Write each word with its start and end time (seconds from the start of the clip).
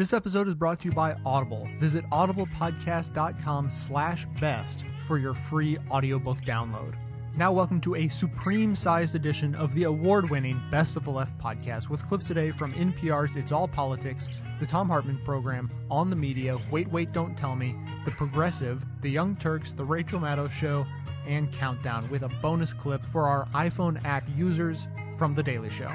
This 0.00 0.14
episode 0.14 0.48
is 0.48 0.54
brought 0.54 0.80
to 0.80 0.86
you 0.86 0.92
by 0.92 1.14
Audible. 1.26 1.68
Visit 1.78 2.08
audiblepodcast.com 2.08 3.68
slash 3.68 4.26
best 4.40 4.82
for 5.06 5.18
your 5.18 5.34
free 5.34 5.76
audiobook 5.90 6.38
download. 6.38 6.94
Now 7.36 7.52
welcome 7.52 7.82
to 7.82 7.96
a 7.96 8.08
supreme-sized 8.08 9.14
edition 9.14 9.54
of 9.54 9.74
the 9.74 9.82
award-winning 9.82 10.58
Best 10.70 10.96
of 10.96 11.04
the 11.04 11.10
Left 11.10 11.38
podcast 11.38 11.90
with 11.90 12.02
clips 12.08 12.28
today 12.28 12.50
from 12.50 12.72
NPR's 12.72 13.36
It's 13.36 13.52
All 13.52 13.68
Politics, 13.68 14.30
the 14.58 14.64
Thom 14.64 14.88
Hartmann 14.88 15.20
program, 15.22 15.70
On 15.90 16.08
the 16.08 16.16
Media, 16.16 16.58
Wait 16.70 16.90
Wait 16.90 17.12
Don't 17.12 17.36
Tell 17.36 17.54
Me, 17.54 17.76
The 18.06 18.12
Progressive, 18.12 18.82
The 19.02 19.10
Young 19.10 19.36
Turks, 19.36 19.74
The 19.74 19.84
Rachel 19.84 20.18
Maddow 20.18 20.50
Show, 20.50 20.86
and 21.26 21.52
Countdown 21.52 22.08
with 22.08 22.22
a 22.22 22.30
bonus 22.40 22.72
clip 22.72 23.04
for 23.12 23.28
our 23.28 23.44
iPhone 23.48 24.02
app 24.06 24.24
users 24.34 24.86
from 25.18 25.34
The 25.34 25.42
Daily 25.42 25.68
Show. 25.68 25.92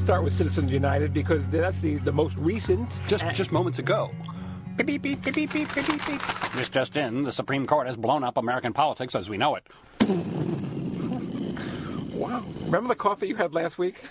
Let's 0.00 0.06
start 0.06 0.24
with 0.24 0.32
Citizens 0.32 0.72
United 0.72 1.12
because 1.12 1.46
that's 1.48 1.82
the, 1.82 1.96
the 1.96 2.10
most 2.10 2.34
recent. 2.38 2.88
Just 3.06 3.22
uh, 3.22 3.32
just 3.32 3.52
moments 3.52 3.78
ago. 3.80 4.10
Beep, 4.78 4.86
beep, 4.86 5.02
beep, 5.02 5.22
beep, 5.22 5.34
beep, 5.34 5.52
beep, 5.52 5.74
beep, 5.74 6.06
beep. 6.06 6.22
This 6.54 6.70
just 6.70 6.96
in, 6.96 7.22
the 7.22 7.30
Supreme 7.30 7.66
Court 7.66 7.86
has 7.86 7.96
blown 7.96 8.24
up 8.24 8.38
American 8.38 8.72
politics 8.72 9.14
as 9.14 9.28
we 9.28 9.36
know 9.36 9.56
it. 9.56 9.66
Wow. 12.14 12.42
Remember 12.64 12.88
the 12.88 12.94
coffee 12.94 13.28
you 13.28 13.36
had 13.36 13.52
last 13.52 13.76
week? 13.76 14.02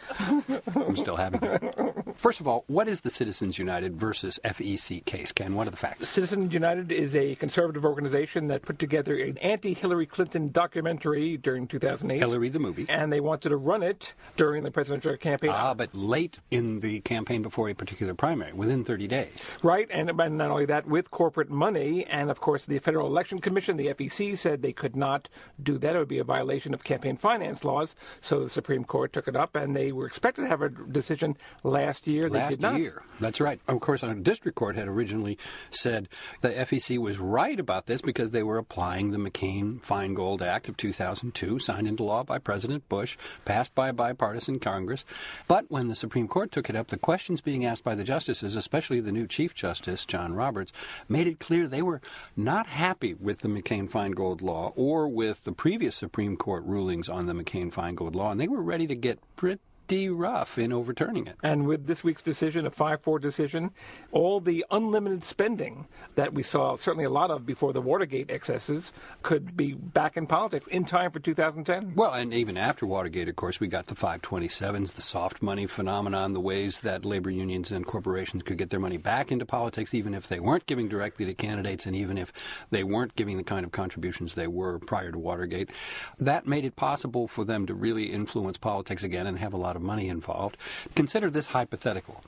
I'm 0.75 0.95
still 0.95 1.15
having 1.15 1.41
it. 1.41 1.95
First 2.19 2.41
of 2.41 2.49
all, 2.49 2.65
what 2.67 2.89
is 2.89 2.99
the 2.99 3.09
Citizens 3.09 3.57
United 3.57 3.95
versus 3.95 4.41
FEC 4.43 5.05
case, 5.05 5.31
Ken? 5.31 5.55
What 5.55 5.67
are 5.67 5.71
the 5.71 5.77
facts? 5.77 6.09
Citizens 6.09 6.53
United 6.53 6.91
is 6.91 7.15
a 7.15 7.35
conservative 7.35 7.85
organization 7.85 8.47
that 8.47 8.61
put 8.63 8.77
together 8.77 9.17
an 9.17 9.37
anti 9.37 9.73
Hillary 9.73 10.05
Clinton 10.05 10.51
documentary 10.51 11.37
during 11.37 11.65
2008. 11.65 12.19
Hillary 12.19 12.49
the 12.49 12.59
movie. 12.59 12.85
And 12.89 13.13
they 13.13 13.21
wanted 13.21 13.49
to 13.49 13.55
run 13.55 13.83
it 13.83 14.13
during 14.35 14.63
the 14.63 14.69
presidential 14.69 15.15
campaign. 15.15 15.51
Ah, 15.53 15.73
but 15.73 15.95
late 15.95 16.39
in 16.51 16.81
the 16.81 16.99
campaign 16.99 17.41
before 17.41 17.69
a 17.69 17.73
particular 17.73 18.13
primary, 18.13 18.51
within 18.51 18.83
30 18.83 19.07
days. 19.07 19.29
Right, 19.63 19.87
and 19.89 20.09
and 20.09 20.37
not 20.37 20.51
only 20.51 20.65
that, 20.65 20.87
with 20.87 21.11
corporate 21.11 21.49
money, 21.49 22.05
and 22.07 22.29
of 22.29 22.41
course 22.41 22.65
the 22.65 22.79
Federal 22.79 23.07
Election 23.07 23.39
Commission, 23.39 23.77
the 23.77 23.93
FEC, 23.93 24.37
said 24.37 24.61
they 24.61 24.73
could 24.73 24.97
not 24.97 25.29
do 25.63 25.77
that. 25.77 25.95
It 25.95 25.99
would 25.99 26.09
be 26.09 26.19
a 26.19 26.25
violation 26.25 26.73
of 26.73 26.83
campaign 26.83 27.15
finance 27.15 27.63
laws. 27.63 27.95
So 28.19 28.43
the 28.43 28.49
Supreme 28.49 28.83
Court 28.83 29.13
took 29.13 29.29
it 29.29 29.37
up, 29.37 29.55
and 29.55 29.73
they 29.73 29.93
were 29.93 30.05
expected 30.05 30.41
to 30.41 30.47
have 30.49 30.61
a 30.61 30.67
decision 30.67 31.37
last 31.63 32.08
year. 32.09 32.29
They 32.29 32.39
Last 32.39 32.51
did 32.51 32.61
not. 32.61 32.79
year. 32.79 33.03
That's 33.19 33.41
right. 33.41 33.59
Of 33.67 33.81
course, 33.81 34.03
our 34.03 34.13
district 34.13 34.55
court 34.55 34.75
had 34.75 34.87
originally 34.87 35.37
said 35.71 36.07
the 36.41 36.49
FEC 36.49 36.97
was 36.97 37.19
right 37.19 37.59
about 37.59 37.85
this 37.85 38.01
because 38.01 38.31
they 38.31 38.43
were 38.43 38.57
applying 38.57 39.11
the 39.11 39.17
McCain 39.17 39.81
Feingold 39.81 40.41
Act 40.41 40.69
of 40.69 40.77
2002, 40.77 41.59
signed 41.59 41.87
into 41.87 42.03
law 42.03 42.23
by 42.23 42.37
President 42.37 42.87
Bush, 42.87 43.17
passed 43.45 43.75
by 43.75 43.89
a 43.89 43.93
bipartisan 43.93 44.59
Congress. 44.59 45.05
But 45.47 45.65
when 45.69 45.87
the 45.87 45.95
Supreme 45.95 46.27
Court 46.27 46.51
took 46.51 46.69
it 46.69 46.75
up, 46.75 46.87
the 46.87 46.97
questions 46.97 47.41
being 47.41 47.65
asked 47.65 47.83
by 47.83 47.95
the 47.95 48.03
justices, 48.03 48.55
especially 48.55 48.99
the 49.01 49.11
new 49.11 49.27
Chief 49.27 49.53
Justice, 49.53 50.05
John 50.05 50.33
Roberts, 50.33 50.71
made 51.07 51.27
it 51.27 51.39
clear 51.39 51.67
they 51.67 51.81
were 51.81 52.01
not 52.35 52.67
happy 52.67 53.13
with 53.13 53.39
the 53.39 53.49
McCain 53.49 53.89
Feingold 53.89 54.41
law 54.41 54.71
or 54.75 55.07
with 55.07 55.43
the 55.43 55.51
previous 55.51 55.95
Supreme 55.95 56.37
Court 56.37 56.63
rulings 56.63 57.09
on 57.09 57.25
the 57.25 57.33
McCain 57.33 57.71
Feingold 57.71 58.15
law, 58.15 58.31
and 58.31 58.39
they 58.39 58.47
were 58.47 58.61
ready 58.61 58.87
to 58.87 58.95
get 58.95 59.19
pretty 59.35 59.59
rough 59.91 60.57
in 60.57 60.71
overturning 60.71 61.27
it. 61.27 61.35
And 61.41 61.65
with 61.65 61.87
this 61.87 62.03
week's 62.03 62.21
decision, 62.21 62.65
a 62.65 62.71
5 62.71 63.01
4 63.01 63.19
decision, 63.19 63.71
all 64.11 64.39
the 64.39 64.65
unlimited 64.69 65.23
spending 65.23 65.87
that 66.15 66.33
we 66.33 66.43
saw 66.43 66.75
certainly 66.75 67.05
a 67.05 67.09
lot 67.09 67.31
of 67.31 67.45
before 67.45 67.73
the 67.73 67.81
Watergate 67.81 68.29
excesses 68.29 68.93
could 69.23 69.57
be 69.57 69.73
back 69.73 70.15
in 70.15 70.27
politics 70.27 70.67
in 70.67 70.85
time 70.85 71.11
for 71.11 71.19
2010. 71.19 71.93
Well, 71.95 72.13
and 72.13 72.33
even 72.33 72.57
after 72.57 72.85
Watergate, 72.85 73.27
of 73.27 73.35
course, 73.35 73.59
we 73.59 73.67
got 73.67 73.87
the 73.87 73.95
527s, 73.95 74.93
the 74.93 75.01
soft 75.01 75.41
money 75.41 75.65
phenomenon, 75.65 76.33
the 76.33 76.39
ways 76.39 76.81
that 76.81 77.03
labor 77.03 77.31
unions 77.31 77.71
and 77.71 77.85
corporations 77.85 78.43
could 78.43 78.57
get 78.57 78.69
their 78.69 78.79
money 78.79 78.97
back 78.97 79.31
into 79.31 79.45
politics, 79.45 79.93
even 79.93 80.13
if 80.13 80.27
they 80.27 80.39
weren't 80.39 80.67
giving 80.67 80.87
directly 80.87 81.25
to 81.25 81.33
candidates 81.33 81.85
and 81.85 81.95
even 81.95 82.17
if 82.17 82.31
they 82.69 82.83
weren't 82.83 83.15
giving 83.15 83.37
the 83.37 83.43
kind 83.43 83.65
of 83.65 83.71
contributions 83.71 84.35
they 84.35 84.47
were 84.47 84.77
prior 84.79 85.11
to 85.11 85.19
Watergate. 85.19 85.69
That 86.19 86.45
made 86.45 86.65
it 86.65 86.75
possible 86.75 87.27
for 87.27 87.43
them 87.43 87.65
to 87.65 87.73
really 87.73 88.05
influence 88.05 88.57
politics 88.57 89.03
again 89.03 89.25
and 89.25 89.39
have 89.39 89.53
a 89.53 89.57
lot 89.57 89.75
of 89.75 89.78
money 89.81 90.07
involved. 90.07 90.57
Consider 90.95 91.29
this 91.29 91.47
hypothetical. 91.47 92.23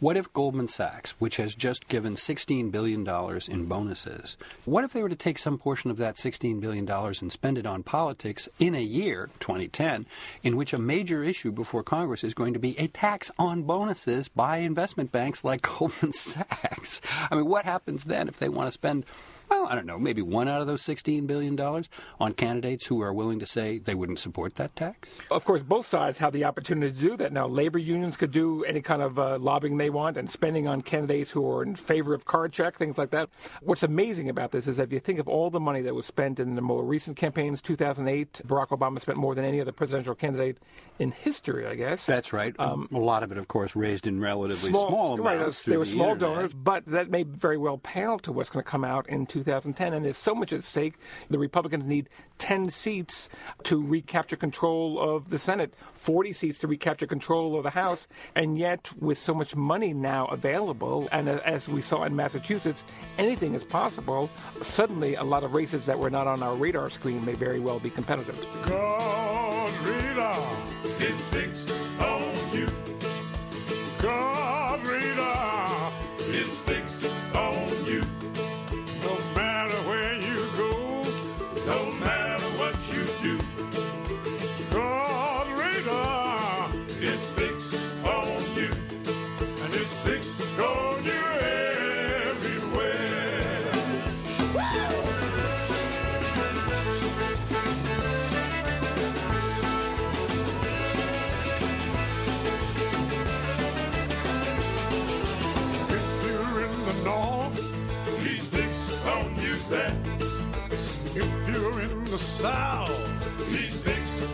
What 0.00 0.16
if 0.16 0.32
Goldman 0.32 0.68
Sachs, 0.68 1.10
which 1.18 1.36
has 1.36 1.54
just 1.54 1.86
given 1.86 2.14
$16 2.14 2.72
billion 2.72 3.06
in 3.48 3.66
bonuses, 3.66 4.38
what 4.64 4.82
if 4.82 4.94
they 4.94 5.02
were 5.02 5.10
to 5.10 5.14
take 5.14 5.36
some 5.36 5.58
portion 5.58 5.90
of 5.90 5.98
that 5.98 6.16
$16 6.16 6.58
billion 6.58 6.90
and 6.90 7.30
spend 7.30 7.58
it 7.58 7.66
on 7.66 7.82
politics 7.82 8.48
in 8.58 8.74
a 8.74 8.80
year, 8.80 9.28
2010, 9.40 10.06
in 10.42 10.56
which 10.56 10.72
a 10.72 10.78
major 10.78 11.22
issue 11.22 11.52
before 11.52 11.82
Congress 11.82 12.24
is 12.24 12.32
going 12.32 12.54
to 12.54 12.58
be 12.58 12.78
a 12.78 12.88
tax 12.88 13.30
on 13.38 13.64
bonuses 13.64 14.28
by 14.28 14.56
investment 14.56 15.12
banks 15.12 15.44
like 15.44 15.60
Goldman 15.78 16.14
Sachs? 16.14 17.02
I 17.30 17.34
mean, 17.34 17.44
what 17.44 17.66
happens 17.66 18.04
then 18.04 18.26
if 18.26 18.38
they 18.38 18.48
want 18.48 18.68
to 18.68 18.72
spend 18.72 19.04
well, 19.50 19.66
I 19.66 19.74
don't 19.74 19.86
know, 19.86 19.98
maybe 19.98 20.22
one 20.22 20.48
out 20.48 20.60
of 20.60 20.66
those 20.66 20.82
$16 20.82 21.26
billion 21.26 21.58
on 22.20 22.32
candidates 22.34 22.86
who 22.86 23.02
are 23.02 23.12
willing 23.12 23.40
to 23.40 23.46
say 23.46 23.78
they 23.78 23.94
wouldn't 23.94 24.20
support 24.20 24.54
that 24.56 24.76
tax? 24.76 25.08
Of 25.30 25.44
course, 25.44 25.62
both 25.62 25.86
sides 25.86 26.18
have 26.18 26.32
the 26.32 26.44
opportunity 26.44 26.92
to 26.92 27.00
do 27.00 27.16
that. 27.16 27.32
Now, 27.32 27.46
labor 27.46 27.78
unions 27.78 28.16
could 28.16 28.30
do 28.30 28.64
any 28.64 28.80
kind 28.80 29.02
of 29.02 29.18
uh, 29.18 29.38
lobbying 29.38 29.76
they 29.76 29.90
want 29.90 30.16
and 30.16 30.30
spending 30.30 30.68
on 30.68 30.82
candidates 30.82 31.30
who 31.30 31.48
are 31.50 31.62
in 31.62 31.74
favor 31.74 32.14
of 32.14 32.24
card 32.24 32.52
check, 32.52 32.76
things 32.76 32.96
like 32.96 33.10
that. 33.10 33.28
What's 33.60 33.82
amazing 33.82 34.28
about 34.28 34.52
this 34.52 34.66
is 34.66 34.76
that 34.76 34.84
if 34.84 34.92
you 34.92 35.00
think 35.00 35.18
of 35.18 35.28
all 35.28 35.50
the 35.50 35.60
money 35.60 35.80
that 35.82 35.94
was 35.94 36.06
spent 36.06 36.38
in 36.38 36.54
the 36.54 36.62
more 36.62 36.84
recent 36.84 37.16
campaigns, 37.16 37.60
2008, 37.60 38.42
Barack 38.46 38.68
Obama 38.68 39.00
spent 39.00 39.18
more 39.18 39.34
than 39.34 39.44
any 39.44 39.60
other 39.60 39.72
presidential 39.72 40.14
candidate 40.14 40.58
in 40.98 41.10
history, 41.10 41.66
I 41.66 41.74
guess. 41.74 42.06
That's 42.06 42.32
right. 42.32 42.54
Um, 42.58 42.88
a 42.92 42.98
lot 42.98 43.22
of 43.22 43.32
it, 43.32 43.38
of 43.38 43.48
course, 43.48 43.74
raised 43.74 44.06
in 44.06 44.20
relatively 44.20 44.70
small, 44.70 44.88
small 44.88 45.20
amounts. 45.20 45.66
Right, 45.66 45.72
they 45.72 45.76
were 45.76 45.84
the 45.84 45.90
small 45.90 46.12
internet. 46.12 46.34
donors, 46.34 46.54
but 46.54 46.84
that 46.86 47.10
may 47.10 47.24
very 47.24 47.56
well 47.56 47.78
pale 47.78 48.18
to 48.20 48.32
what's 48.32 48.50
going 48.50 48.64
to 48.64 48.70
come 48.70 48.84
out 48.84 49.08
in 49.08 49.26
2010. 49.44 49.92
And 49.92 50.04
there's 50.04 50.16
so 50.16 50.34
much 50.34 50.52
at 50.52 50.64
stake. 50.64 50.94
The 51.28 51.38
Republicans 51.38 51.84
need 51.84 52.08
10 52.38 52.70
seats 52.70 53.28
to 53.64 53.84
recapture 53.84 54.36
control 54.36 54.98
of 54.98 55.30
the 55.30 55.38
Senate, 55.38 55.74
40 55.94 56.32
seats 56.32 56.58
to 56.60 56.66
recapture 56.66 57.06
control 57.06 57.56
of 57.56 57.64
the 57.64 57.70
House. 57.70 58.08
And 58.34 58.58
yet, 58.58 58.90
with 58.98 59.18
so 59.18 59.34
much 59.34 59.56
money 59.56 59.92
now 59.92 60.26
available, 60.26 61.08
and 61.12 61.28
as 61.28 61.68
we 61.68 61.82
saw 61.82 62.04
in 62.04 62.16
Massachusetts, 62.16 62.84
anything 63.18 63.54
is 63.54 63.64
possible. 63.64 64.30
Suddenly, 64.62 65.14
a 65.14 65.24
lot 65.24 65.44
of 65.44 65.54
races 65.54 65.86
that 65.86 65.98
were 65.98 66.10
not 66.10 66.26
on 66.26 66.42
our 66.42 66.54
radar 66.54 66.90
screen 66.90 67.24
may 67.24 67.34
very 67.34 67.60
well 67.60 67.78
be 67.78 67.90
competitive. 67.90 68.38
God 68.66 69.40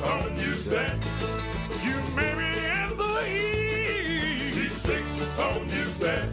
on 0.04 0.38
you 0.38 1.96
may 2.14 2.34
in 2.82 2.96
the 2.96 3.04
east, 3.26 4.56
he's 4.56 4.78
fixed 4.82 5.38
on 5.38 5.68
you 5.68 5.84
there. 5.98 6.28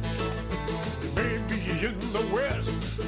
You 1.02 1.10
may 1.16 1.38
be 1.48 1.86
in 1.86 1.98
the 2.00 2.22
west, 2.32 3.02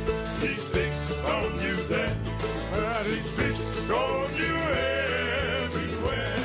you 4.38 4.56
everywhere. 5.56 6.35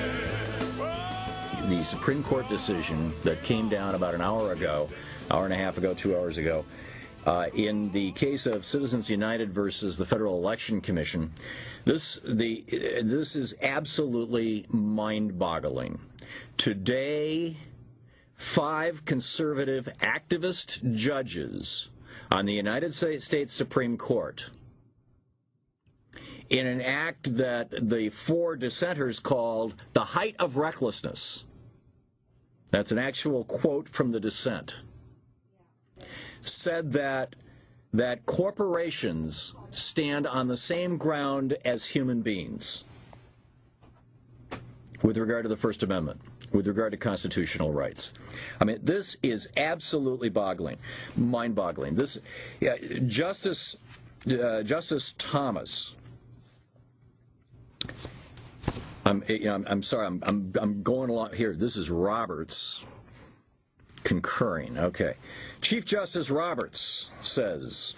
the 1.69 1.83
Supreme 1.83 2.23
Court 2.23 2.49
decision 2.49 3.13
that 3.25 3.43
came 3.43 3.69
down 3.71 3.95
about 3.95 4.15
an 4.15 4.21
hour 4.21 4.53
ago, 4.53 4.91
hour 5.31 5.45
and 5.45 5.55
a 5.55 5.57
half 5.57 5.79
ago, 5.79 5.95
two 5.95 6.15
hours 6.17 6.37
ago, 6.37 6.65
uh, 7.27 7.47
in 7.55 7.91
the 7.93 8.13
case 8.13 8.47
of 8.47 8.67
Citizens 8.67 9.09
United 9.09 9.55
versus 9.55 9.97
the 9.97 10.05
Federal 10.05 10.37
Election 10.37 10.81
Commission, 10.81 11.33
this 11.85 12.19
the 12.25 12.65
this 13.03 13.37
is 13.37 13.55
absolutely 13.63 14.67
mind-boggling. 14.69 15.99
Today, 16.57 17.57
five 18.35 19.05
conservative 19.05 19.89
activist 20.01 20.95
judges 20.95 21.91
on 22.31 22.47
the 22.47 22.53
United 22.55 22.95
States 22.95 23.53
Supreme 23.55 23.97
Court 23.97 24.51
in 26.49 26.67
an 26.67 26.81
act 26.81 27.37
that 27.37 27.71
the 27.71 28.09
four 28.11 28.57
dissenters 28.57 29.21
called 29.21 29.75
the 29.93 30.05
height 30.05 30.35
of 30.39 30.57
recklessness 30.57 31.45
that's 32.71 32.93
an 32.93 32.99
actual 32.99 33.45
quote 33.45 33.89
from 33.89 34.13
the 34.13 34.21
dissent, 34.21 34.77
said 36.41 36.93
that 36.93 37.35
that 37.93 38.25
corporations 38.27 39.55
stand 39.71 40.27
on 40.27 40.49
the 40.49 40.57
same 40.57 40.97
ground 40.97 41.57
as 41.65 41.85
human 41.85 42.23
beings 42.23 42.85
with 45.03 45.17
regard 45.17 45.45
to 45.45 45.49
the 45.49 45.57
First 45.57 45.83
Amendment, 45.83 46.21
with 46.53 46.67
regard 46.67 46.93
to 46.93 46.99
constitutional 46.99 47.73
rights. 47.73 48.13
I 48.61 48.65
mean, 48.65 48.79
this 48.83 49.17
is 49.23 49.49
absolutely 49.57 50.29
boggling, 50.29 50.77
mind-boggling. 51.17 51.95
This 51.95 52.19
yeah, 52.61 52.77
Justice 53.07 53.77
uh, 54.29 54.63
Justice 54.63 55.15
Thomas. 55.19 55.95
I'm, 59.07 59.25
I'm 59.67 59.83
sorry. 59.83 60.07
I'm, 60.07 60.23
I'm, 60.25 60.53
I'm 60.61 60.83
going 60.83 61.11
along 61.11 61.35
here. 61.35 61.55
This 61.55 61.77
is 61.77 61.91
Roberts 61.91 62.85
concurring. 64.05 64.79
Okay. 64.79 65.15
Chief 65.63 65.85
Justice 65.85 66.31
Roberts 66.31 67.11
says 67.21 67.95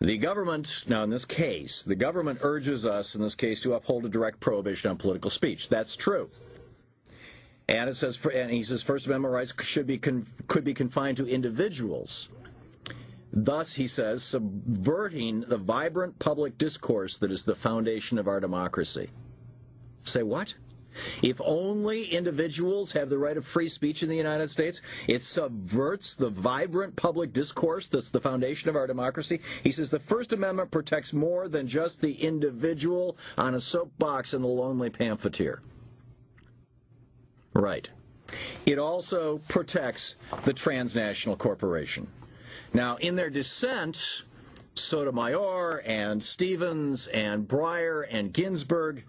the 0.00 0.16
government, 0.18 0.84
now 0.88 1.02
in 1.02 1.10
this 1.10 1.24
case, 1.24 1.82
the 1.82 1.94
government 1.94 2.40
urges 2.42 2.86
us 2.86 3.14
in 3.14 3.22
this 3.22 3.34
case 3.34 3.60
to 3.62 3.74
uphold 3.74 4.04
a 4.04 4.08
direct 4.08 4.40
prohibition 4.40 4.90
on 4.90 4.96
political 4.96 5.30
speech. 5.30 5.68
That's 5.68 5.96
true. 5.96 6.30
And 7.68 7.88
it 7.88 7.94
says, 7.94 8.18
and 8.34 8.50
he 8.50 8.62
says, 8.62 8.82
First 8.82 9.06
Amendment 9.06 9.32
rights 9.32 9.54
should 9.62 9.86
be 9.86 9.98
could 9.98 10.64
be 10.64 10.74
confined 10.74 11.18
to 11.18 11.26
individuals. 11.26 12.28
Thus, 13.32 13.74
he 13.74 13.86
says, 13.86 14.24
subverting 14.24 15.42
the 15.42 15.56
vibrant 15.56 16.18
public 16.18 16.58
discourse 16.58 17.16
that 17.18 17.30
is 17.30 17.44
the 17.44 17.54
foundation 17.54 18.18
of 18.18 18.26
our 18.26 18.40
democracy. 18.40 19.08
Say 20.02 20.24
what? 20.24 20.54
If 21.22 21.40
only 21.44 22.04
individuals 22.04 22.92
have 22.92 23.08
the 23.08 23.18
right 23.18 23.36
of 23.36 23.46
free 23.46 23.68
speech 23.68 24.02
in 24.02 24.08
the 24.08 24.16
United 24.16 24.48
States, 24.48 24.80
it 25.06 25.22
subverts 25.22 26.14
the 26.14 26.30
vibrant 26.30 26.96
public 26.96 27.32
discourse 27.32 27.86
that's 27.86 28.10
the 28.10 28.20
foundation 28.20 28.68
of 28.68 28.76
our 28.76 28.86
democracy. 28.86 29.40
He 29.62 29.72
says 29.72 29.90
the 29.90 29.98
First 29.98 30.32
Amendment 30.32 30.70
protects 30.70 31.12
more 31.12 31.48
than 31.48 31.66
just 31.66 32.00
the 32.00 32.14
individual 32.14 33.16
on 33.38 33.54
a 33.54 33.60
soapbox 33.60 34.34
in 34.34 34.42
the 34.42 34.48
lonely 34.48 34.90
pamphleteer. 34.90 35.60
Right. 37.54 37.88
It 38.66 38.78
also 38.78 39.38
protects 39.48 40.16
the 40.44 40.52
transnational 40.52 41.36
corporation. 41.36 42.06
Now, 42.72 42.96
in 42.96 43.16
their 43.16 43.30
dissent, 43.30 44.22
Sotomayor 44.74 45.82
and 45.84 46.22
Stevens 46.22 47.08
and 47.08 47.46
Breyer 47.46 48.06
and 48.08 48.32
Ginsburg 48.32 49.04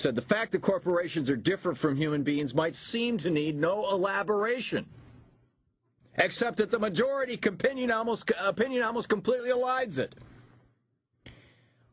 said 0.00 0.14
the 0.14 0.22
fact 0.22 0.52
that 0.52 0.62
corporations 0.62 1.28
are 1.28 1.36
different 1.36 1.76
from 1.76 1.96
human 1.96 2.22
beings 2.22 2.54
might 2.54 2.76
seem 2.76 3.18
to 3.18 3.30
need 3.30 3.56
no 3.56 3.90
elaboration, 3.90 4.86
except 6.16 6.56
that 6.58 6.70
the 6.70 6.78
majority 6.78 7.34
opinion 7.34 7.90
almost, 7.90 8.30
opinion 8.38 8.82
almost 8.82 9.08
completely 9.08 9.50
elides 9.50 9.98
it. 9.98 10.14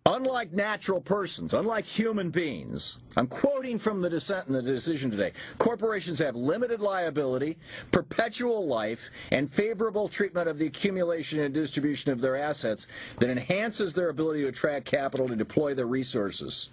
Unlike 0.08 0.54
natural 0.54 1.02
persons, 1.02 1.56
unlike 1.56 1.84
human 1.84 2.30
beings, 2.30 3.00
I'm 3.18 3.26
quoting 3.26 3.80
from 3.80 4.02
the 4.02 4.10
dissent 4.10 4.46
in 4.46 4.54
the 4.54 4.62
decision 4.62 5.10
today, 5.10 5.34
corporations 5.58 6.20
have 6.20 6.36
limited 6.36 6.80
liability, 6.80 7.58
perpetual 7.90 8.68
life, 8.68 9.10
and 9.32 9.52
favorable 9.52 10.08
treatment 10.08 10.48
of 10.48 10.60
the 10.60 10.68
accumulation 10.68 11.40
and 11.40 11.52
distribution 11.52 12.12
of 12.12 12.22
their 12.22 12.36
assets 12.36 12.86
that 13.18 13.32
enhances 13.32 13.96
their 13.96 14.10
ability 14.10 14.42
to 14.42 14.50
attract 14.50 14.86
capital 14.86 15.28
to 15.28 15.36
deploy 15.36 15.74
their 15.74 15.88
resources. 15.88 16.70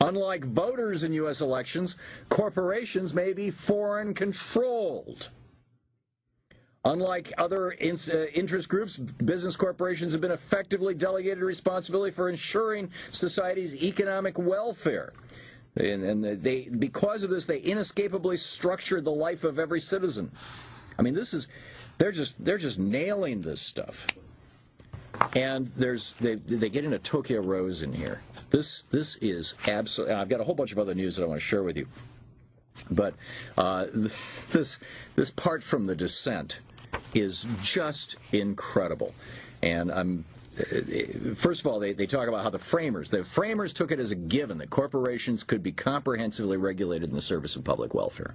Unlike 0.00 0.44
voters 0.44 1.04
in 1.04 1.12
U.S. 1.14 1.40
elections, 1.40 1.96
corporations 2.28 3.14
may 3.14 3.32
be 3.32 3.50
foreign 3.50 4.12
controlled. 4.12 5.30
Unlike 6.84 7.32
other 7.38 7.72
uh, 7.72 8.16
interest 8.32 8.68
groups, 8.68 8.96
business 8.96 9.56
corporations 9.56 10.12
have 10.12 10.20
been 10.20 10.30
effectively 10.30 10.94
delegated 10.94 11.42
responsibility 11.42 12.12
for 12.12 12.28
ensuring 12.28 12.90
society's 13.10 13.74
economic 13.74 14.38
welfare. 14.38 15.12
And, 15.76 16.04
and 16.04 16.42
they, 16.42 16.68
because 16.68 17.22
of 17.24 17.30
this, 17.30 17.44
they 17.44 17.58
inescapably 17.58 18.36
structure 18.36 19.00
the 19.00 19.10
life 19.10 19.42
of 19.42 19.58
every 19.58 19.80
citizen. 19.80 20.30
I 20.98 21.02
mean, 21.02 21.14
this 21.14 21.34
is, 21.34 21.48
they're 21.98 22.12
just, 22.12 22.42
they're 22.42 22.56
just 22.56 22.78
nailing 22.78 23.42
this 23.42 23.60
stuff. 23.60 24.06
And 25.34 25.70
there's 25.76 26.14
they 26.14 26.34
they 26.36 26.68
get 26.68 26.84
into 26.84 26.98
Tokyo 26.98 27.40
Rose 27.40 27.82
in 27.82 27.92
here. 27.92 28.22
This 28.50 28.82
this 28.90 29.16
is 29.16 29.54
absolutely. 29.66 30.14
I've 30.14 30.28
got 30.28 30.40
a 30.40 30.44
whole 30.44 30.54
bunch 30.54 30.72
of 30.72 30.78
other 30.78 30.94
news 30.94 31.16
that 31.16 31.24
I 31.24 31.26
want 31.26 31.40
to 31.40 31.46
share 31.46 31.62
with 31.62 31.76
you, 31.76 31.86
but 32.90 33.14
uh, 33.56 33.86
this 34.50 34.78
this 35.14 35.30
part 35.30 35.62
from 35.62 35.86
the 35.86 35.94
dissent 35.94 36.60
is 37.14 37.46
just 37.62 38.16
incredible. 38.32 39.14
And 39.62 39.90
I'm 39.90 40.24
first 41.34 41.60
of 41.60 41.66
all, 41.66 41.78
they, 41.78 41.92
they 41.92 42.06
talk 42.06 42.28
about 42.28 42.42
how 42.42 42.50
the 42.50 42.58
framers 42.58 43.10
the 43.10 43.24
framers 43.24 43.72
took 43.72 43.90
it 43.90 44.00
as 44.00 44.10
a 44.10 44.14
given 44.14 44.58
that 44.58 44.70
corporations 44.70 45.42
could 45.42 45.62
be 45.62 45.72
comprehensively 45.72 46.56
regulated 46.56 47.08
in 47.08 47.14
the 47.14 47.22
service 47.22 47.56
of 47.56 47.64
public 47.64 47.94
welfare. 47.94 48.34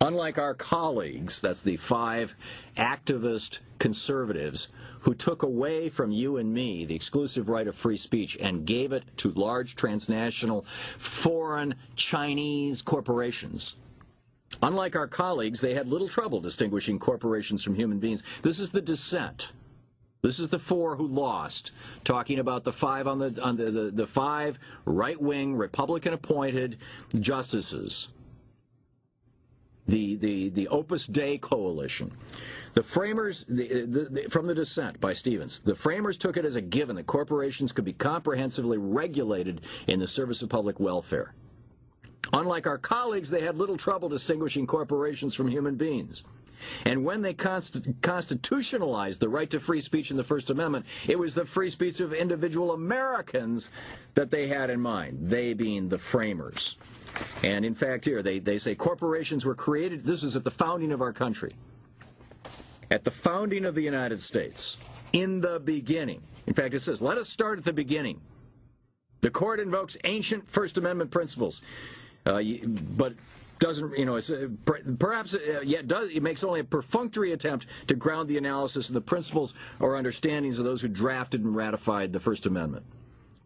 Unlike 0.00 0.38
our 0.38 0.54
colleagues, 0.54 1.40
that's 1.40 1.62
the 1.62 1.76
five 1.76 2.34
activist 2.76 3.60
conservatives 3.80 4.68
who 5.08 5.14
took 5.14 5.42
away 5.42 5.88
from 5.88 6.10
you 6.10 6.36
and 6.36 6.52
me 6.52 6.84
the 6.84 6.94
exclusive 6.94 7.48
right 7.48 7.66
of 7.66 7.74
free 7.74 7.96
speech 7.96 8.36
and 8.42 8.66
gave 8.66 8.92
it 8.92 9.02
to 9.16 9.32
large 9.32 9.74
transnational 9.74 10.66
foreign 10.98 11.74
Chinese 11.96 12.82
corporations. 12.82 13.76
Unlike 14.62 14.96
our 14.96 15.06
colleagues, 15.06 15.62
they 15.62 15.72
had 15.72 15.88
little 15.88 16.08
trouble 16.08 16.42
distinguishing 16.42 16.98
corporations 16.98 17.64
from 17.64 17.74
human 17.74 17.98
beings. 17.98 18.22
This 18.42 18.60
is 18.60 18.68
the 18.68 18.82
dissent. 18.82 19.52
This 20.20 20.38
is 20.38 20.50
the 20.50 20.58
four 20.58 20.94
who 20.94 21.06
lost, 21.06 21.72
talking 22.04 22.38
about 22.38 22.64
the 22.64 22.72
five 22.74 23.06
on 23.06 23.18
the 23.18 23.42
on 23.42 23.56
the, 23.56 23.70
the, 23.70 23.90
the 23.90 24.06
five 24.06 24.58
right 24.84 25.18
wing 25.18 25.56
Republican 25.56 26.12
appointed 26.12 26.76
justices. 27.18 28.08
The 29.86 30.16
the 30.16 30.50
the 30.50 30.68
Opus 30.68 31.06
Dei 31.06 31.38
coalition. 31.38 32.12
The 32.78 32.84
framers, 32.84 33.44
the, 33.48 33.86
the, 33.86 34.30
from 34.30 34.46
the 34.46 34.54
dissent 34.54 35.00
by 35.00 35.12
Stevens, 35.12 35.58
the 35.58 35.74
framers 35.74 36.16
took 36.16 36.36
it 36.36 36.44
as 36.44 36.54
a 36.54 36.60
given 36.60 36.94
that 36.94 37.08
corporations 37.08 37.72
could 37.72 37.84
be 37.84 37.92
comprehensively 37.92 38.78
regulated 38.78 39.62
in 39.88 39.98
the 39.98 40.06
service 40.06 40.42
of 40.42 40.48
public 40.48 40.78
welfare. 40.78 41.34
Unlike 42.32 42.68
our 42.68 42.78
colleagues, 42.78 43.30
they 43.30 43.40
had 43.40 43.58
little 43.58 43.76
trouble 43.76 44.08
distinguishing 44.08 44.64
corporations 44.64 45.34
from 45.34 45.48
human 45.48 45.74
beings. 45.74 46.22
And 46.84 47.04
when 47.04 47.20
they 47.20 47.34
const- 47.34 47.84
constitutionalized 48.00 49.18
the 49.18 49.28
right 49.28 49.50
to 49.50 49.58
free 49.58 49.80
speech 49.80 50.12
in 50.12 50.16
the 50.16 50.22
First 50.22 50.48
Amendment, 50.48 50.86
it 51.08 51.18
was 51.18 51.34
the 51.34 51.44
free 51.44 51.70
speech 51.70 51.98
of 51.98 52.12
individual 52.12 52.70
Americans 52.70 53.72
that 54.14 54.30
they 54.30 54.46
had 54.46 54.70
in 54.70 54.80
mind, 54.80 55.18
they 55.20 55.52
being 55.52 55.88
the 55.88 55.98
framers. 55.98 56.76
And 57.42 57.64
in 57.64 57.74
fact, 57.74 58.04
here 58.04 58.22
they, 58.22 58.38
they 58.38 58.58
say 58.58 58.76
corporations 58.76 59.44
were 59.44 59.56
created, 59.56 60.04
this 60.04 60.22
is 60.22 60.36
at 60.36 60.44
the 60.44 60.52
founding 60.52 60.92
of 60.92 61.02
our 61.02 61.12
country 61.12 61.56
at 62.90 63.04
the 63.04 63.10
founding 63.10 63.64
of 63.64 63.74
the 63.74 63.82
United 63.82 64.20
States, 64.22 64.76
in 65.12 65.40
the 65.40 65.60
beginning. 65.60 66.22
In 66.46 66.54
fact, 66.54 66.74
it 66.74 66.80
says, 66.80 67.02
let 67.02 67.18
us 67.18 67.28
start 67.28 67.58
at 67.58 67.64
the 67.64 67.72
beginning. 67.72 68.20
The 69.20 69.30
court 69.30 69.60
invokes 69.60 69.96
ancient 70.04 70.48
First 70.48 70.78
Amendment 70.78 71.10
principles, 71.10 71.62
uh, 72.24 72.40
but 72.96 73.14
doesn't, 73.58 73.98
you 73.98 74.04
know, 74.04 74.16
uh, 74.16 74.48
perhaps 74.98 75.34
uh, 75.34 75.60
yet 75.64 75.88
does 75.88 76.10
it 76.10 76.22
makes 76.22 76.44
only 76.44 76.60
a 76.60 76.64
perfunctory 76.64 77.32
attempt 77.32 77.66
to 77.88 77.94
ground 77.94 78.28
the 78.28 78.38
analysis 78.38 78.88
in 78.88 78.94
the 78.94 79.00
principles 79.00 79.54
or 79.80 79.96
understandings 79.96 80.58
of 80.60 80.64
those 80.64 80.80
who 80.80 80.88
drafted 80.88 81.42
and 81.44 81.56
ratified 81.56 82.12
the 82.12 82.20
First 82.20 82.46
Amendment. 82.46 82.86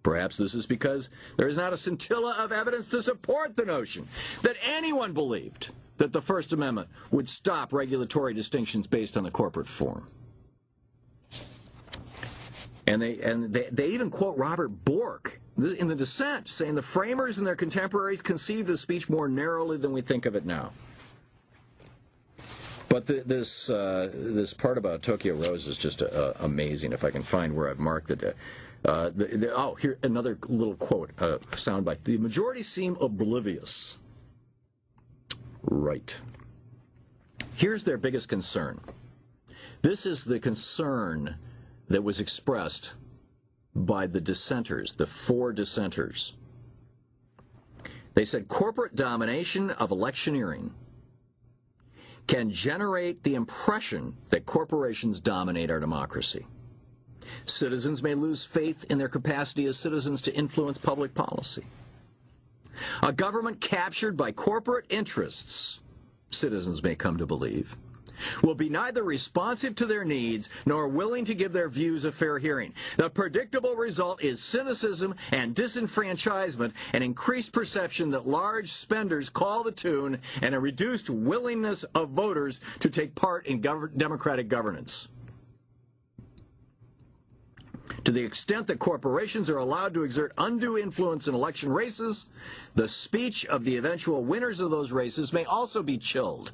Perhaps 0.03 0.37
this 0.37 0.55
is 0.55 0.67
because 0.67 1.09
there 1.37 1.49
is 1.49 1.57
not 1.57 1.73
a 1.73 1.77
scintilla 1.77 2.35
of 2.39 2.53
evidence 2.53 2.89
to 2.89 3.01
support 3.01 3.57
the 3.57 3.65
notion 3.65 4.07
that 4.43 4.57
anyone 4.63 5.13
believed 5.13 5.71
that 6.03 6.13
the 6.13 6.21
First 6.21 6.53
Amendment 6.53 6.89
would 7.13 7.29
stop 7.29 7.73
regulatory 7.73 8.35
distinctions 8.35 8.89
based 8.89 9.17
on 9.17 9.23
the 9.23 9.31
corporate 9.31 9.69
form. 9.69 10.09
And 12.89 13.01
they 13.01 13.21
and 13.21 13.53
they, 13.53 13.69
they 13.71 13.87
even 13.87 14.11
quote 14.11 14.37
Robert 14.37 14.71
Bork 14.85 15.41
in 15.57 15.87
the 15.87 15.95
dissent, 15.95 16.49
saying 16.49 16.75
the 16.75 16.83
framers 16.83 17.39
and 17.39 17.47
their 17.47 17.55
contemporaries 17.55 18.21
conceived 18.21 18.69
of 18.69 18.81
speech 18.81 19.09
more 19.09 19.29
narrowly 19.29 19.77
than 19.77 19.93
we 19.93 20.01
think 20.01 20.27
of 20.27 20.35
it 20.35 20.45
now. 20.45 20.73
But 22.89 23.07
the, 23.07 23.23
this 23.25 23.71
uh, 23.71 24.11
this 24.13 24.53
part 24.53 24.79
about 24.79 25.03
Tokyo 25.03 25.35
Rose 25.37 25.69
is 25.69 25.79
just 25.79 26.03
uh, 26.03 26.33
amazing. 26.41 26.93
If 26.93 27.05
I 27.05 27.13
can 27.13 27.23
find 27.23 27.55
where 27.55 27.71
I've 27.71 27.79
marked 27.79 28.11
it. 28.11 28.37
Uh, 28.85 29.11
the, 29.11 29.27
the, 29.27 29.57
oh, 29.57 29.77
here 29.77 29.97
another 30.03 30.37
little 30.49 30.75
quote, 30.75 31.13
uh, 31.21 31.39
soundbite. 31.53 32.03
The 32.03 32.19
majority 32.19 32.65
seem 32.65 32.97
oblivious 33.01 33.99
right. 35.63 36.19
Here's 37.55 37.85
their 37.85 37.99
biggest 37.99 38.29
concern. 38.29 38.81
This 39.83 40.07
is 40.07 40.25
the 40.25 40.41
concern 40.41 41.37
that 41.89 42.03
was 42.05 42.21
expressed 42.21 42.95
by 43.75 44.07
the 44.07 44.21
dissenters, 44.21 44.93
the 44.93 45.07
four 45.07 45.53
dissenters. 45.53 46.35
They 48.15 48.25
said 48.25 48.49
corporate 48.49 48.95
domination 48.95 49.71
of 49.71 49.91
electioneering 49.91 50.73
can 52.27 52.51
generate 52.51 53.23
the 53.25 53.35
impression 53.35 54.17
that 54.31 54.47
corporations 54.47 55.19
dominate 55.21 55.71
our 55.71 55.81
democracy. 55.81 56.47
Citizens 57.47 58.03
may 58.03 58.15
lose 58.15 58.45
faith 58.45 58.85
in 58.91 58.99
their 58.99 59.09
capacity 59.09 59.67
as 59.67 59.79
citizens 59.79 60.23
to 60.23 60.35
influence 60.35 60.79
public 60.79 61.15
policy. 61.15 61.65
A 63.03 63.13
government 63.13 63.61
captured 63.61 64.17
by 64.17 64.33
corporate 64.33 64.87
interests, 64.89 65.81
citizens 66.31 66.83
may 66.83 66.95
come 66.95 67.19
to 67.19 67.27
believe, 67.27 67.77
will 68.43 68.55
be 68.55 68.69
neither 68.69 69.03
responsive 69.03 69.75
to 69.77 69.87
their 69.87 70.05
needs 70.05 70.49
nor 70.67 70.89
willing 70.89 71.25
to 71.25 71.35
give 71.35 71.53
their 71.53 71.69
views 71.69 72.05
a 72.05 72.13
fair 72.13 72.39
hearing. 72.39 72.73
The 72.97 73.11
predictable 73.11 73.75
result 73.75 74.23
is 74.23 74.43
cynicism 74.43 75.15
and 75.31 75.55
disenfranchisement, 75.55 76.73
an 76.93 77.03
increased 77.03 77.53
perception 77.53 78.11
that 78.11 78.27
large 78.27 78.71
spenders 78.73 79.29
call 79.29 79.63
the 79.63 79.73
tune, 79.73 80.19
and 80.41 80.55
a 80.55 80.61
reduced 80.61 81.11
willingness 81.11 81.85
of 81.95 82.11
voters 82.11 82.61
to 82.81 82.91
take 82.91 83.15
part 83.15 83.47
in 83.47 83.61
gov- 83.61 83.97
democratic 83.97 84.49
governance. 84.49 85.09
To 88.05 88.13
the 88.13 88.23
extent 88.23 88.67
that 88.67 88.79
corporations 88.79 89.49
are 89.49 89.59
allowed 89.59 89.95
to 89.95 90.03
exert 90.03 90.33
undue 90.39 90.79
influence 90.79 91.29
in 91.29 91.35
election 91.35 91.73
races, 91.73 92.27
the 92.75 92.89
speech 92.89 93.47
of 93.47 93.65
the 93.65 93.77
eventual 93.77 94.25
winners 94.25 94.61
of 94.61 94.71
those 94.71 94.93
races 94.93 95.33
may 95.33 95.45
also 95.45 95.83
be 95.83 95.99
chilled. 95.99 96.53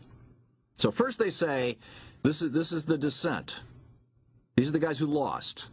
So 0.75 0.91
first 0.91 1.19
they 1.19 1.31
say, 1.31 1.79
this 2.23 2.43
is, 2.43 2.51
this 2.51 2.73
is 2.73 2.85
the 2.85 2.99
dissent. 2.99 3.61
These 4.57 4.69
are 4.69 4.73
the 4.73 4.79
guys 4.79 4.99
who 4.99 5.07
lost, 5.07 5.69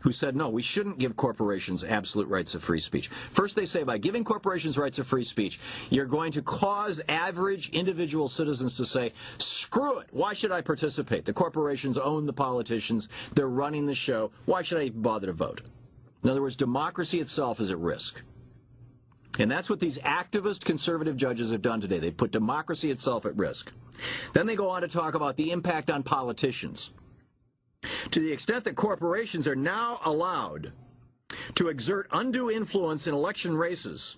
who 0.00 0.12
said, 0.12 0.36
no, 0.36 0.48
we 0.48 0.62
shouldn't 0.62 0.98
give 0.98 1.16
corporations 1.16 1.84
absolute 1.84 2.28
rights 2.28 2.54
of 2.54 2.62
free 2.62 2.80
speech. 2.80 3.08
First 3.30 3.56
they 3.56 3.64
say, 3.64 3.82
by 3.82 3.98
giving 3.98 4.24
corporations 4.24 4.76
rights 4.76 4.98
of 4.98 5.06
free 5.06 5.24
speech, 5.24 5.60
you're 5.90 6.06
going 6.06 6.32
to 6.32 6.42
cause 6.42 7.00
average 7.08 7.70
individual 7.70 8.28
citizens 8.28 8.76
to 8.76 8.84
say, 8.84 9.12
screw 9.38 10.00
it, 10.00 10.08
why 10.10 10.32
should 10.32 10.52
I 10.52 10.60
participate? 10.60 11.24
The 11.24 11.32
corporations 11.32 11.98
own 11.98 12.26
the 12.26 12.32
politicians, 12.32 13.08
they're 13.34 13.48
running 13.48 13.86
the 13.86 13.94
show, 13.94 14.30
why 14.46 14.62
should 14.62 14.78
I 14.78 14.84
even 14.84 15.02
bother 15.02 15.26
to 15.26 15.32
vote? 15.32 15.62
In 16.22 16.30
other 16.30 16.42
words, 16.42 16.56
democracy 16.56 17.20
itself 17.20 17.60
is 17.60 17.70
at 17.70 17.78
risk. 17.78 18.20
And 19.38 19.50
that's 19.50 19.70
what 19.70 19.80
these 19.80 19.98
activist 19.98 20.64
conservative 20.64 21.16
judges 21.16 21.52
have 21.52 21.62
done 21.62 21.80
today. 21.80 21.98
They 21.98 22.10
put 22.10 22.32
democracy 22.32 22.90
itself 22.90 23.24
at 23.26 23.36
risk. 23.36 23.72
Then 24.32 24.46
they 24.46 24.56
go 24.56 24.68
on 24.68 24.82
to 24.82 24.88
talk 24.88 25.14
about 25.14 25.36
the 25.36 25.50
impact 25.50 25.90
on 25.90 26.02
politicians. 26.02 26.90
To 28.10 28.20
the 28.20 28.32
extent 28.32 28.64
that 28.64 28.74
corporations 28.74 29.46
are 29.46 29.56
now 29.56 30.00
allowed 30.04 30.72
to 31.54 31.68
exert 31.68 32.08
undue 32.10 32.50
influence 32.50 33.06
in 33.06 33.14
election 33.14 33.56
races, 33.56 34.16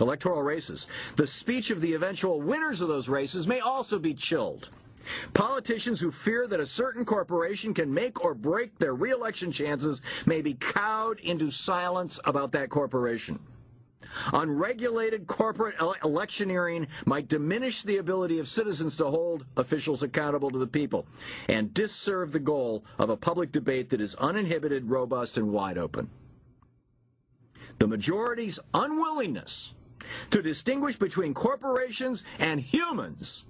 electoral 0.00 0.42
races, 0.42 0.86
the 1.16 1.26
speech 1.26 1.70
of 1.70 1.82
the 1.82 1.92
eventual 1.92 2.40
winners 2.40 2.80
of 2.80 2.88
those 2.88 3.08
races 3.08 3.46
may 3.46 3.60
also 3.60 3.98
be 3.98 4.14
chilled. 4.14 4.70
Politicians 5.34 6.00
who 6.00 6.10
fear 6.10 6.46
that 6.46 6.60
a 6.60 6.64
certain 6.64 7.04
corporation 7.04 7.74
can 7.74 7.92
make 7.92 8.24
or 8.24 8.32
break 8.32 8.78
their 8.78 8.94
reelection 8.94 9.52
chances 9.52 10.00
may 10.24 10.40
be 10.40 10.54
cowed 10.54 11.20
into 11.20 11.50
silence 11.50 12.18
about 12.24 12.52
that 12.52 12.70
corporation. 12.70 13.38
Unregulated 14.32 15.26
corporate 15.26 15.74
ele- 15.80 15.96
electioneering 16.02 16.86
might 17.04 17.28
diminish 17.28 17.82
the 17.82 17.98
ability 17.98 18.38
of 18.38 18.48
citizens 18.48 18.96
to 18.96 19.06
hold 19.06 19.44
officials 19.56 20.02
accountable 20.02 20.50
to 20.50 20.58
the 20.58 20.66
people 20.66 21.06
and 21.48 21.74
disserve 21.74 22.32
the 22.32 22.38
goal 22.38 22.84
of 22.98 23.10
a 23.10 23.16
public 23.16 23.52
debate 23.52 23.90
that 23.90 24.00
is 24.00 24.14
uninhibited, 24.16 24.90
robust, 24.90 25.36
and 25.36 25.52
wide 25.52 25.78
open. 25.78 26.10
The 27.78 27.88
majority's 27.88 28.58
unwillingness 28.72 29.74
to 30.30 30.42
distinguish 30.42 30.96
between 30.96 31.34
corporations 31.34 32.24
and 32.38 32.60
humans 32.60 33.44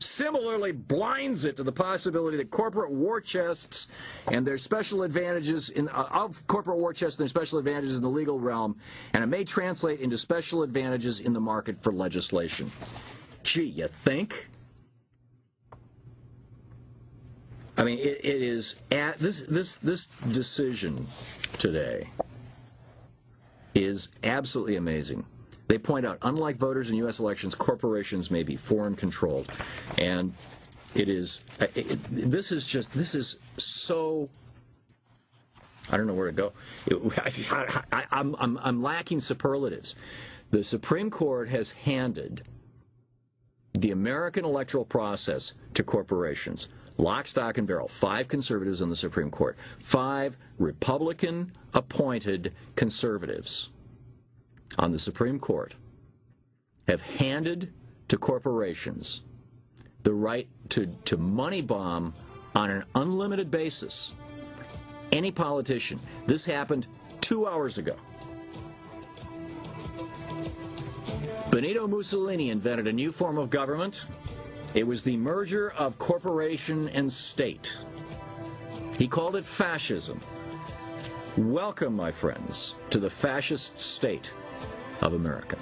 similarly 0.00 0.72
blinds 0.72 1.44
it 1.44 1.56
to 1.56 1.62
the 1.62 1.72
possibility 1.72 2.36
that 2.36 2.50
corporate 2.50 2.90
war 2.90 3.20
chests 3.20 3.88
and 4.30 4.46
their 4.46 4.58
special 4.58 5.02
advantages 5.02 5.70
in 5.70 5.88
uh, 5.88 6.08
of 6.10 6.46
corporate 6.46 6.78
war 6.78 6.92
chests 6.92 7.18
and 7.18 7.24
their 7.24 7.28
special 7.28 7.58
advantages 7.58 7.96
in 7.96 8.02
the 8.02 8.08
legal 8.08 8.38
realm, 8.38 8.76
and 9.12 9.24
it 9.24 9.26
may 9.26 9.44
translate 9.44 10.00
into 10.00 10.16
special 10.16 10.62
advantages 10.62 11.20
in 11.20 11.32
the 11.32 11.40
market 11.40 11.82
for 11.82 11.92
legislation. 11.92 12.70
Gee, 13.42 13.64
you 13.64 13.88
think? 13.88 14.48
I 17.76 17.84
mean, 17.84 17.98
it, 17.98 18.24
it 18.24 18.42
is 18.42 18.76
at 18.90 19.18
this 19.18 19.42
this 19.42 19.76
this 19.76 20.06
decision 20.32 21.06
today 21.58 22.08
is 23.74 24.08
absolutely 24.24 24.76
amazing. 24.76 25.24
They 25.68 25.76
point 25.76 26.06
out, 26.06 26.18
unlike 26.22 26.56
voters 26.56 26.88
in 26.90 26.96
U.S. 26.96 27.20
elections, 27.20 27.54
corporations 27.54 28.30
may 28.30 28.42
be 28.42 28.56
foreign 28.56 28.96
controlled, 28.96 29.52
and 29.98 30.32
it 30.94 31.10
is. 31.10 31.42
It, 31.60 31.98
this 32.10 32.50
is 32.52 32.66
just. 32.66 32.90
This 32.92 33.14
is 33.14 33.36
so. 33.58 34.30
I 35.90 35.98
don't 35.98 36.06
know 36.06 36.14
where 36.14 36.30
to 36.30 36.32
go. 36.32 36.52
I, 37.92 38.04
I'm, 38.10 38.34
I'm, 38.38 38.58
I'm 38.58 38.82
lacking 38.82 39.20
superlatives. 39.20 39.94
The 40.50 40.64
Supreme 40.64 41.10
Court 41.10 41.48
has 41.50 41.70
handed 41.70 42.42
the 43.74 43.90
American 43.90 44.44
electoral 44.44 44.84
process 44.84 45.52
to 45.74 45.82
corporations. 45.82 46.68
Lock, 46.96 47.26
stock, 47.26 47.58
and 47.58 47.66
barrel. 47.66 47.88
Five 47.88 48.28
conservatives 48.28 48.82
on 48.82 48.90
the 48.90 48.96
Supreme 48.96 49.30
Court. 49.30 49.56
Five 49.80 50.36
Republican 50.58 51.52
appointed 51.74 52.54
conservatives 52.74 53.70
on 54.78 54.92
the 54.92 54.98
Supreme 54.98 55.38
Court 55.38 55.74
have 56.86 57.00
handed 57.00 57.72
to 58.08 58.16
corporations 58.16 59.22
the 60.02 60.12
right 60.12 60.48
to, 60.70 60.86
to 61.04 61.16
money 61.16 61.60
bomb 61.60 62.14
on 62.54 62.70
an 62.70 62.84
unlimited 62.94 63.50
basis 63.50 64.14
any 65.12 65.30
politician. 65.30 65.98
This 66.26 66.44
happened 66.44 66.86
two 67.20 67.46
hours 67.46 67.78
ago. 67.78 67.96
Benito 71.50 71.86
Mussolini 71.86 72.50
invented 72.50 72.86
a 72.86 72.92
new 72.92 73.10
form 73.10 73.38
of 73.38 73.48
government. 73.48 74.04
It 74.74 74.86
was 74.86 75.02
the 75.02 75.16
merger 75.16 75.70
of 75.72 75.98
corporation 75.98 76.88
and 76.90 77.10
state. 77.10 77.76
He 78.98 79.08
called 79.08 79.36
it 79.36 79.44
fascism. 79.46 80.20
Welcome, 81.36 81.94
my 81.94 82.10
friends, 82.10 82.74
to 82.90 82.98
the 82.98 83.08
fascist 83.08 83.78
state 83.78 84.32
of 85.00 85.12
America. 85.12 85.56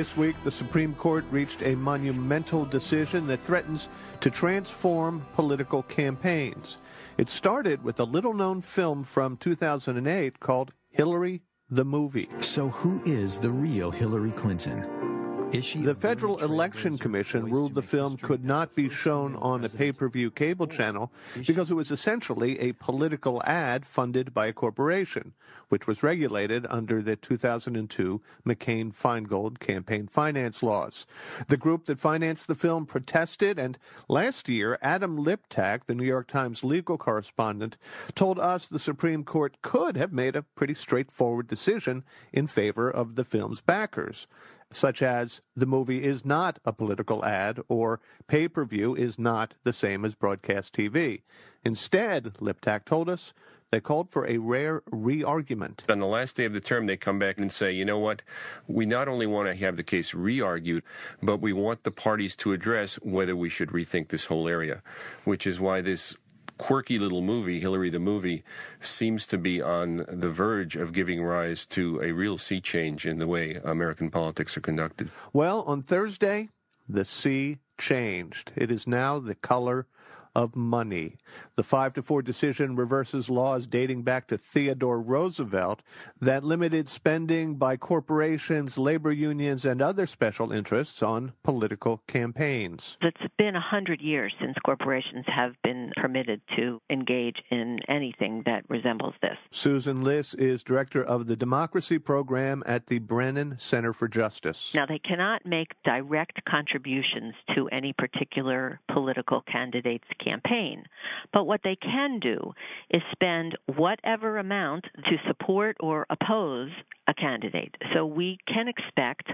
This 0.00 0.16
week, 0.16 0.36
the 0.44 0.50
Supreme 0.50 0.94
Court 0.94 1.26
reached 1.30 1.60
a 1.60 1.74
monumental 1.74 2.64
decision 2.64 3.26
that 3.26 3.40
threatens 3.40 3.90
to 4.22 4.30
transform 4.30 5.26
political 5.34 5.82
campaigns. 5.82 6.78
It 7.18 7.28
started 7.28 7.84
with 7.84 8.00
a 8.00 8.04
little 8.04 8.32
known 8.32 8.62
film 8.62 9.04
from 9.04 9.36
2008 9.36 10.40
called 10.40 10.72
Hillary 10.88 11.42
the 11.68 11.84
Movie. 11.84 12.30
So, 12.40 12.68
who 12.68 13.02
is 13.04 13.40
the 13.40 13.50
real 13.50 13.90
Hillary 13.90 14.32
Clinton? 14.32 15.09
The 15.52 15.96
Federal 15.98 16.38
Election 16.38 16.96
Commission 16.96 17.46
ruled 17.46 17.74
the 17.74 17.82
film 17.82 18.16
could 18.16 18.44
not 18.44 18.76
be 18.76 18.88
shown 18.88 19.34
on 19.34 19.64
a 19.64 19.68
pay 19.68 19.90
per 19.90 20.08
view 20.08 20.30
cable 20.30 20.68
channel 20.68 21.10
because 21.44 21.72
it 21.72 21.74
was 21.74 21.90
essentially 21.90 22.60
a 22.60 22.72
political 22.74 23.42
ad 23.44 23.84
funded 23.84 24.32
by 24.32 24.46
a 24.46 24.52
corporation, 24.52 25.32
which 25.68 25.88
was 25.88 26.04
regulated 26.04 26.68
under 26.70 27.02
the 27.02 27.16
2002 27.16 28.22
McCain 28.46 28.94
Feingold 28.94 29.58
campaign 29.58 30.06
finance 30.06 30.62
laws. 30.62 31.04
The 31.48 31.56
group 31.56 31.86
that 31.86 31.98
financed 31.98 32.46
the 32.46 32.54
film 32.54 32.86
protested, 32.86 33.58
and 33.58 33.76
last 34.08 34.48
year, 34.48 34.78
Adam 34.80 35.18
Liptak, 35.18 35.86
the 35.86 35.96
New 35.96 36.06
York 36.06 36.28
Times 36.28 36.62
legal 36.62 36.96
correspondent, 36.96 37.76
told 38.14 38.38
us 38.38 38.68
the 38.68 38.78
Supreme 38.78 39.24
Court 39.24 39.60
could 39.62 39.96
have 39.96 40.12
made 40.12 40.36
a 40.36 40.42
pretty 40.42 40.74
straightforward 40.74 41.48
decision 41.48 42.04
in 42.32 42.46
favor 42.46 42.88
of 42.88 43.16
the 43.16 43.24
film's 43.24 43.60
backers 43.60 44.28
such 44.72 45.02
as 45.02 45.40
the 45.56 45.66
movie 45.66 46.04
is 46.04 46.24
not 46.24 46.58
a 46.64 46.72
political 46.72 47.24
ad 47.24 47.60
or 47.68 48.00
pay 48.26 48.48
per 48.48 48.64
view 48.64 48.94
is 48.94 49.18
not 49.18 49.54
the 49.64 49.72
same 49.72 50.04
as 50.04 50.14
broadcast 50.14 50.74
TV. 50.74 51.22
Instead, 51.64 52.34
Liptak 52.40 52.84
told 52.84 53.08
us, 53.08 53.32
they 53.70 53.80
called 53.80 54.10
for 54.10 54.26
a 54.26 54.38
rare 54.38 54.82
re 54.90 55.22
argument. 55.22 55.84
On 55.88 56.00
the 56.00 56.06
last 56.06 56.36
day 56.36 56.44
of 56.44 56.52
the 56.52 56.60
term, 56.60 56.86
they 56.86 56.96
come 56.96 57.20
back 57.20 57.38
and 57.38 57.52
say, 57.52 57.70
you 57.70 57.84
know 57.84 57.98
what? 57.98 58.22
We 58.66 58.84
not 58.84 59.06
only 59.06 59.26
want 59.26 59.48
to 59.48 59.54
have 59.54 59.76
the 59.76 59.84
case 59.84 60.12
re 60.12 60.40
argued, 60.40 60.82
but 61.22 61.40
we 61.40 61.52
want 61.52 61.84
the 61.84 61.92
parties 61.92 62.34
to 62.36 62.52
address 62.52 62.96
whether 62.96 63.36
we 63.36 63.48
should 63.48 63.68
rethink 63.68 64.08
this 64.08 64.24
whole 64.24 64.48
area, 64.48 64.82
which 65.24 65.46
is 65.46 65.60
why 65.60 65.82
this 65.82 66.16
quirky 66.60 66.98
little 66.98 67.22
movie, 67.22 67.58
Hillary 67.58 67.88
the 67.88 67.98
movie, 67.98 68.44
seems 68.82 69.26
to 69.26 69.38
be 69.38 69.62
on 69.62 70.04
the 70.06 70.28
verge 70.28 70.76
of 70.76 70.92
giving 70.92 71.22
rise 71.22 71.64
to 71.64 71.98
a 72.02 72.12
real 72.12 72.36
sea 72.36 72.60
change 72.60 73.06
in 73.06 73.18
the 73.18 73.26
way 73.26 73.58
American 73.64 74.10
politics 74.10 74.58
are 74.58 74.60
conducted. 74.60 75.10
Well, 75.32 75.62
on 75.62 75.80
Thursday, 75.80 76.50
the 76.86 77.06
sea 77.06 77.60
changed. 77.78 78.52
It 78.56 78.70
is 78.70 78.86
now 78.86 79.18
the 79.18 79.34
color 79.34 79.86
of 80.34 80.56
money. 80.56 81.16
The 81.56 81.62
5 81.62 81.94
to 81.94 82.02
4 82.02 82.22
decision 82.22 82.76
reverses 82.76 83.28
laws 83.30 83.66
dating 83.66 84.02
back 84.02 84.26
to 84.28 84.38
Theodore 84.38 85.00
Roosevelt 85.00 85.82
that 86.20 86.44
limited 86.44 86.88
spending 86.88 87.56
by 87.56 87.76
corporations, 87.76 88.78
labor 88.78 89.12
unions, 89.12 89.64
and 89.64 89.82
other 89.82 90.06
special 90.06 90.52
interests 90.52 91.02
on 91.02 91.32
political 91.42 92.02
campaigns. 92.06 92.96
It's 93.00 93.32
been 93.38 93.56
a 93.56 93.60
hundred 93.60 94.00
years 94.00 94.32
since 94.40 94.54
corporations 94.64 95.24
have 95.26 95.52
been 95.62 95.92
permitted 95.96 96.40
to 96.56 96.80
engage 96.90 97.36
in 97.50 97.78
anything 97.88 98.42
that 98.46 98.64
resembles 98.68 99.14
this. 99.22 99.36
Susan 99.50 100.02
Liss 100.02 100.34
is 100.34 100.62
director 100.62 101.02
of 101.02 101.26
the 101.26 101.36
Democracy 101.36 101.98
Program 101.98 102.62
at 102.66 102.86
the 102.86 102.98
Brennan 102.98 103.56
Center 103.58 103.92
for 103.92 104.08
Justice. 104.08 104.72
Now, 104.74 104.86
they 104.86 104.98
cannot 104.98 105.44
make 105.44 105.72
direct 105.84 106.44
contributions 106.44 107.34
to 107.54 107.68
any 107.68 107.92
particular 107.92 108.80
political 108.92 109.42
candidate's 109.42 110.08
campaign. 110.22 110.84
But 111.32 111.44
what 111.44 111.60
they 111.64 111.76
can 111.76 112.20
do 112.20 112.52
is 112.90 113.02
spend 113.12 113.56
whatever 113.76 114.38
amount 114.38 114.84
to 114.96 115.16
support 115.26 115.76
or 115.80 116.06
oppose 116.10 116.70
a 117.08 117.14
candidate. 117.14 117.74
So 117.94 118.06
we 118.06 118.38
can 118.46 118.68
expect 118.68 119.30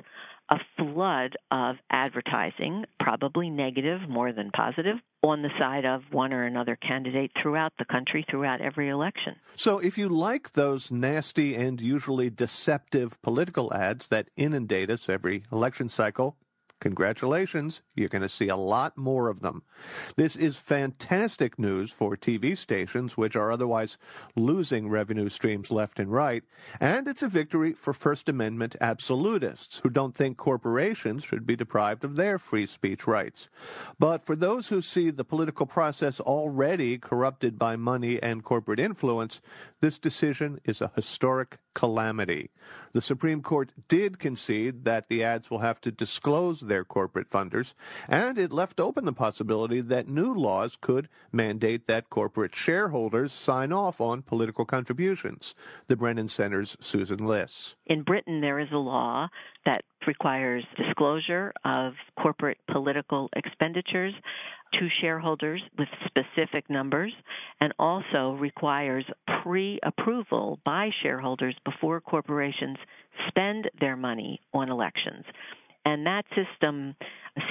a 0.49 0.59
flood 0.77 1.37
of 1.51 1.77
advertising, 1.91 2.85
probably 3.01 3.51
negative 3.51 4.09
more 4.09 4.33
than 4.33 4.51
positive, 4.53 4.97
on 5.23 5.43
the 5.43 5.51
side 5.59 5.85
of 5.85 6.03
one 6.13 6.33
or 6.33 6.45
another 6.45 6.77
candidate 6.77 7.33
throughout 7.43 7.73
the 7.79 7.85
country, 7.85 8.25
throughout 8.31 8.61
every 8.61 8.89
election. 8.89 9.35
So, 9.57 9.79
if 9.81 9.99
you 9.99 10.09
like 10.09 10.53
those 10.53 10.93
nasty 10.93 11.57
and 11.57 11.81
usually 11.81 12.31
deceptive 12.31 13.21
political 13.23 13.75
ads 13.75 14.07
that 14.09 14.29
inundate 14.37 14.89
us 14.89 15.09
every 15.09 15.43
election 15.51 15.89
cycle, 15.89 16.37
congratulations, 16.81 17.83
you're 17.95 18.09
going 18.09 18.23
to 18.23 18.29
see 18.29 18.49
a 18.49 18.57
lot 18.57 18.97
more 18.97 19.29
of 19.29 19.41
them. 19.41 19.63
This 20.17 20.37
is 20.37 20.59
fantastic 20.59 21.59
news 21.59 21.93
for 21.93 22.17
TV 22.17 22.57
stations, 22.57 23.17
which 23.17 23.37
are 23.37 23.53
otherwise 23.53 23.99
losing 24.35 24.89
revenue 24.89 25.29
streams 25.29 25.71
left 25.71 25.99
and 25.99 26.13
right, 26.13 26.43
and 26.81 27.09
it's 27.09 27.23
a 27.23 27.29
victory 27.29 27.73
for 27.73 27.93
First 27.93 28.29
Amendment 28.29 28.77
absolutists 28.81 29.79
who 29.79 29.91
don't 29.91 30.15
think 30.15 30.37
corporations 30.37 31.25
should 31.25 31.47
be 31.47 31.57
deprived 31.57 32.05
of 32.05 32.17
their 32.17 32.39
free 32.39 32.67
speech 32.67 33.07
rights. 33.07 33.49
But 33.99 34.25
for 34.25 34.37
those 34.37 34.69
who 34.69 34.83
see 34.83 35.11
the 35.11 35.25
political 35.25 35.67
process 35.67 36.21
already 36.21 36.99
corrupted 36.99 37.59
by 37.59 37.77
money 37.77 38.23
and 38.23 38.45
corporate 38.45 38.81
influence, 38.81 39.41
this 39.81 39.99
decision 39.99 40.61
is 40.65 40.81
a 40.81 40.91
historic 40.95 41.59
calamity. 41.75 42.51
The 42.93 43.03
Supreme 43.03 43.43
Court 43.43 43.73
did 43.89 44.19
concede 44.19 44.85
that 44.85 45.09
the 45.09 45.23
ads 45.23 45.51
will 45.51 45.59
have 45.59 45.81
to 45.83 45.93
disclose 45.93 46.61
their 46.61 46.85
corporate 46.85 47.29
funders, 47.29 47.75
and 48.09 48.39
it 48.39 48.53
left 48.53 48.81
open 48.81 49.05
the 49.05 49.13
possibility 49.13 49.83
that 49.83 50.09
new 50.09 50.33
laws 50.33 50.79
could 50.81 51.09
mandate 51.31 51.87
that 51.87 52.09
corporate 52.09 52.55
shareholders 52.55 53.33
sign 53.33 53.73
off 53.73 54.01
on 54.01 54.23
political 54.23 54.65
contributions. 54.65 55.55
The 55.89 55.97
Brennan 55.97 56.29
Center's 56.29 56.77
Susan 56.81 57.27
Liss. 57.27 57.77
In 57.87 58.03
Britain, 58.03 58.41
there 58.41 58.59
is 58.59 58.69
a 58.73 58.79
law 58.79 59.29
that 59.67 59.85
requires 60.07 60.65
disclosure 60.77 61.53
of 61.65 61.93
corporate 62.21 62.59
political 62.71 63.29
expenditures 63.35 64.15
to 64.75 64.89
shareholders 65.01 65.63
with 65.79 65.89
specific 66.07 66.69
numbers 66.69 67.13
and 67.61 67.73
also 67.79 68.37
requires 68.41 69.05
pre 69.43 69.79
approval 69.83 70.59
by 70.65 70.91
shareholders 71.03 71.57
before 71.65 72.01
corporations 72.01 72.77
spend 73.29 73.71
their 73.81 73.97
money 73.97 74.41
on 74.53 74.71
elections. 74.71 75.25
And 75.87 76.05
that 76.05 76.25
system 76.35 76.97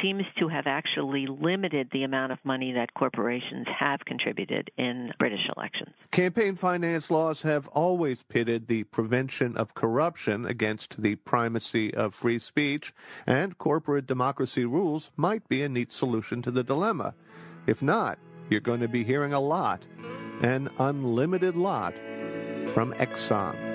seems 0.02 0.24
to 0.40 0.50
have 0.50 0.68
actually 0.68 1.26
limited 1.26 1.88
the 1.94 2.04
amount 2.04 2.34
of 2.34 2.40
money 2.44 2.74
that 2.74 2.94
corporations 2.94 3.66
have 3.80 4.02
contributed 4.06 4.70
in 4.78 5.14
British 5.18 5.48
elections. 5.56 5.96
Campaign 6.12 6.56
finance 6.56 7.10
laws 7.10 7.44
have 7.44 7.70
always 7.70 8.24
pitted 8.24 8.68
the 8.68 8.84
prevention 8.84 9.56
of 9.56 9.74
corruption 9.74 10.46
against 10.46 11.02
the 11.02 11.16
primacy 11.16 11.94
of 11.94 12.14
free 12.14 12.38
speech, 12.38 12.94
and 13.26 13.58
corporate 13.58 14.06
democracy 14.06 14.66
rules 14.66 15.12
might 15.16 15.48
be 15.48 15.64
a 15.64 15.70
neat 15.70 15.94
solution 15.94 16.42
to 16.42 16.52
the 16.52 16.64
dilemma. 16.64 17.14
If 17.68 17.82
not, 17.82 18.20
you're 18.50 18.60
going 18.60 18.82
to 18.82 18.90
be 18.90 19.06
hearing 19.06 19.32
a 19.32 19.40
lot, 19.40 19.86
an 20.42 20.70
unlimited 20.78 21.56
lot, 21.56 21.94
from 22.68 22.92
Exxon. 22.96 23.75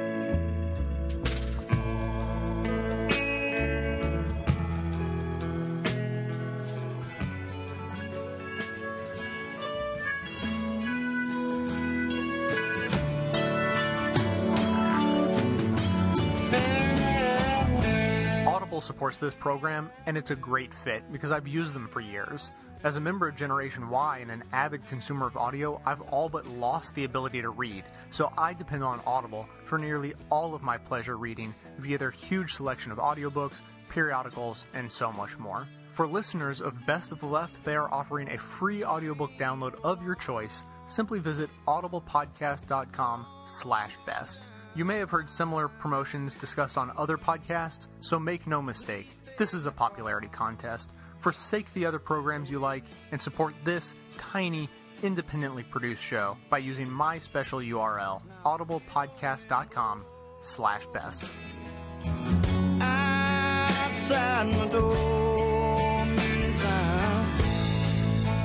Supports 18.90 19.18
this 19.18 19.35
program, 19.35 19.88
and 20.07 20.18
it's 20.18 20.33
a 20.33 20.35
great 20.35 20.74
fit 20.74 21.05
because 21.12 21.31
I've 21.31 21.46
used 21.46 21.74
them 21.74 21.87
for 21.87 22.00
years. 22.00 22.50
As 22.83 22.96
a 22.96 23.00
member 23.00 23.29
of 23.29 23.37
Generation 23.37 23.88
Y 23.88 24.18
and 24.18 24.33
an 24.33 24.42
avid 24.53 24.85
consumer 24.88 25.29
of 25.29 25.37
audio, 25.37 25.81
I've 25.87 26.00
all 26.00 26.29
but 26.29 26.44
lost 26.48 26.96
the 26.96 27.05
ability 27.05 27.40
to 27.40 27.50
read, 27.50 27.85
so 28.11 28.33
I 28.37 28.53
depend 28.53 28.83
on 28.83 29.00
Audible 29.07 29.48
for 29.64 29.79
nearly 29.79 30.14
all 30.29 30.57
of 30.57 30.62
my 30.62 30.76
pleasure 30.76 31.16
reading 31.16 31.55
via 31.79 31.98
their 31.98 32.11
huge 32.11 32.55
selection 32.55 32.90
of 32.90 32.98
audiobooks, 32.98 33.61
periodicals, 33.90 34.66
and 34.74 34.90
so 34.90 35.12
much 35.12 35.38
more. 35.38 35.68
For 35.92 36.09
listeners 36.09 36.61
of 36.61 36.85
Best 36.85 37.12
of 37.12 37.20
the 37.20 37.26
Left, 37.26 37.62
they 37.64 37.76
are 37.76 37.94
offering 37.94 38.29
a 38.33 38.38
free 38.38 38.83
audiobook 38.83 39.31
download 39.38 39.81
of 39.85 40.03
your 40.03 40.16
choice. 40.16 40.64
Simply 40.88 41.20
visit 41.20 41.48
audiblepodcast.com 41.68 43.26
slash 43.44 43.92
best. 44.05 44.48
You 44.76 44.85
may 44.85 44.98
have 44.98 45.11
heard 45.11 45.28
similar 45.28 45.66
promotions 45.66 46.33
discussed 46.33 46.78
on 46.78 46.92
other 46.96 47.18
podcasts, 47.18 47.88
so 48.00 48.20
make 48.20 48.46
no 48.46 48.62
mistake, 48.62 49.11
this 49.37 49.52
is 49.52 49.66
a 49.66 49.72
popularity 49.72 50.28
contest. 50.28 50.90
Forsake 51.18 51.72
the 51.74 51.85
other 51.85 51.98
programs 51.98 52.50
you 52.50 52.61
like 52.61 52.85
and 53.11 53.20
support 53.20 53.52
this 53.64 53.94
tiny, 54.16 54.68
independently 55.02 55.64
produced 55.64 56.02
show 56.02 56.37
by 56.48 56.59
using 56.59 56.88
my 56.88 57.18
special 57.18 57.59
URL, 57.59 58.22
audiblepodcast.com 58.44 60.04
slash 60.40 60.87
best. 60.92 61.24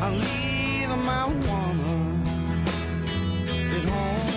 I'm, 0.01 0.21
I'm 0.91 1.05
my 1.05 1.25
woman 1.25 2.23
at 3.71 3.89
home. 3.89 4.34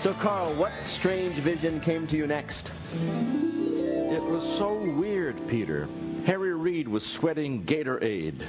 So, 0.00 0.14
Carl, 0.14 0.54
what 0.54 0.72
strange 0.84 1.34
vision 1.34 1.78
came 1.78 2.06
to 2.06 2.16
you 2.16 2.26
next? 2.26 2.72
It 2.90 4.22
was 4.22 4.42
so 4.56 4.72
weird, 4.72 5.36
Peter. 5.46 5.90
Harry 6.24 6.54
Reid 6.54 6.88
was 6.88 7.04
sweating 7.04 7.64
Gatorade. 7.64 8.40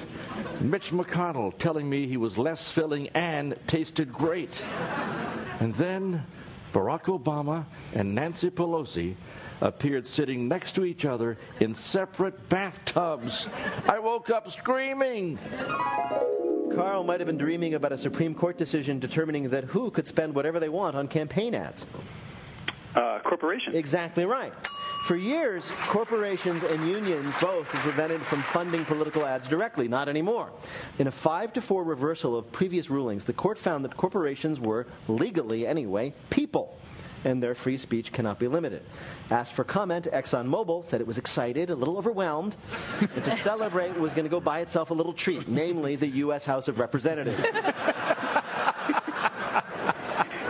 Mitch 0.61 0.91
McConnell 0.91 1.57
telling 1.57 1.89
me 1.89 2.07
he 2.07 2.15
was 2.15 2.37
less 2.37 2.71
filling 2.71 3.09
and 3.09 3.57
tasted 3.67 4.13
great. 4.13 4.63
And 5.59 5.75
then 5.75 6.25
Barack 6.71 7.21
Obama 7.21 7.65
and 7.93 8.15
Nancy 8.15 8.49
Pelosi 8.49 9.15
appeared 9.59 10.07
sitting 10.07 10.47
next 10.47 10.75
to 10.75 10.85
each 10.85 11.03
other 11.03 11.37
in 11.59 11.75
separate 11.75 12.47
bathtubs. 12.47 13.49
I 13.89 13.99
woke 13.99 14.29
up 14.29 14.49
screaming. 14.49 15.37
Carl 16.75 17.03
might 17.03 17.19
have 17.19 17.27
been 17.27 17.37
dreaming 17.37 17.73
about 17.73 17.91
a 17.91 17.97
Supreme 17.97 18.33
Court 18.33 18.57
decision 18.57 18.99
determining 18.99 19.49
that 19.49 19.65
who 19.65 19.91
could 19.91 20.07
spend 20.07 20.33
whatever 20.33 20.59
they 20.59 20.69
want 20.69 20.95
on 20.95 21.07
campaign 21.07 21.53
ads. 21.53 21.85
Uh, 22.95 23.19
corporations. 23.23 23.75
Exactly 23.75 24.25
right. 24.25 24.53
For 25.05 25.15
years, 25.15 25.67
corporations 25.87 26.63
and 26.63 26.87
unions 26.87 27.33
both 27.41 27.73
were 27.73 27.79
prevented 27.79 28.21
from 28.21 28.41
funding 28.43 28.85
political 28.85 29.25
ads 29.25 29.47
directly. 29.47 29.87
Not 29.87 30.07
anymore. 30.07 30.51
In 30.99 31.07
a 31.07 31.11
5 31.11 31.53
to 31.53 31.61
4 31.61 31.83
reversal 31.83 32.37
of 32.37 32.51
previous 32.51 32.89
rulings, 32.89 33.25
the 33.25 33.33
court 33.33 33.57
found 33.57 33.83
that 33.83 33.97
corporations 33.97 34.59
were, 34.59 34.85
legally 35.07 35.65
anyway, 35.65 36.13
people 36.29 36.77
and 37.23 37.41
their 37.41 37.53
free 37.55 37.77
speech 37.77 38.11
cannot 38.11 38.39
be 38.39 38.47
limited. 38.47 38.81
Asked 39.29 39.53
for 39.53 39.63
comment, 39.63 40.07
ExxonMobil 40.11 40.85
said 40.85 41.01
it 41.01 41.07
was 41.07 41.17
excited, 41.17 41.69
a 41.69 41.75
little 41.75 41.97
overwhelmed, 41.97 42.55
and 43.15 43.23
to 43.25 43.31
celebrate 43.31 43.97
was 43.99 44.13
going 44.13 44.25
to 44.25 44.29
go 44.29 44.39
buy 44.39 44.59
itself 44.59 44.91
a 44.91 44.93
little 44.93 45.13
treat, 45.13 45.47
namely 45.47 45.95
the 45.95 46.07
U.S. 46.07 46.45
House 46.45 46.67
of 46.67 46.79
Representatives. 46.79 47.41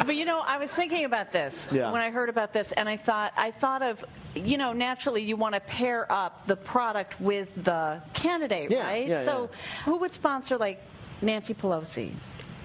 But 0.06 0.16
you 0.16 0.26
know, 0.26 0.40
I 0.42 0.58
was 0.58 0.72
thinking 0.72 1.06
about 1.06 1.32
this 1.32 1.70
Yeah. 1.72 1.92
when 1.92 2.02
I 2.02 2.10
heard 2.10 2.28
about 2.30 2.54
this, 2.54 2.72
and 2.72 2.90
I 2.90 2.98
thought 2.98 3.34
I 3.38 3.52
thought 3.52 3.82
of 3.82 4.04
you 4.36 4.58
know 4.58 4.74
naturally 4.74 5.22
you 5.22 5.36
want 5.38 5.54
to 5.56 5.62
pair 5.62 6.12
up 6.12 6.48
the 6.48 6.56
product 6.56 7.22
with 7.22 7.50
the 7.64 8.02
candidate, 8.14 8.72
Yeah, 8.72 8.84
right? 8.84 9.08
yeah, 9.08 9.24
so 9.24 9.50
who 9.86 9.98
would 9.98 10.12
sponsor 10.12 10.58
like 10.58 10.82
Nancy 11.22 11.54
Pelosi? 11.54 12.14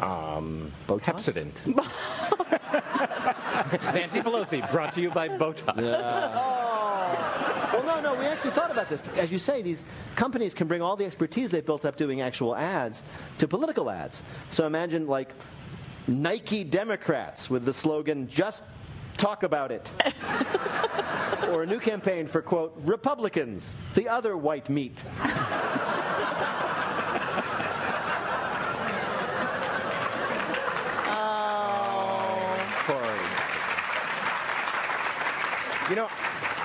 Um, 0.01 0.73
Pepsodent. 0.87 1.67
Nancy 3.95 4.21
Pelosi, 4.21 4.71
brought 4.71 4.93
to 4.95 5.01
you 5.01 5.11
by 5.11 5.29
Botox. 5.29 5.77
Well, 5.77 7.85
no, 7.85 8.01
no, 8.01 8.19
we 8.19 8.27
actually 8.27 8.51
thought 8.51 8.71
about 8.71 8.89
this. 8.89 9.03
As 9.17 9.33
you 9.33 9.39
say, 9.39 9.63
these 9.63 9.85
companies 10.15 10.55
can 10.55 10.67
bring 10.67 10.83
all 10.83 10.97
the 10.97 11.05
expertise 11.05 11.51
they've 11.51 11.65
built 11.65 11.85
up 11.85 11.97
doing 11.97 12.21
actual 12.21 12.55
ads 12.55 13.03
to 13.39 13.49
political 13.49 13.91
ads. 13.91 14.23
So 14.49 14.67
imagine 14.67 15.07
like 15.07 15.33
Nike 16.07 16.65
Democrats 16.65 17.51
with 17.51 17.65
the 17.65 17.73
slogan, 17.73 18.29
just 18.29 18.63
talk 19.17 19.43
about 19.43 19.73
it. 19.73 19.91
or 21.51 21.63
a 21.63 21.67
new 21.67 21.81
campaign 21.81 22.27
for, 22.27 22.43
quote, 22.43 22.75
Republicans, 22.85 23.75
the 23.95 24.09
other 24.09 24.37
white 24.37 24.69
meat. 24.69 25.03
You 35.89 35.95
know, 35.95 36.09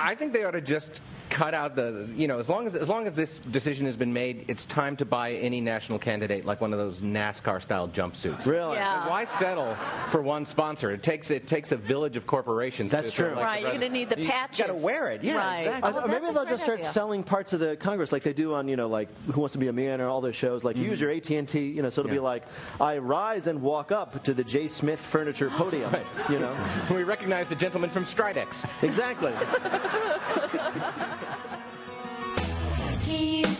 I 0.00 0.16
think 0.16 0.32
they 0.32 0.42
ought 0.42 0.50
to 0.52 0.60
just 0.60 1.00
cut 1.32 1.54
out 1.54 1.74
the 1.74 2.06
you 2.14 2.28
know 2.28 2.38
as 2.38 2.48
long 2.50 2.66
as 2.66 2.74
as 2.74 2.88
long 2.90 3.06
as 3.06 3.14
this 3.14 3.38
decision 3.50 3.86
has 3.86 3.96
been 3.96 4.12
made 4.12 4.44
it's 4.48 4.66
time 4.66 4.94
to 4.96 5.04
buy 5.06 5.32
any 5.32 5.60
national 5.62 5.98
candidate 5.98 6.44
like 6.44 6.60
one 6.60 6.72
of 6.74 6.78
those 6.78 7.00
NASCAR 7.00 7.62
style 7.62 7.88
jumpsuits 7.88 8.44
really 8.44 8.76
Yeah. 8.76 9.08
why 9.08 9.24
settle 9.24 9.74
for 10.10 10.20
one 10.20 10.44
sponsor 10.44 10.90
it 10.90 11.02
takes 11.02 11.30
it 11.30 11.46
takes 11.46 11.72
a 11.72 11.76
village 11.76 12.16
of 12.16 12.26
corporations 12.26 12.92
That's 12.92 13.10
to 13.10 13.16
sort 13.16 13.28
of 13.30 13.34
true. 13.36 13.42
like 13.42 13.50
right, 13.52 13.62
you're 13.62 13.70
going 13.70 13.80
to 13.80 13.88
need 13.88 14.10
the 14.10 14.20
you 14.20 14.28
patches. 14.28 14.66
gotta 14.66 14.74
wear 14.78 15.10
it 15.10 15.24
yeah 15.24 15.38
right. 15.38 15.60
exactly 15.60 15.90
oh, 15.90 15.96
Or- 15.96 16.02
Oh, 16.04 16.08
maybe 16.08 16.26
they'll 16.26 16.44
just 16.44 16.64
start 16.64 16.80
idea. 16.80 16.90
selling 16.90 17.22
parts 17.22 17.52
of 17.54 17.60
the 17.60 17.76
Congress 17.76 18.12
like 18.12 18.22
they 18.24 18.32
do 18.32 18.52
on, 18.54 18.68
you 18.68 18.76
know, 18.76 18.88
like 18.88 19.08
Who 19.32 19.40
Wants 19.40 19.52
to 19.52 19.58
Be 19.58 19.68
a 19.68 19.72
Millionaire, 19.72 20.08
all 20.08 20.20
those 20.20 20.34
shows. 20.36 20.64
Like, 20.64 20.76
mm-hmm. 20.76 20.90
use 20.90 21.00
your 21.00 21.10
AT&T, 21.10 21.58
you 21.60 21.80
know, 21.80 21.88
so 21.90 22.00
it'll 22.02 22.10
be 22.12 22.18
like, 22.18 22.42
I 22.80 22.98
rise 22.98 23.46
and 23.46 23.62
walk 23.62 23.92
up 23.92 24.22
to 24.24 24.34
the 24.34 24.42
J. 24.44 24.66
Smith 24.68 24.98
furniture 25.00 25.48
podium, 25.56 25.90
right. 25.92 26.04
you 26.28 26.38
know. 26.40 26.54
we 26.90 27.04
recognize 27.04 27.46
the 27.46 27.54
gentleman 27.56 27.88
from 27.90 28.04
Stridex 28.04 28.64
Exactly. 28.82 29.32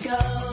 Go, 0.03 0.52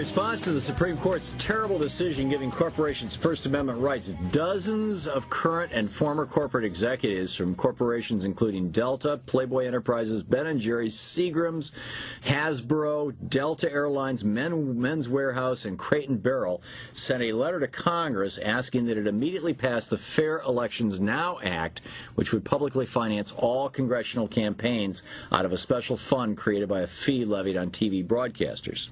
response 0.00 0.40
to 0.40 0.50
the 0.50 0.60
Supreme 0.60 0.96
Court's 0.96 1.34
terrible 1.36 1.78
decision 1.78 2.30
giving 2.30 2.50
corporations 2.50 3.14
First 3.14 3.44
Amendment 3.44 3.80
rights, 3.80 4.08
dozens 4.32 5.06
of 5.06 5.28
current 5.28 5.72
and 5.74 5.90
former 5.90 6.24
corporate 6.24 6.64
executives 6.64 7.34
from 7.34 7.54
corporations 7.54 8.24
including 8.24 8.70
Delta, 8.70 9.20
Playboy 9.26 9.66
Enterprises, 9.66 10.22
Ben 10.22 10.58
& 10.58 10.60
Jerry's, 10.60 10.96
Seagram's, 10.96 11.72
Hasbro, 12.24 13.14
Delta 13.28 13.70
Airlines, 13.70 14.24
Men, 14.24 14.80
Men's 14.80 15.06
Wearhouse, 15.06 15.66
and 15.66 15.78
and 16.08 16.22
Barrel 16.22 16.62
sent 16.92 17.22
a 17.22 17.34
letter 17.34 17.60
to 17.60 17.68
Congress 17.68 18.38
asking 18.38 18.86
that 18.86 18.96
it 18.96 19.06
immediately 19.06 19.52
pass 19.52 19.84
the 19.84 19.98
Fair 19.98 20.38
Elections 20.38 20.98
Now 20.98 21.38
Act, 21.42 21.82
which 22.14 22.32
would 22.32 22.46
publicly 22.46 22.86
finance 22.86 23.32
all 23.32 23.68
congressional 23.68 24.28
campaigns 24.28 25.02
out 25.30 25.44
of 25.44 25.52
a 25.52 25.58
special 25.58 25.98
fund 25.98 26.38
created 26.38 26.70
by 26.70 26.80
a 26.80 26.86
fee 26.86 27.26
levied 27.26 27.58
on 27.58 27.70
TV 27.70 28.02
broadcasters. 28.02 28.88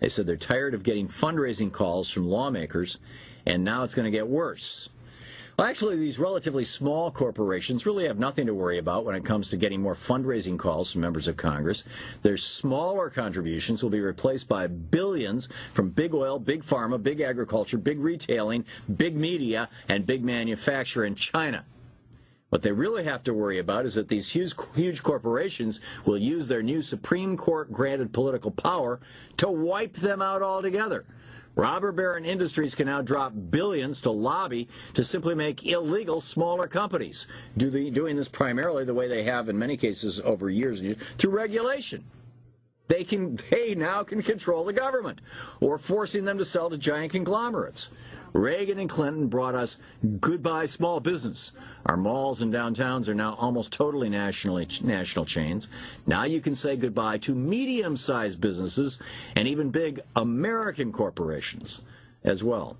They 0.00 0.08
said 0.08 0.26
they're 0.26 0.39
tired 0.40 0.74
of 0.74 0.82
getting 0.82 1.08
fundraising 1.08 1.70
calls 1.70 2.10
from 2.10 2.28
lawmakers, 2.28 2.98
and 3.46 3.62
now 3.62 3.84
it's 3.84 3.94
going 3.94 4.04
to 4.04 4.10
get 4.10 4.26
worse. 4.26 4.88
Well, 5.60 5.68
actually, 5.68 5.96
these 5.96 6.18
relatively 6.18 6.64
small 6.64 7.10
corporations 7.10 7.84
really 7.84 8.06
have 8.06 8.18
nothing 8.18 8.46
to 8.46 8.54
worry 8.54 8.78
about 8.78 9.04
when 9.04 9.14
it 9.14 9.26
comes 9.26 9.50
to 9.50 9.58
getting 9.58 9.82
more 9.82 9.92
fundraising 9.92 10.58
calls 10.58 10.90
from 10.90 11.02
members 11.02 11.28
of 11.28 11.36
Congress. 11.36 11.84
Their 12.22 12.38
smaller 12.38 13.10
contributions 13.10 13.82
will 13.82 13.90
be 13.90 14.00
replaced 14.00 14.48
by 14.48 14.68
billions 14.68 15.50
from 15.74 15.90
big 15.90 16.14
oil, 16.14 16.38
big 16.38 16.64
pharma, 16.64 17.02
big 17.02 17.20
agriculture, 17.20 17.76
big 17.76 17.98
retailing, 17.98 18.64
big 18.96 19.14
media, 19.14 19.68
and 19.86 20.06
big 20.06 20.24
manufacture 20.24 21.04
in 21.04 21.14
China. 21.14 21.66
What 22.50 22.62
they 22.62 22.72
really 22.72 23.04
have 23.04 23.22
to 23.24 23.34
worry 23.34 23.58
about 23.58 23.86
is 23.86 23.94
that 23.94 24.08
these 24.08 24.30
huge, 24.30 24.54
huge 24.74 25.02
corporations 25.04 25.80
will 26.04 26.18
use 26.18 26.48
their 26.48 26.62
new 26.62 26.82
Supreme 26.82 27.36
Court 27.36 27.72
granted 27.72 28.12
political 28.12 28.50
power 28.50 29.00
to 29.36 29.48
wipe 29.48 29.94
them 29.94 30.20
out 30.20 30.42
altogether. 30.42 31.04
Robber 31.54 31.92
Baron 31.92 32.24
Industries 32.24 32.74
can 32.74 32.86
now 32.86 33.02
drop 33.02 33.32
billions 33.50 34.00
to 34.00 34.10
lobby 34.10 34.68
to 34.94 35.04
simply 35.04 35.34
make 35.34 35.66
illegal 35.66 36.20
smaller 36.20 36.66
companies, 36.66 37.26
do 37.56 37.70
the, 37.70 37.90
doing 37.90 38.16
this 38.16 38.28
primarily 38.28 38.84
the 38.84 38.94
way 38.94 39.08
they 39.08 39.24
have 39.24 39.48
in 39.48 39.58
many 39.58 39.76
cases 39.76 40.20
over 40.20 40.50
years 40.50 40.80
through 41.18 41.30
regulation. 41.30 42.04
They 42.88 43.04
can 43.04 43.38
they 43.50 43.76
now 43.76 44.02
can 44.02 44.20
control 44.22 44.64
the 44.64 44.72
government 44.72 45.20
or 45.60 45.78
forcing 45.78 46.24
them 46.24 46.38
to 46.38 46.44
sell 46.44 46.68
to 46.70 46.76
giant 46.76 47.12
conglomerates. 47.12 47.92
Reagan 48.32 48.78
and 48.78 48.88
Clinton 48.88 49.26
brought 49.26 49.54
us 49.54 49.76
goodbye 50.20 50.66
small 50.66 51.00
business. 51.00 51.52
Our 51.86 51.96
malls 51.96 52.42
and 52.42 52.52
downtowns 52.52 53.08
are 53.08 53.14
now 53.14 53.34
almost 53.34 53.72
totally 53.72 54.08
nationally 54.08 54.68
national 54.82 55.24
chains. 55.24 55.68
Now 56.06 56.24
you 56.24 56.40
can 56.40 56.54
say 56.54 56.76
goodbye 56.76 57.18
to 57.18 57.34
medium-sized 57.34 58.40
businesses 58.40 58.98
and 59.36 59.48
even 59.48 59.70
big 59.70 60.00
American 60.14 60.92
corporations 60.92 61.80
as 62.22 62.44
well 62.44 62.76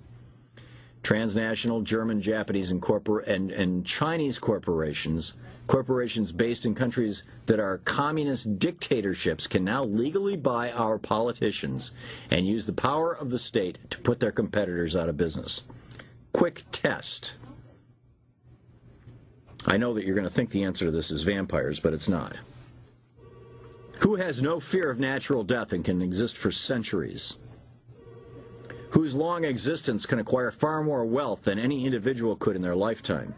transnational 1.03 1.81
German, 1.81 2.21
Japanese, 2.21 2.71
and, 2.71 2.81
corpor- 2.81 3.27
and, 3.27 3.51
and 3.51 3.85
Chinese 3.85 4.37
corporations, 4.37 5.33
corporations 5.71 6.33
based 6.33 6.65
in 6.65 6.75
countries 6.75 7.23
that 7.45 7.57
are 7.57 7.77
communist 7.85 8.59
dictatorships, 8.59 9.47
can 9.47 9.63
now 9.63 9.85
legally 9.85 10.35
buy 10.35 10.69
our 10.69 10.97
politicians 10.97 11.91
and 12.29 12.45
use 12.45 12.65
the 12.65 12.73
power 12.73 13.13
of 13.13 13.29
the 13.29 13.39
state 13.39 13.77
to 13.89 13.97
put 13.99 14.19
their 14.19 14.33
competitors 14.33 14.97
out 14.97 15.07
of 15.07 15.15
business. 15.15 15.61
Quick 16.33 16.63
test. 16.73 17.35
I 19.65 19.77
know 19.77 19.93
that 19.93 20.03
you're 20.03 20.15
going 20.15 20.27
to 20.27 20.33
think 20.33 20.49
the 20.49 20.65
answer 20.65 20.83
to 20.83 20.91
this 20.91 21.09
is 21.09 21.23
vampires, 21.23 21.79
but 21.79 21.93
it's 21.93 22.09
not. 22.09 22.35
Who 23.99 24.15
has 24.15 24.41
no 24.41 24.59
fear 24.59 24.89
of 24.89 24.99
natural 24.99 25.45
death 25.45 25.71
and 25.71 25.85
can 25.85 26.01
exist 26.01 26.35
for 26.35 26.51
centuries? 26.51 27.37
whose 28.89 29.15
long 29.15 29.45
existence 29.45 30.05
can 30.05 30.19
acquire 30.19 30.51
far 30.51 30.83
more 30.83 31.05
wealth 31.05 31.43
than 31.43 31.57
any 31.57 31.85
individual 31.85 32.35
could 32.35 32.57
in 32.57 32.61
their 32.61 32.75
lifetime. 32.75 33.33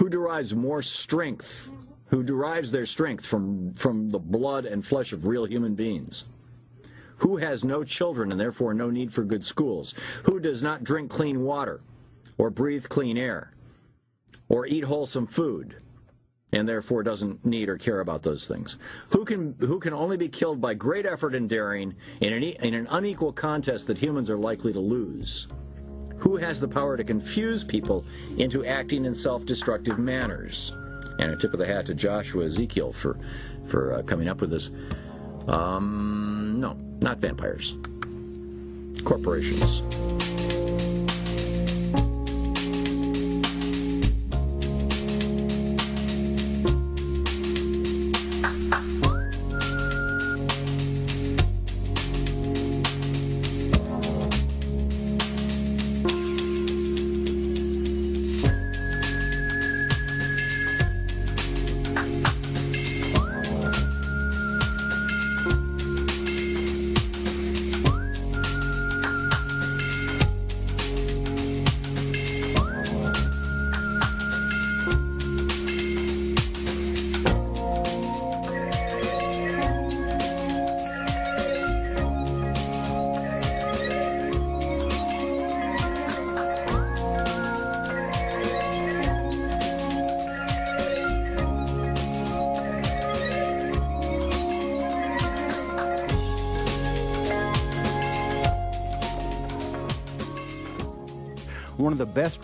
Who 0.00 0.08
derives 0.08 0.54
more 0.54 0.80
strength? 0.80 1.70
Who 2.06 2.22
derives 2.22 2.70
their 2.70 2.86
strength 2.86 3.26
from, 3.26 3.74
from 3.74 4.08
the 4.08 4.18
blood 4.18 4.64
and 4.64 4.84
flesh 4.84 5.12
of 5.12 5.26
real 5.26 5.44
human 5.44 5.74
beings? 5.74 6.24
Who 7.18 7.36
has 7.36 7.66
no 7.66 7.84
children 7.84 8.30
and 8.30 8.40
therefore 8.40 8.72
no 8.72 8.88
need 8.88 9.12
for 9.12 9.24
good 9.24 9.44
schools? 9.44 9.94
Who 10.22 10.40
does 10.40 10.62
not 10.62 10.84
drink 10.84 11.10
clean 11.10 11.42
water 11.42 11.82
or 12.38 12.48
breathe 12.48 12.88
clean 12.88 13.18
air 13.18 13.52
or 14.48 14.66
eat 14.66 14.84
wholesome 14.84 15.26
food 15.26 15.76
and 16.50 16.66
therefore 16.66 17.02
doesn't 17.02 17.44
need 17.44 17.68
or 17.68 17.76
care 17.76 18.00
about 18.00 18.22
those 18.22 18.48
things? 18.48 18.78
Who 19.10 19.26
can, 19.26 19.54
who 19.58 19.78
can 19.78 19.92
only 19.92 20.16
be 20.16 20.30
killed 20.30 20.62
by 20.62 20.72
great 20.72 21.04
effort 21.04 21.34
and 21.34 21.46
daring 21.46 21.94
in 22.22 22.32
an, 22.32 22.42
in 22.42 22.72
an 22.72 22.86
unequal 22.88 23.34
contest 23.34 23.86
that 23.88 23.98
humans 23.98 24.30
are 24.30 24.38
likely 24.38 24.72
to 24.72 24.80
lose? 24.80 25.46
Who 26.30 26.36
has 26.36 26.60
the 26.60 26.68
power 26.68 26.96
to 26.96 27.02
confuse 27.02 27.64
people 27.64 28.04
into 28.36 28.64
acting 28.64 29.04
in 29.04 29.16
self-destructive 29.16 29.98
manners? 29.98 30.72
And 31.18 31.32
a 31.32 31.36
tip 31.36 31.52
of 31.52 31.58
the 31.58 31.66
hat 31.66 31.86
to 31.86 31.94
Joshua 31.94 32.44
Ezekiel 32.44 32.92
for, 32.92 33.18
for 33.66 33.94
uh, 33.94 34.02
coming 34.02 34.28
up 34.28 34.40
with 34.40 34.50
this. 34.50 34.70
Um, 35.48 36.54
no, 36.60 36.74
not 37.00 37.18
vampires. 37.18 37.76
Corporations. 39.02 39.80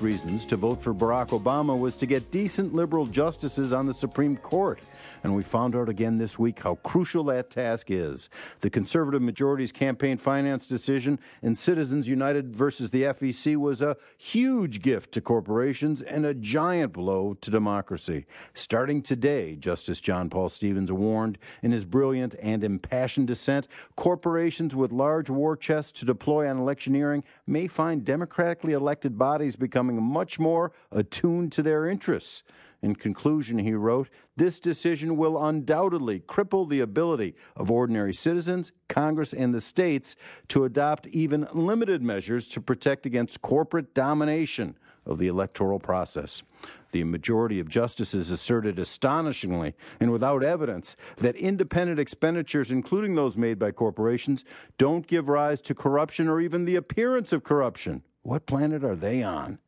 Reasons 0.06 0.44
to 0.44 0.56
vote 0.56 0.80
for 0.80 0.94
Barack 0.94 1.30
Obama 1.30 1.76
was 1.76 1.96
to 1.96 2.06
get 2.06 2.30
decent 2.30 2.72
liberal 2.72 3.06
justices 3.06 3.72
on 3.72 3.86
the 3.86 3.92
Supreme 3.92 4.36
Court. 4.36 4.78
And 5.26 5.34
we 5.34 5.42
found 5.42 5.74
out 5.74 5.88
again 5.88 6.18
this 6.18 6.38
week 6.38 6.60
how 6.60 6.76
crucial 6.84 7.24
that 7.24 7.50
task 7.50 7.90
is. 7.90 8.30
The 8.60 8.70
conservative 8.70 9.20
majority's 9.20 9.72
campaign 9.72 10.18
finance 10.18 10.66
decision 10.66 11.18
in 11.42 11.56
Citizens 11.56 12.06
United 12.06 12.54
versus 12.54 12.90
the 12.90 13.02
FEC 13.02 13.56
was 13.56 13.82
a 13.82 13.96
huge 14.18 14.82
gift 14.82 15.10
to 15.14 15.20
corporations 15.20 16.00
and 16.00 16.24
a 16.24 16.32
giant 16.32 16.92
blow 16.92 17.32
to 17.40 17.50
democracy. 17.50 18.24
Starting 18.54 19.02
today, 19.02 19.56
Justice 19.56 19.98
John 19.98 20.30
Paul 20.30 20.48
Stevens 20.48 20.92
warned 20.92 21.38
in 21.60 21.72
his 21.72 21.84
brilliant 21.84 22.36
and 22.40 22.62
impassioned 22.62 23.26
dissent, 23.26 23.66
corporations 23.96 24.76
with 24.76 24.92
large 24.92 25.28
war 25.28 25.56
chests 25.56 25.90
to 25.98 26.04
deploy 26.04 26.48
on 26.48 26.56
electioneering 26.56 27.24
may 27.48 27.66
find 27.66 28.04
democratically 28.04 28.74
elected 28.74 29.18
bodies 29.18 29.56
becoming 29.56 30.00
much 30.00 30.38
more 30.38 30.70
attuned 30.92 31.50
to 31.50 31.64
their 31.64 31.88
interests. 31.88 32.44
In 32.86 32.94
conclusion, 32.94 33.58
he 33.58 33.74
wrote, 33.74 34.10
this 34.36 34.60
decision 34.60 35.16
will 35.16 35.44
undoubtedly 35.44 36.20
cripple 36.20 36.68
the 36.68 36.78
ability 36.78 37.34
of 37.56 37.68
ordinary 37.68 38.14
citizens, 38.14 38.70
Congress, 38.88 39.32
and 39.32 39.52
the 39.52 39.60
states 39.60 40.14
to 40.46 40.66
adopt 40.66 41.08
even 41.08 41.48
limited 41.52 42.00
measures 42.00 42.46
to 42.50 42.60
protect 42.60 43.04
against 43.04 43.42
corporate 43.42 43.92
domination 43.92 44.78
of 45.04 45.18
the 45.18 45.26
electoral 45.26 45.80
process. 45.80 46.44
The 46.92 47.02
majority 47.02 47.58
of 47.58 47.68
justices 47.68 48.30
asserted 48.30 48.78
astonishingly 48.78 49.74
and 49.98 50.12
without 50.12 50.44
evidence 50.44 50.94
that 51.16 51.34
independent 51.34 51.98
expenditures, 51.98 52.70
including 52.70 53.16
those 53.16 53.36
made 53.36 53.58
by 53.58 53.72
corporations, 53.72 54.44
don't 54.78 55.08
give 55.08 55.28
rise 55.28 55.60
to 55.62 55.74
corruption 55.74 56.28
or 56.28 56.40
even 56.40 56.64
the 56.64 56.76
appearance 56.76 57.32
of 57.32 57.42
corruption. 57.42 58.04
What 58.22 58.46
planet 58.46 58.84
are 58.84 58.94
they 58.94 59.24
on? 59.24 59.58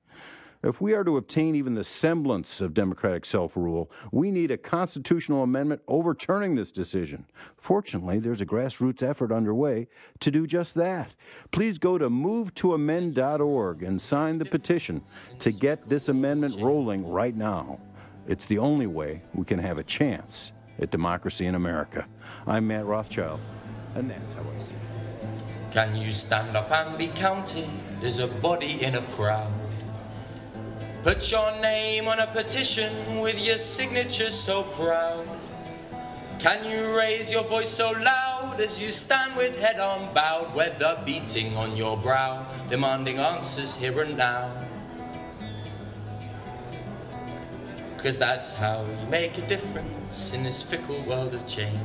If 0.63 0.81
we 0.81 0.93
are 0.95 1.05
to 1.05 1.17
obtain 1.17 1.55
even 1.55 1.75
the 1.75 1.85
semblance 1.85 2.61
of 2.61 2.75
democratic 2.75 3.25
self 3.25 3.57
rule, 3.57 3.91
we 4.11 4.33
need 4.33 4.51
a 4.51 4.57
constitutional 4.57 5.45
amendment 5.45 5.83
overturning 5.87 6.57
this 6.57 6.73
decision. 6.73 7.27
Fortunately, 7.57 8.19
there's 8.19 8.41
a 8.41 8.47
grassroots 8.47 9.03
effort 9.03 9.31
underway 9.31 9.87
to 10.19 10.31
do 10.33 10.49
just 10.49 10.75
that. 10.75 11.13
Please 11.53 11.79
go 11.79 11.97
to 11.97 12.11
movetoamend.org 12.11 13.83
and 13.85 14.03
sign 14.03 14.39
the 14.39 14.45
petition 14.45 15.03
to 15.39 15.53
get 15.53 15.89
this 15.89 16.09
amendment 16.09 16.61
rolling 16.61 17.09
right 17.09 17.37
now. 17.37 17.79
It's 18.27 18.47
the 18.47 18.59
only 18.59 18.89
way 18.89 19.23
we 19.35 19.45
can 19.45 19.61
have 19.61 19.79
a 19.79 19.85
chance 19.85 20.53
at 20.81 20.91
democracy 20.91 21.47
in 21.47 21.55
America. 21.55 22.07
I'm 22.49 22.67
Matt 22.67 22.85
Rothschild, 22.85 23.41
and 23.95 24.11
that's 24.11 24.35
how 24.35 24.43
I 24.43 24.59
see 24.59 24.75
it. 24.75 25.73
Can 25.73 25.97
you 25.97 26.11
stand 26.11 26.57
up 26.57 26.71
and 26.73 26.99
be 26.99 27.09
counted 27.09 27.69
There's 28.01 28.19
a 28.19 28.27
body 28.27 28.83
in 28.83 28.97
a 28.97 29.03
crowd? 29.03 29.68
Put 31.03 31.31
your 31.31 31.53
name 31.61 32.09
on 32.09 32.19
a 32.19 32.27
petition 32.27 33.21
with 33.21 33.39
your 33.39 33.57
signature 33.57 34.31
so 34.31 34.65
proud. 34.65 35.27
Can 36.41 36.65
you 36.65 36.97
raise 36.97 37.33
your 37.33 37.45
voice 37.45 37.69
so 37.69 37.93
loud 37.93 38.61
as 38.61 38.83
you 38.83 38.91
stand 38.91 39.37
with 39.37 39.59
head 39.61 39.79
on 39.79 40.13
bowed, 40.13 40.55
weather 40.57 41.01
beating 41.07 41.57
on 41.57 41.77
your 41.77 41.97
brow, 41.97 42.47
demanding 42.69 43.21
answers 43.21 43.77
here 43.77 44.01
and 44.03 44.17
now? 44.17 44.51
Cause 47.99 48.19
that's 48.19 48.55
how 48.55 48.85
you 48.85 49.09
make 49.09 49.39
a 49.39 49.47
difference 49.47 50.33
in 50.33 50.43
this 50.43 50.63
fickle 50.63 51.01
world 51.03 51.33
of 51.33 51.47
change. 51.47 51.79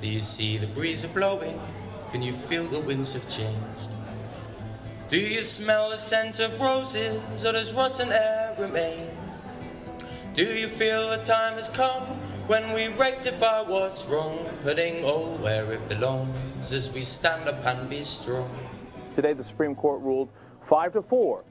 Do 0.00 0.08
you 0.08 0.20
see 0.20 0.56
the 0.56 0.66
breeze 0.66 1.04
are 1.04 1.08
blowing? 1.08 1.60
Can 2.10 2.22
you 2.22 2.32
feel 2.32 2.64
the 2.64 2.80
winds 2.80 3.12
have 3.12 3.28
changed? 3.28 3.90
Do 5.10 5.18
you 5.18 5.42
smell 5.42 5.90
the 5.90 5.98
scent 5.98 6.40
of 6.40 6.58
roses 6.58 7.44
or 7.44 7.52
does 7.52 7.74
rotten 7.74 8.10
air 8.10 8.56
remain? 8.58 9.08
Do 10.32 10.44
you 10.44 10.68
feel 10.68 11.10
the 11.10 11.18
time 11.18 11.54
has 11.54 11.68
come 11.68 12.04
when 12.46 12.72
we 12.72 12.88
rectify 12.88 13.60
what's 13.60 14.06
wrong, 14.06 14.38
putting 14.62 15.04
all 15.04 15.34
where 15.36 15.70
it 15.70 15.86
belongs 15.88 16.72
as 16.72 16.94
we 16.94 17.02
stand 17.02 17.46
up 17.46 17.62
and 17.66 17.90
be 17.90 18.02
strong? 18.02 18.50
Today, 19.14 19.34
the 19.34 19.44
Supreme 19.44 19.74
Court 19.74 20.00
ruled 20.00 20.30
five 20.66 20.94
to 20.94 21.02
four 21.02 21.44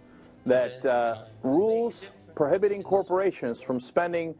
that 0.47 0.83
uh, 0.85 1.25
rules 1.43 2.09
prohibiting 2.33 2.81
corporations 2.81 3.61
from 3.61 3.79
spending 3.79 4.33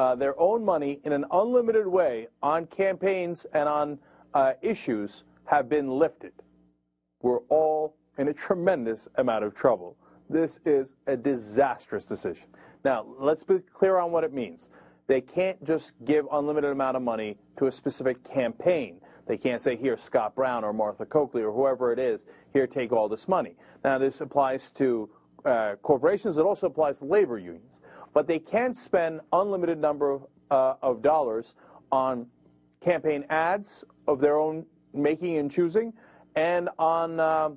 uh, 0.00 0.14
their 0.14 0.40
own 0.40 0.64
money 0.64 0.98
in 1.04 1.12
an 1.12 1.26
unlimited 1.30 1.86
way 1.86 2.26
on 2.42 2.64
campaigns 2.68 3.44
and 3.52 3.68
on 3.68 3.98
uh, 4.32 4.54
issues 4.62 5.24
have 5.44 5.68
been 5.68 5.90
lifted. 5.90 6.32
We're 7.20 7.40
all 7.50 7.96
in 8.16 8.28
a 8.28 8.32
tremendous 8.32 9.08
amount 9.16 9.44
of 9.44 9.54
trouble. 9.54 9.98
This 10.30 10.58
is 10.64 10.94
a 11.06 11.18
disastrous 11.18 12.06
decision. 12.06 12.46
Now, 12.82 13.04
let's 13.18 13.42
be 13.42 13.58
clear 13.58 13.98
on 13.98 14.10
what 14.10 14.24
it 14.24 14.32
means. 14.32 14.70
They 15.06 15.20
can't 15.20 15.62
just 15.64 15.92
give 16.06 16.24
unlimited 16.32 16.70
amount 16.70 16.96
of 16.96 17.02
money 17.02 17.36
to 17.58 17.66
a 17.66 17.72
specific 17.72 18.24
campaign. 18.24 19.02
They 19.26 19.36
can't 19.36 19.60
say, 19.60 19.76
here, 19.76 19.98
Scott 19.98 20.34
Brown 20.34 20.64
or 20.64 20.72
Martha 20.72 21.04
Coakley 21.04 21.42
or 21.42 21.52
whoever 21.52 21.92
it 21.92 21.98
is, 21.98 22.24
here, 22.54 22.66
take 22.66 22.90
all 22.90 23.06
this 23.06 23.28
money. 23.28 23.54
Now, 23.84 23.98
this 23.98 24.22
applies 24.22 24.72
to 24.72 25.10
uh, 25.44 25.74
corporations. 25.82 26.38
It 26.38 26.46
also 26.46 26.68
applies 26.68 27.00
to 27.00 27.04
labor 27.04 27.38
unions. 27.38 27.79
But 28.12 28.26
they 28.26 28.38
can 28.38 28.74
spend 28.74 29.20
unlimited 29.32 29.78
number 29.78 30.10
of, 30.10 30.26
uh, 30.50 30.74
of 30.82 31.02
dollars 31.02 31.54
on 31.92 32.26
campaign 32.80 33.24
ads 33.30 33.84
of 34.08 34.20
their 34.20 34.38
own 34.38 34.64
making 34.92 35.38
and 35.38 35.50
choosing, 35.50 35.92
and 36.34 36.68
on 36.78 37.20
uh, 37.20 37.50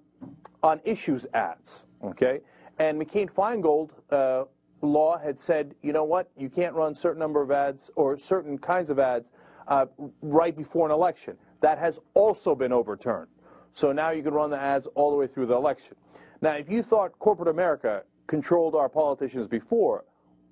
on 0.62 0.80
issues 0.84 1.26
ads. 1.34 1.86
Okay, 2.04 2.42
and 2.80 3.02
McCain 3.02 3.30
Feingold 3.32 3.92
uh, 4.12 4.46
law 4.82 5.18
had 5.18 5.40
said, 5.40 5.76
you 5.82 5.94
know 5.94 6.04
what, 6.04 6.30
you 6.38 6.50
can't 6.50 6.76
run 6.76 6.94
certain 6.94 7.20
number 7.20 7.42
of 7.42 7.52
ads 7.52 7.90
or 7.96 8.18
certain 8.18 8.58
kinds 8.58 8.90
of 8.90 9.00
ads 9.00 9.32
uh, 9.68 9.86
right 10.22 10.56
before 10.56 10.86
an 10.86 10.92
election. 10.92 11.38
That 11.62 11.78
has 11.80 12.00
also 12.14 12.54
been 12.54 12.74
overturned. 12.74 13.30
So 13.74 13.92
now 13.92 14.12
you 14.12 14.22
can 14.22 14.34
run 14.34 14.50
the 14.50 14.60
ads 14.60 14.88
all 14.96 15.10
the 15.10 15.18
way 15.18 15.28
through 15.28 15.48
the 15.48 15.56
election. 15.56 15.96
Now, 16.42 16.54
if 16.56 16.70
you 16.70 16.84
thought 16.84 17.18
corporate 17.20 17.48
America 17.48 18.04
controlled 18.28 18.76
our 18.76 18.90
politicians 18.90 19.48
before, 19.48 20.04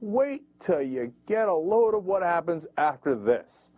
wait 0.02 0.44
till 0.60 0.82
you 0.82 1.14
get 1.28 1.48
a 1.48 1.54
load 1.54 1.94
of 1.94 2.06
what 2.06 2.24
happens 2.24 2.68
after 2.78 3.16
this. 3.16 3.70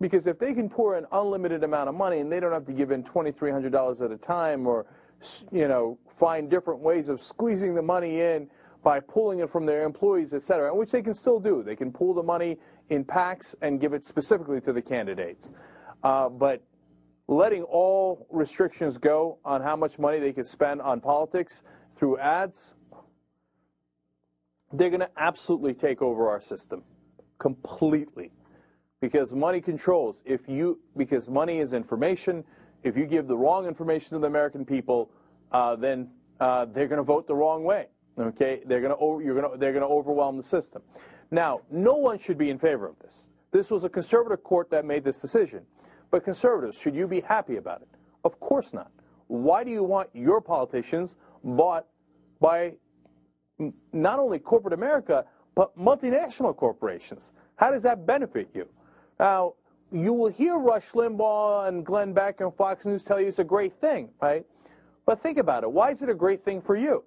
Because 0.00 0.26
if 0.26 0.38
they 0.38 0.54
can 0.54 0.68
pour 0.68 0.96
an 0.96 1.06
unlimited 1.12 1.64
amount 1.64 1.88
of 1.88 1.94
money 1.94 2.20
and 2.20 2.30
they 2.30 2.40
don't 2.40 2.52
have 2.52 2.66
to 2.66 2.72
give 2.72 2.90
in 2.90 3.02
$2,300 3.04 4.04
at 4.04 4.10
a 4.10 4.16
time 4.16 4.66
or, 4.66 4.86
you 5.52 5.68
know, 5.68 5.98
find 6.08 6.48
different 6.48 6.80
ways 6.80 7.08
of 7.08 7.20
squeezing 7.20 7.74
the 7.74 7.82
money 7.82 8.20
in 8.20 8.48
by 8.82 9.00
pulling 9.00 9.40
it 9.40 9.50
from 9.50 9.66
their 9.66 9.84
employees, 9.84 10.34
et 10.34 10.42
cetera, 10.42 10.74
which 10.74 10.92
they 10.92 11.02
can 11.02 11.12
still 11.12 11.40
do. 11.40 11.62
They 11.62 11.76
can 11.76 11.92
pool 11.92 12.14
the 12.14 12.22
money 12.22 12.58
in 12.90 13.04
PACs 13.04 13.54
and 13.60 13.80
give 13.80 13.92
it 13.92 14.04
specifically 14.04 14.60
to 14.62 14.72
the 14.72 14.80
candidates. 14.80 15.52
Uh, 16.04 16.28
but 16.28 16.62
letting 17.26 17.64
all 17.64 18.26
restrictions 18.30 18.96
go 18.96 19.38
on 19.44 19.60
how 19.60 19.76
much 19.76 19.98
money 19.98 20.20
they 20.20 20.32
can 20.32 20.44
spend 20.44 20.80
on 20.80 21.00
politics 21.00 21.62
through 21.96 22.18
ads, 22.18 22.74
they're 24.72 24.90
going 24.90 25.00
to 25.00 25.10
absolutely 25.16 25.74
take 25.74 26.02
over 26.02 26.28
our 26.28 26.40
system 26.40 26.82
completely. 27.38 28.32
Because 29.00 29.32
money 29.32 29.60
controls. 29.60 30.22
If 30.26 30.48
you 30.48 30.80
because 30.96 31.28
money 31.28 31.60
is 31.60 31.72
information 31.72 32.44
if 32.84 32.96
you 32.96 33.06
give 33.06 33.26
the 33.26 33.36
wrong 33.36 33.66
information 33.66 34.10
to 34.10 34.18
the 34.20 34.26
american 34.28 34.64
people 34.64 35.10
uh, 35.50 35.74
then 35.74 36.08
uh, 36.38 36.64
they're 36.66 36.86
going 36.86 36.98
to 36.98 37.04
vote 37.04 37.26
the 37.26 37.34
wrong 37.34 37.64
way 37.64 37.88
okay? 38.26 38.60
They're 38.66 38.80
going 38.80 38.96
to 38.96 39.24
you're 39.24 39.40
going 39.40 39.52
to 39.52 39.58
they're 39.58 39.72
going 39.72 39.82
to 39.82 39.88
overwhelm 39.88 40.36
the 40.36 40.42
system. 40.42 40.82
Now 41.30 41.60
no 41.70 41.94
one 41.94 42.18
should 42.18 42.38
be 42.38 42.50
in 42.50 42.58
favor 42.58 42.88
of 42.88 42.98
this. 43.00 43.28
This 43.50 43.70
was 43.70 43.84
a 43.84 43.88
conservative 43.88 44.42
court 44.42 44.70
that 44.70 44.84
made 44.84 45.04
this 45.04 45.20
decision. 45.20 45.62
But 46.10 46.24
conservatives 46.24 46.78
should 46.78 46.94
you 46.94 47.06
be 47.06 47.20
happy 47.20 47.56
about 47.56 47.82
it? 47.82 47.88
Of 48.24 48.40
course 48.40 48.72
not. 48.72 48.90
Why 49.26 49.62
do 49.62 49.70
you 49.70 49.82
want 49.82 50.08
your 50.14 50.40
politicians 50.40 51.16
bought 51.44 51.86
by 52.40 52.74
not 53.92 54.18
only 54.18 54.38
corporate 54.38 54.74
America, 54.74 55.24
but 55.54 55.76
multinational 55.78 56.56
corporations. 56.56 57.32
How 57.56 57.70
does 57.70 57.82
that 57.82 58.06
benefit 58.06 58.48
you? 58.54 58.68
Now, 59.18 59.54
you 59.90 60.12
will 60.12 60.28
hear 60.30 60.58
Rush 60.58 60.90
Limbaugh 60.90 61.66
and 61.68 61.84
Glenn 61.84 62.12
Beck 62.12 62.40
and 62.40 62.54
Fox 62.54 62.84
News 62.84 63.04
tell 63.04 63.20
you 63.20 63.26
it's 63.26 63.38
a 63.38 63.44
great 63.44 63.74
thing, 63.80 64.10
right? 64.20 64.44
But 65.06 65.22
think 65.22 65.38
about 65.38 65.64
it. 65.64 65.72
Why 65.72 65.90
is 65.90 66.02
it 66.02 66.08
a 66.08 66.14
great 66.14 66.44
thing 66.44 66.60
for 66.60 66.76
you? 66.76 67.02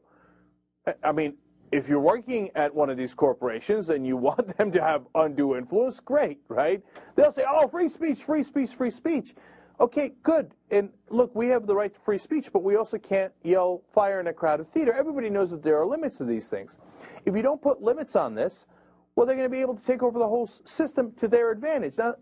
I 1.03 1.11
mean, 1.11 1.35
if 1.71 1.87
you're 1.87 1.99
working 1.99 2.49
at 2.55 2.73
one 2.73 2.89
of 2.89 2.97
these 2.97 3.13
corporations 3.13 3.89
and 3.89 4.05
you 4.05 4.17
want 4.27 4.57
them 4.57 4.71
to 4.71 4.81
have 4.81 5.03
undue 5.15 5.55
influence, 5.55 5.99
great, 5.99 6.39
right? 6.47 6.81
They'll 7.15 7.31
say, 7.31 7.45
oh, 7.49 7.67
free 7.67 7.89
speech, 7.89 8.23
free 8.23 8.43
speech, 8.43 8.71
free 8.75 8.91
speech. 8.91 9.35
Okay, 9.81 10.11
good. 10.21 10.53
And 10.69 10.91
look, 11.09 11.35
we 11.35 11.47
have 11.47 11.65
the 11.65 11.73
right 11.73 11.91
to 11.91 11.99
free 12.01 12.19
speech, 12.19 12.53
but 12.53 12.61
we 12.61 12.75
also 12.75 12.99
can't 12.99 13.33
yell 13.41 13.81
fire 13.91 14.19
in 14.19 14.27
a 14.27 14.33
crowded 14.33 14.71
theater. 14.71 14.93
Everybody 14.93 15.27
knows 15.27 15.49
that 15.49 15.63
there 15.63 15.81
are 15.81 15.87
limits 15.87 16.19
to 16.19 16.23
these 16.23 16.49
things. 16.49 16.77
If 17.25 17.35
you 17.35 17.41
don't 17.41 17.59
put 17.59 17.81
limits 17.81 18.15
on 18.15 18.35
this, 18.35 18.67
well, 19.15 19.25
they're 19.25 19.35
going 19.35 19.49
to 19.49 19.51
be 19.51 19.59
able 19.59 19.75
to 19.75 19.83
take 19.83 20.03
over 20.03 20.19
the 20.19 20.27
whole 20.27 20.45
system 20.45 21.11
to 21.13 21.27
their 21.27 21.49
advantage. 21.49 21.97
Now, 21.97 22.13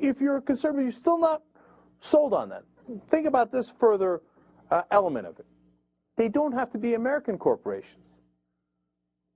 if 0.00 0.20
you're 0.20 0.36
a 0.36 0.40
conservative, 0.40 0.84
you're 0.84 0.92
still 0.92 1.18
not 1.18 1.42
sold 1.98 2.32
on 2.32 2.48
that. 2.50 2.62
Think 3.10 3.26
about 3.26 3.50
this 3.50 3.68
further 3.68 4.22
uh, 4.70 4.82
element 4.92 5.26
of 5.26 5.40
it. 5.40 5.46
They 6.16 6.28
don't 6.28 6.52
have 6.52 6.70
to 6.70 6.78
be 6.78 6.94
American 6.94 7.36
corporations. 7.36 8.16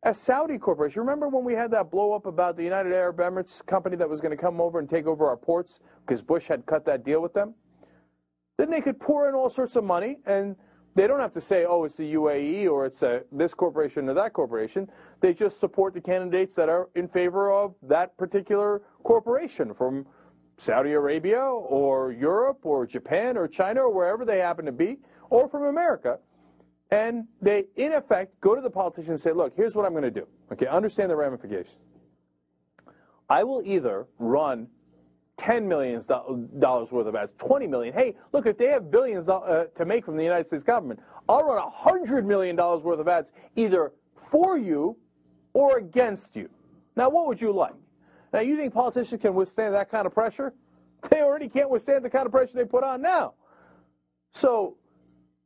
A 0.04 0.14
Saudi 0.14 0.56
corporation, 0.56 1.00
remember 1.00 1.28
when 1.28 1.44
we 1.44 1.54
had 1.54 1.72
that 1.72 1.90
blow 1.90 2.12
up 2.12 2.26
about 2.26 2.56
the 2.56 2.62
United 2.62 2.92
Arab 2.92 3.18
Emirates 3.18 3.64
company 3.66 3.96
that 3.96 4.08
was 4.08 4.20
going 4.20 4.36
to 4.36 4.40
come 4.40 4.60
over 4.60 4.78
and 4.78 4.88
take 4.88 5.06
over 5.06 5.26
our 5.26 5.36
ports 5.36 5.80
because 6.06 6.22
Bush 6.22 6.46
had 6.46 6.64
cut 6.66 6.84
that 6.84 7.04
deal 7.04 7.20
with 7.20 7.32
them? 7.32 7.54
Then 8.58 8.70
they 8.70 8.80
could 8.80 8.98
pour 9.00 9.28
in 9.28 9.34
all 9.34 9.50
sorts 9.50 9.76
of 9.76 9.84
money 9.84 10.18
and 10.26 10.56
they 10.94 11.06
don't 11.06 11.20
have 11.20 11.32
to 11.32 11.40
say, 11.40 11.64
oh, 11.64 11.84
it's 11.84 11.96
the 11.96 12.14
UAE 12.14 12.70
or 12.70 12.84
it's 12.84 13.02
a, 13.02 13.22
this 13.32 13.54
corporation 13.54 14.08
or 14.08 14.14
that 14.14 14.34
corporation. 14.34 14.90
They 15.20 15.32
just 15.32 15.58
support 15.58 15.94
the 15.94 16.00
candidates 16.00 16.54
that 16.56 16.68
are 16.68 16.90
in 16.94 17.08
favor 17.08 17.50
of 17.50 17.74
that 17.82 18.16
particular 18.18 18.82
corporation 19.02 19.72
from 19.72 20.06
Saudi 20.58 20.92
Arabia 20.92 21.40
or 21.40 22.12
Europe 22.12 22.60
or 22.62 22.86
Japan 22.86 23.38
or 23.38 23.48
China 23.48 23.82
or 23.82 23.94
wherever 23.94 24.24
they 24.24 24.38
happen 24.38 24.66
to 24.66 24.72
be, 24.72 24.98
or 25.30 25.48
from 25.48 25.64
America. 25.64 26.18
And 26.90 27.24
they, 27.40 27.64
in 27.76 27.92
effect, 27.92 28.38
go 28.42 28.54
to 28.54 28.60
the 28.60 28.70
politician 28.70 29.12
and 29.12 29.20
say, 29.20 29.32
look, 29.32 29.54
here's 29.56 29.74
what 29.74 29.86
I'm 29.86 29.92
going 29.92 30.02
to 30.02 30.10
do. 30.10 30.26
Okay, 30.52 30.66
understand 30.66 31.10
the 31.10 31.16
ramifications. 31.16 31.78
I 33.30 33.44
will 33.44 33.62
either 33.64 34.06
run 34.18 34.68
$10 35.42 35.64
million 35.64 36.00
worth 36.08 37.06
of 37.06 37.14
ads, 37.16 37.32
20 37.38 37.66
million. 37.66 37.92
Hey, 37.92 38.14
look, 38.32 38.46
if 38.46 38.56
they 38.56 38.68
have 38.68 38.90
billions 38.90 39.28
uh, 39.28 39.66
to 39.74 39.84
make 39.84 40.04
from 40.04 40.16
the 40.16 40.22
United 40.22 40.46
States 40.46 40.62
government, 40.62 41.00
I'll 41.28 41.42
run 41.42 41.70
$100 41.70 42.24
million 42.24 42.56
worth 42.56 43.00
of 43.00 43.08
ads 43.08 43.32
either 43.56 43.92
for 44.14 44.56
you 44.56 44.96
or 45.52 45.78
against 45.78 46.36
you. 46.36 46.48
Now, 46.96 47.08
what 47.08 47.26
would 47.26 47.40
you 47.40 47.52
like? 47.52 47.74
Now, 48.32 48.40
you 48.40 48.56
think 48.56 48.72
politicians 48.72 49.20
can 49.20 49.34
withstand 49.34 49.74
that 49.74 49.90
kind 49.90 50.06
of 50.06 50.14
pressure? 50.14 50.52
They 51.10 51.20
already 51.20 51.48
can't 51.48 51.68
withstand 51.68 52.04
the 52.04 52.10
kind 52.10 52.26
of 52.26 52.30
pressure 52.30 52.56
they 52.56 52.64
put 52.64 52.84
on 52.84 53.02
now. 53.02 53.34
So, 54.34 54.76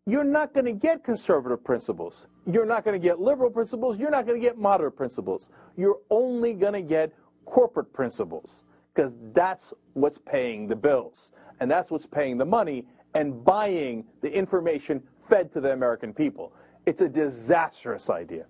you're 0.05 0.23
not 0.23 0.53
going 0.53 0.67
to 0.67 0.73
get 0.75 1.03
conservative 1.03 1.65
principles. 1.65 2.27
You're 2.45 2.67
not 2.67 2.85
going 2.85 2.93
to 2.93 3.03
get 3.03 3.21
liberal 3.21 3.51
principles. 3.51 3.99
You're 3.99 4.11
not 4.11 4.27
going 4.27 4.39
to 4.39 4.47
get 4.47 4.59
moderate 4.59 4.97
principles. 4.97 5.49
You're 5.75 5.97
only 6.11 6.53
going 6.53 6.75
to 6.75 6.83
get 6.83 7.11
corporate 7.47 7.91
principles 7.95 8.65
because 8.97 9.13
that's 9.35 9.75
what's 9.93 10.17
paying 10.17 10.67
the 10.67 10.75
bills 10.75 11.33
and 11.61 11.71
that's 11.71 11.91
what's 11.91 12.07
paying 12.07 12.39
the 12.39 12.45
money 12.45 12.87
and 13.15 13.45
buying 13.45 14.05
the 14.23 14.33
information 14.35 15.03
fed 15.29 15.53
to 15.53 15.61
the 15.61 15.73
American 15.73 16.15
people. 16.15 16.53
It's 16.87 17.03
a 17.03 17.09
disastrous 17.09 18.09
idea. 18.09 18.47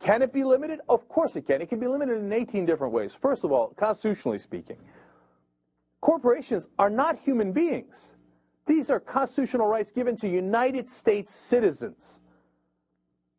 Can 0.00 0.22
it 0.22 0.32
be 0.32 0.44
limited? 0.44 0.80
Of 0.88 1.06
course 1.08 1.36
it 1.36 1.46
can. 1.46 1.60
It 1.60 1.68
can 1.68 1.80
be 1.80 1.86
limited 1.86 2.18
in 2.18 2.32
18 2.32 2.64
different 2.64 2.94
ways. 2.94 3.14
First 3.14 3.44
of 3.44 3.52
all, 3.52 3.74
constitutionally 3.76 4.38
speaking, 4.38 4.78
corporations 6.00 6.68
are 6.78 6.90
not 6.90 7.18
human 7.18 7.52
beings. 7.52 8.14
These 8.66 8.90
are 8.90 9.00
constitutional 9.00 9.66
rights 9.66 9.90
given 9.90 10.16
to 10.18 10.28
United 10.28 10.88
States 10.88 11.34
citizens. 11.34 12.20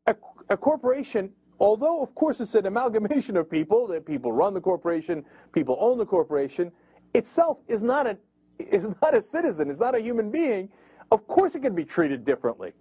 A, 0.06 0.16
a 0.50 0.58
corporation 0.58 1.32
although 1.60 2.02
of 2.02 2.14
course 2.16 2.40
it's 2.40 2.56
an 2.56 2.66
amalgamation 2.66 3.38
of 3.38 3.50
people 3.50 3.88
that 3.88 4.06
people 4.06 4.32
run 4.32 4.54
the 4.54 4.62
corporation 4.62 5.24
people 5.52 5.78
own 5.80 5.98
the 5.98 6.06
corporation 6.06 6.72
itself 7.14 7.58
is 7.68 7.84
not 7.84 8.08
a 8.08 8.18
is 8.60 8.94
not 9.02 9.14
a 9.14 9.22
citizen 9.22 9.70
is 9.70 9.80
not 9.80 9.96
a 9.96 10.02
human 10.02 10.30
being 10.30 10.70
of 11.12 11.26
course 11.28 11.56
it 11.56 11.62
can 11.62 11.74
be 11.74 11.84
treated 11.84 12.24
differently. 12.24 12.72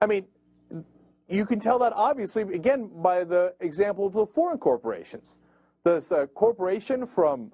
I 0.00 0.06
mean 0.06 0.26
you 1.28 1.46
can 1.46 1.60
tell 1.60 1.78
that 1.78 1.92
obviously 1.94 2.42
again 2.42 2.90
by 3.02 3.24
the 3.24 3.54
example 3.60 4.06
of 4.06 4.12
the 4.12 4.26
foreign 4.26 4.58
corporations. 4.58 5.38
Does 5.84 6.08
the 6.08 6.28
corporation 6.28 7.06
from 7.06 7.52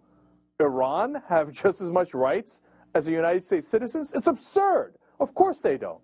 iran 0.61 1.23
have 1.29 1.53
just 1.63 1.81
as 1.81 1.91
much 1.91 2.15
rights 2.15 2.63
as 2.95 3.07
the 3.07 3.13
united 3.13 3.45
states 3.45 3.69
citizens? 3.69 4.13
It's 4.13 4.27
absurd. 4.27 4.95
Of 5.21 5.35
course 5.35 5.61
they 5.61 5.77
don't. 5.77 6.01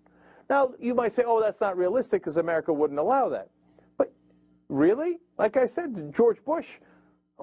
Now 0.49 0.73
you 0.79 0.93
might 0.93 1.13
say 1.13 1.23
oh 1.25 1.41
that's 1.41 1.61
not 1.61 1.77
realistic 1.77 2.21
because 2.21 2.37
america 2.37 2.71
wouldn't 2.71 2.99
allow 2.99 3.27
that 3.29 3.49
Really? 4.69 5.19
Like 5.37 5.57
I 5.57 5.65
said, 5.65 6.13
George 6.13 6.43
Bush 6.43 6.79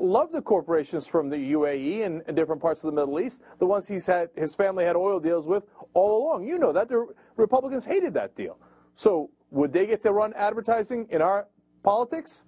loved 0.01 0.33
the 0.33 0.41
corporations 0.41 1.07
from 1.07 1.29
the 1.29 1.53
UAE 1.53 2.05
and, 2.05 2.37
different 2.37 2.61
parts 2.61 2.83
of 2.83 2.95
the 2.95 3.01
Middle 3.01 3.21
East, 3.21 3.43
the 3.59 3.67
ones 3.67 3.87
he's 3.87 4.07
had 4.07 4.31
his 4.37 4.55
family 4.55 4.85
had 4.85 4.97
oil 4.97 5.21
deals 5.21 5.47
with 5.47 5.65
all 5.95 6.23
along. 6.23 6.49
You 6.49 6.59
know 6.59 6.73
that 6.73 6.89
the 6.89 7.07
Republicans 7.37 7.85
hated 7.85 8.15
that 8.15 8.35
deal. 8.35 8.59
So 8.97 9.31
would 9.51 9.73
they 9.73 9.87
get 9.87 10.01
to 10.03 10.13
run 10.13 10.33
advertising 10.35 11.07
in 11.11 11.21
our 11.21 11.47
politics? 11.83 12.45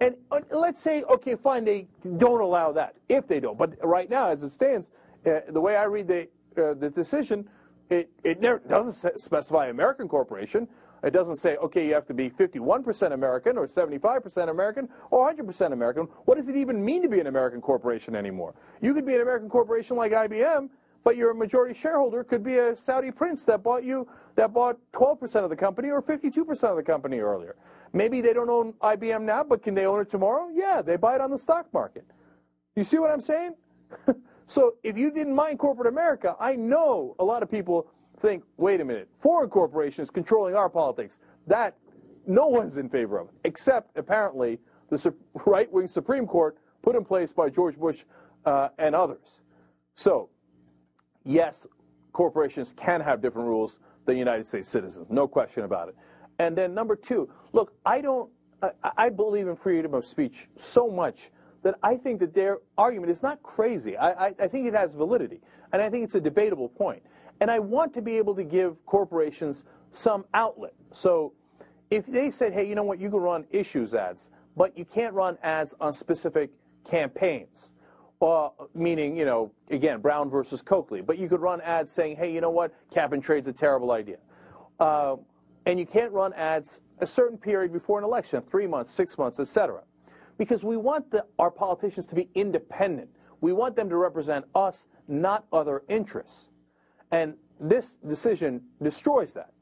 And 0.00 0.16
let's 0.50 0.80
say, 0.80 1.04
okay, 1.04 1.36
fine, 1.36 1.64
they 1.64 1.86
don't 2.16 2.40
allow 2.40 2.72
that 2.72 2.96
if 3.08 3.28
they 3.28 3.38
don't. 3.38 3.56
But 3.56 3.74
right 3.84 4.10
now, 4.10 4.30
as 4.30 4.42
it 4.42 4.50
stands, 4.50 4.90
uh, 5.24 5.40
the 5.50 5.60
way 5.60 5.76
I 5.76 5.84
read 5.84 6.08
the 6.08 6.28
uh, 6.56 6.74
the 6.74 6.90
decision, 6.90 7.48
it, 7.88 8.10
it 8.24 8.40
never 8.40 8.58
doesn't 8.68 9.20
specify 9.20 9.68
American 9.68 10.08
corporation. 10.08 10.68
It 11.02 11.10
doesn't 11.10 11.36
say, 11.36 11.56
okay, 11.56 11.86
you 11.86 11.94
have 11.94 12.06
to 12.06 12.14
be 12.14 12.30
51% 12.30 13.12
American 13.12 13.58
or 13.58 13.66
75% 13.66 14.48
American 14.48 14.88
or 15.10 15.32
100% 15.32 15.72
American. 15.72 16.04
What 16.26 16.36
does 16.36 16.48
it 16.48 16.56
even 16.56 16.84
mean 16.84 17.02
to 17.02 17.08
be 17.08 17.18
an 17.18 17.26
American 17.26 17.60
corporation 17.60 18.14
anymore? 18.14 18.54
You 18.80 18.94
could 18.94 19.04
be 19.04 19.14
an 19.14 19.20
American 19.20 19.48
corporation 19.48 19.96
like 19.96 20.12
IBM, 20.12 20.68
but 21.04 21.16
your 21.16 21.34
majority 21.34 21.74
shareholder 21.74 22.22
could 22.22 22.44
be 22.44 22.58
a 22.58 22.76
Saudi 22.76 23.10
prince 23.10 23.44
that 23.46 23.62
bought 23.62 23.82
you 23.82 24.06
that 24.36 24.52
bought 24.52 24.78
12% 24.92 25.44
of 25.44 25.50
the 25.50 25.56
company 25.56 25.90
or 25.90 26.00
52% 26.00 26.64
of 26.64 26.76
the 26.76 26.82
company 26.82 27.18
earlier. 27.18 27.56
Maybe 27.92 28.20
they 28.20 28.32
don't 28.32 28.48
own 28.48 28.72
IBM 28.74 29.22
now, 29.22 29.44
but 29.44 29.62
can 29.62 29.74
they 29.74 29.86
own 29.86 30.00
it 30.00 30.08
tomorrow? 30.08 30.48
Yeah, 30.54 30.80
they 30.80 30.96
buy 30.96 31.16
it 31.16 31.20
on 31.20 31.30
the 31.30 31.38
stock 31.38 31.66
market. 31.74 32.06
You 32.76 32.84
see 32.84 32.98
what 32.98 33.10
I'm 33.10 33.20
saying? 33.20 33.54
so 34.46 34.76
if 34.82 34.96
you 34.96 35.10
didn't 35.10 35.34
mind 35.34 35.58
corporate 35.58 35.88
America, 35.88 36.36
I 36.40 36.56
know 36.56 37.14
a 37.18 37.24
lot 37.24 37.42
of 37.42 37.50
people 37.50 37.88
think, 38.22 38.44
wait 38.56 38.80
a 38.80 38.84
minute, 38.84 39.08
foreign 39.18 39.50
corporations 39.50 40.08
controlling 40.08 40.54
our 40.54 40.70
politics. 40.70 41.18
That 41.46 41.76
no 42.26 42.46
one's 42.46 42.78
in 42.78 42.88
favor 42.88 43.18
of, 43.18 43.28
except 43.44 43.98
apparently 43.98 44.58
the 44.88 45.12
right-wing 45.44 45.88
Supreme 45.88 46.26
Court 46.26 46.56
put 46.82 46.96
in 46.96 47.04
place 47.04 47.32
by 47.32 47.50
George 47.50 47.76
Bush 47.76 48.04
uh, 48.46 48.68
and 48.78 48.94
others. 48.94 49.40
So 49.96 50.30
yes, 51.24 51.66
corporations 52.12 52.72
can 52.76 53.00
have 53.00 53.20
different 53.20 53.48
rules 53.48 53.80
than 54.06 54.16
United 54.16 54.46
States 54.46 54.68
citizens, 54.68 55.06
no 55.10 55.26
question 55.26 55.64
about 55.64 55.88
it. 55.88 55.96
And 56.38 56.56
then 56.56 56.74
number 56.74 56.96
two, 56.96 57.28
look, 57.52 57.72
I 57.84 58.00
don't, 58.00 58.30
I 58.96 59.08
believe 59.08 59.48
in 59.48 59.56
freedom 59.56 59.94
of 59.94 60.06
speech 60.06 60.48
so 60.56 60.88
much 60.88 61.30
that 61.62 61.76
I 61.82 61.96
think 61.96 62.20
that 62.20 62.34
their 62.34 62.58
argument 62.76 63.10
is 63.10 63.22
not 63.22 63.42
crazy. 63.42 63.96
I, 63.96 64.26
I, 64.26 64.34
I 64.40 64.48
think 64.48 64.66
it 64.66 64.74
has 64.74 64.94
validity, 64.94 65.40
and 65.72 65.80
I 65.80 65.88
think 65.88 66.04
it's 66.04 66.14
a 66.16 66.20
debatable 66.20 66.68
point. 66.68 67.02
And 67.42 67.50
I 67.50 67.58
want 67.58 67.92
to 67.94 68.02
be 68.02 68.18
able 68.18 68.36
to 68.36 68.44
give 68.44 68.76
corporations 68.86 69.64
some 69.90 70.24
outlet. 70.32 70.74
So 70.92 71.32
if 71.90 72.06
they 72.06 72.30
said, 72.30 72.52
hey, 72.52 72.68
you 72.68 72.76
know 72.76 72.84
what, 72.84 73.00
you 73.00 73.10
can 73.10 73.18
run 73.18 73.44
issues 73.50 73.96
ads, 73.96 74.30
but 74.56 74.78
you 74.78 74.84
can't 74.84 75.12
run 75.12 75.36
ads 75.42 75.74
on 75.80 75.92
specific 75.92 76.50
campaigns. 76.88 77.72
Uh, 78.20 78.50
meaning, 78.76 79.16
you 79.16 79.24
know, 79.24 79.50
again, 79.70 80.00
Brown 80.00 80.30
versus 80.30 80.62
Coakley. 80.62 81.00
But 81.00 81.18
you 81.18 81.28
could 81.28 81.40
run 81.40 81.60
ads 81.62 81.90
saying, 81.90 82.14
hey, 82.14 82.32
you 82.32 82.40
know 82.40 82.50
what, 82.50 82.72
cap 82.94 83.12
and 83.12 83.20
trade's 83.20 83.48
a 83.48 83.52
terrible 83.52 83.90
idea. 83.90 84.18
Uh, 84.78 85.16
and 85.66 85.80
you 85.80 85.84
can't 85.84 86.12
run 86.12 86.32
ads 86.34 86.80
a 87.00 87.06
certain 87.08 87.36
period 87.36 87.72
before 87.72 87.98
an 87.98 88.04
election, 88.04 88.40
three 88.48 88.68
months, 88.68 88.92
six 88.92 89.18
months, 89.18 89.40
etc. 89.40 89.82
Because 90.38 90.64
we 90.64 90.76
want 90.76 91.10
the, 91.10 91.26
our 91.40 91.50
politicians 91.50 92.06
to 92.06 92.14
be 92.14 92.28
independent. 92.36 93.10
We 93.40 93.52
want 93.52 93.74
them 93.74 93.88
to 93.88 93.96
represent 93.96 94.44
us, 94.54 94.86
not 95.08 95.44
other 95.52 95.82
interests. 95.88 96.51
And 97.12 97.34
this 97.60 97.96
decision 97.96 98.62
destroys 98.82 99.32
that. 99.34 99.52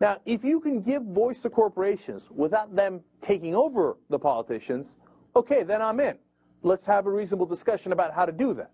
Now, 0.00 0.18
if 0.24 0.44
you 0.44 0.60
can 0.60 0.80
give 0.80 1.02
voice 1.02 1.40
to 1.42 1.50
corporations 1.50 2.28
without 2.30 2.74
them 2.74 3.00
taking 3.20 3.54
over 3.54 3.98
the 4.08 4.18
politicians, 4.18 4.96
okay, 5.36 5.62
then 5.62 5.80
I'm 5.82 6.00
in. 6.00 6.16
Let's 6.62 6.86
have 6.86 7.06
a 7.06 7.10
reasonable 7.10 7.46
discussion 7.46 7.92
about 7.92 8.12
how 8.12 8.26
to 8.26 8.32
do 8.32 8.54
that. 8.54 8.70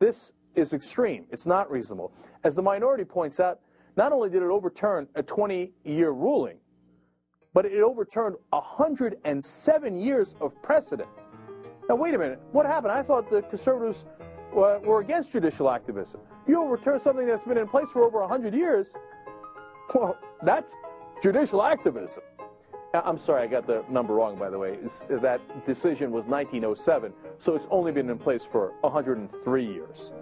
This 0.00 0.32
is 0.54 0.74
extreme. 0.74 1.26
It's 1.30 1.46
not 1.46 1.70
reasonable. 1.70 2.12
As 2.44 2.54
the 2.54 2.62
minority 2.62 3.04
points 3.04 3.40
out, 3.40 3.60
not 3.96 4.12
only 4.12 4.30
did 4.30 4.42
it 4.42 4.48
overturn 4.48 5.08
a 5.16 5.22
20 5.22 5.72
year 5.84 6.10
ruling, 6.10 6.58
but 7.52 7.66
it 7.66 7.80
overturned 7.80 8.36
107 8.50 9.98
years 9.98 10.36
of 10.40 10.60
precedent. 10.62 11.08
Now, 11.88 11.96
wait 11.96 12.14
a 12.14 12.18
minute. 12.18 12.40
What 12.52 12.66
happened? 12.66 12.92
I 12.92 13.02
thought 13.02 13.28
the 13.30 13.42
conservatives 13.42 14.04
were, 14.52 14.78
were 14.80 15.00
against 15.00 15.32
judicial 15.32 15.68
activism. 15.70 16.20
You 16.48 16.62
overturn 16.62 16.98
something 16.98 17.26
that's 17.26 17.44
been 17.44 17.58
in 17.58 17.68
place 17.68 17.90
for 17.90 18.02
over 18.02 18.20
100 18.20 18.54
years. 18.54 18.94
Well, 19.94 20.18
that's 20.42 20.74
judicial 21.22 21.62
activism. 21.62 22.22
Uh, 22.94 23.02
I'm 23.04 23.18
sorry, 23.18 23.42
I 23.42 23.46
got 23.46 23.66
the 23.66 23.84
number 23.90 24.14
wrong, 24.14 24.38
by 24.38 24.48
the 24.48 24.58
way. 24.58 24.78
It's, 24.82 25.02
that 25.10 25.66
decision 25.66 26.10
was 26.10 26.24
1907, 26.24 27.12
so 27.38 27.54
it's 27.54 27.68
only 27.70 27.92
been 27.92 28.08
in 28.08 28.18
place 28.18 28.46
for 28.46 28.72
103 28.80 29.66
years. 29.66 30.12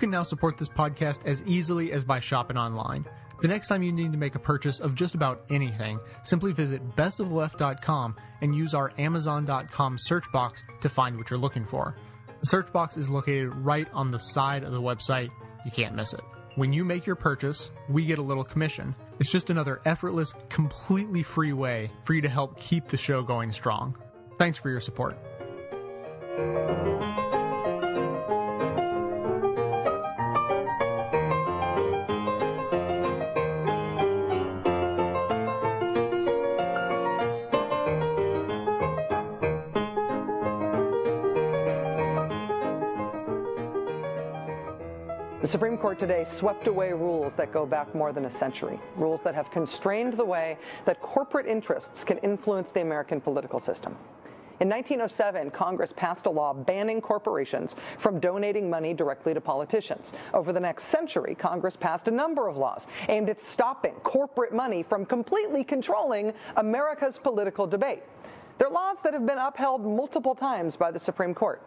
Can 0.00 0.10
now 0.10 0.24
support 0.24 0.56
this 0.56 0.68
podcast 0.68 1.26
as 1.26 1.42
easily 1.44 1.92
as 1.92 2.02
by 2.02 2.18
shopping 2.18 2.56
online. 2.56 3.06
The 3.40 3.48
next 3.48 3.68
time 3.68 3.82
you 3.82 3.92
need 3.92 4.12
to 4.12 4.18
make 4.18 4.34
a 4.34 4.40
purchase 4.40 4.80
of 4.80 4.94
just 4.94 5.14
about 5.14 5.44
anything, 5.50 6.00
simply 6.24 6.52
visit 6.52 6.96
bestoftheleft.com 6.96 8.16
and 8.40 8.54
use 8.54 8.74
our 8.74 8.92
amazon.com 8.98 9.98
search 9.98 10.24
box 10.32 10.62
to 10.80 10.88
find 10.88 11.16
what 11.16 11.30
you're 11.30 11.38
looking 11.38 11.64
for. 11.64 11.94
The 12.40 12.46
search 12.46 12.72
box 12.72 12.96
is 12.96 13.10
located 13.10 13.54
right 13.54 13.88
on 13.92 14.10
the 14.10 14.18
side 14.18 14.64
of 14.64 14.72
the 14.72 14.80
website. 14.80 15.30
You 15.64 15.70
can't 15.70 15.94
miss 15.94 16.12
it. 16.14 16.22
When 16.56 16.72
you 16.72 16.84
make 16.84 17.06
your 17.06 17.16
purchase, 17.16 17.70
we 17.88 18.04
get 18.04 18.18
a 18.18 18.22
little 18.22 18.44
commission. 18.44 18.94
It's 19.20 19.30
just 19.30 19.50
another 19.50 19.80
effortless, 19.84 20.34
completely 20.48 21.22
free 21.22 21.52
way 21.52 21.90
for 22.04 22.14
you 22.14 22.22
to 22.22 22.28
help 22.28 22.58
keep 22.58 22.88
the 22.88 22.96
show 22.96 23.22
going 23.22 23.52
strong. 23.52 23.96
Thanks 24.38 24.58
for 24.58 24.70
your 24.70 24.80
support. 24.80 25.18
Supreme 45.50 45.76
Court 45.76 45.98
today 45.98 46.24
swept 46.24 46.68
away 46.68 46.92
rules 46.92 47.32
that 47.32 47.52
go 47.52 47.66
back 47.66 47.92
more 47.92 48.12
than 48.12 48.26
a 48.26 48.30
century, 48.30 48.78
rules 48.94 49.20
that 49.24 49.34
have 49.34 49.50
constrained 49.50 50.12
the 50.12 50.24
way 50.24 50.56
that 50.84 51.02
corporate 51.02 51.46
interests 51.46 52.04
can 52.04 52.18
influence 52.18 52.70
the 52.70 52.82
American 52.82 53.20
political 53.20 53.58
system. 53.58 53.96
In 54.60 54.68
1907, 54.68 55.50
Congress 55.50 55.92
passed 55.96 56.26
a 56.26 56.30
law 56.30 56.54
banning 56.54 57.00
corporations 57.00 57.74
from 57.98 58.20
donating 58.20 58.70
money 58.70 58.94
directly 58.94 59.34
to 59.34 59.40
politicians. 59.40 60.12
Over 60.34 60.52
the 60.52 60.60
next 60.60 60.84
century, 60.84 61.34
Congress 61.34 61.74
passed 61.74 62.06
a 62.06 62.12
number 62.12 62.46
of 62.46 62.56
laws 62.56 62.86
aimed 63.08 63.28
at 63.28 63.40
stopping 63.40 63.94
corporate 64.04 64.54
money 64.54 64.84
from 64.84 65.04
completely 65.04 65.64
controlling 65.64 66.32
America's 66.58 67.18
political 67.18 67.66
debate. 67.66 68.04
They're 68.58 68.70
laws 68.70 68.98
that 69.02 69.14
have 69.14 69.26
been 69.26 69.38
upheld 69.38 69.84
multiple 69.84 70.36
times 70.36 70.76
by 70.76 70.92
the 70.92 71.00
Supreme 71.00 71.34
Court 71.34 71.60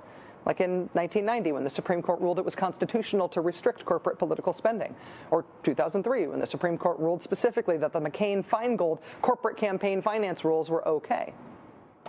like 0.45 0.59
in 0.59 0.89
1990 0.93 1.51
when 1.53 1.63
the 1.63 1.69
Supreme 1.69 2.01
Court 2.01 2.19
ruled 2.21 2.39
it 2.39 2.45
was 2.45 2.55
constitutional 2.55 3.29
to 3.29 3.41
restrict 3.41 3.85
corporate 3.85 4.19
political 4.19 4.53
spending, 4.53 4.95
or 5.31 5.45
2003 5.63 6.27
when 6.27 6.39
the 6.39 6.47
Supreme 6.47 6.77
Court 6.77 6.99
ruled 6.99 7.23
specifically 7.23 7.77
that 7.77 7.93
the 7.93 7.99
McCain-Feingold 7.99 8.99
corporate 9.21 9.57
campaign 9.57 10.01
finance 10.01 10.43
rules 10.43 10.69
were 10.69 10.87
okay. 10.87 11.33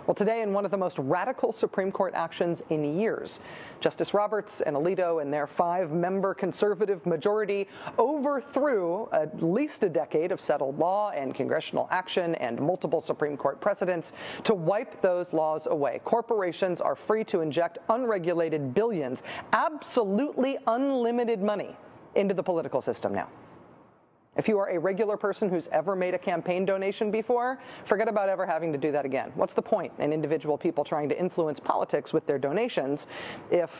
Well, 0.07 0.13
today, 0.13 0.43
in 0.43 0.53
one 0.53 0.65
of 0.65 0.71
the 0.71 0.77
most 0.77 0.99
radical 0.99 1.51
Supreme 1.51 1.91
Court 1.91 2.13
actions 2.13 2.61
in 2.69 2.99
years, 2.99 3.39
Justice 3.79 4.13
Roberts 4.13 4.61
and 4.61 4.75
Alito 4.75 5.19
and 5.19 5.33
their 5.33 5.47
five 5.47 5.91
member 5.91 6.35
conservative 6.35 7.03
majority 7.07 7.67
overthrew 7.97 9.09
at 9.11 9.41
least 9.41 9.81
a 9.81 9.89
decade 9.89 10.31
of 10.31 10.39
settled 10.39 10.77
law 10.77 11.09
and 11.09 11.33
congressional 11.33 11.87
action 11.89 12.35
and 12.35 12.59
multiple 12.59 13.01
Supreme 13.01 13.35
Court 13.35 13.59
precedents 13.59 14.13
to 14.43 14.53
wipe 14.53 15.01
those 15.01 15.33
laws 15.33 15.65
away. 15.65 15.99
Corporations 16.05 16.81
are 16.81 16.95
free 16.95 17.23
to 17.23 17.41
inject 17.41 17.79
unregulated 17.89 18.75
billions, 18.75 19.23
absolutely 19.53 20.59
unlimited 20.67 21.41
money, 21.41 21.75
into 22.13 22.35
the 22.35 22.43
political 22.43 22.79
system 22.79 23.11
now. 23.11 23.27
If 24.37 24.47
you 24.47 24.59
are 24.59 24.69
a 24.69 24.79
regular 24.79 25.17
person 25.17 25.49
who's 25.49 25.67
ever 25.71 25.95
made 25.95 26.13
a 26.13 26.17
campaign 26.17 26.65
donation 26.65 27.09
before, 27.09 27.59
forget 27.85 28.07
about 28.07 28.29
ever 28.29 28.45
having 28.45 28.71
to 28.73 28.77
do 28.77 28.91
that 28.91 29.05
again. 29.05 29.31
What's 29.35 29.53
the 29.53 29.61
point 29.61 29.93
in 29.99 30.11
individual 30.11 30.57
people 30.57 30.83
trying 30.83 31.09
to 31.09 31.19
influence 31.19 31.59
politics 31.59 32.11
with 32.11 32.25
their 32.27 32.37
donations 32.37 33.07
if 33.49 33.71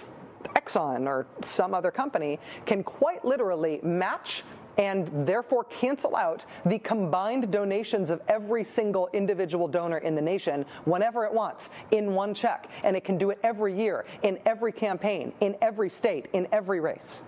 Exxon 0.56 1.08
or 1.08 1.26
some 1.44 1.74
other 1.74 1.92
company 1.92 2.40
can 2.66 2.84
quite 2.84 3.26
literally 3.26 3.80
match 3.84 4.44
and 4.78 5.28
therefore 5.28 5.64
cancel 5.66 6.16
out 6.16 6.46
the 6.66 6.80
combined 6.80 7.52
donations 7.52 8.10
of 8.10 8.22
every 8.28 8.64
single 8.64 9.10
individual 9.14 9.68
donor 9.68 9.98
in 10.00 10.16
the 10.16 10.22
nation 10.22 10.66
whenever 10.84 11.26
it 11.26 11.34
wants 11.34 11.70
in 11.92 12.14
one 12.14 12.34
check. 12.34 12.70
And 12.84 12.96
it 12.96 13.04
can 13.04 13.18
do 13.18 13.30
it 13.30 13.40
every 13.44 13.78
year, 13.78 14.06
in 14.24 14.38
every 14.46 14.72
campaign, 14.72 15.34
in 15.40 15.56
every 15.62 15.90
state, 15.90 16.28
in 16.34 16.48
every 16.52 16.80
race. 16.80 17.22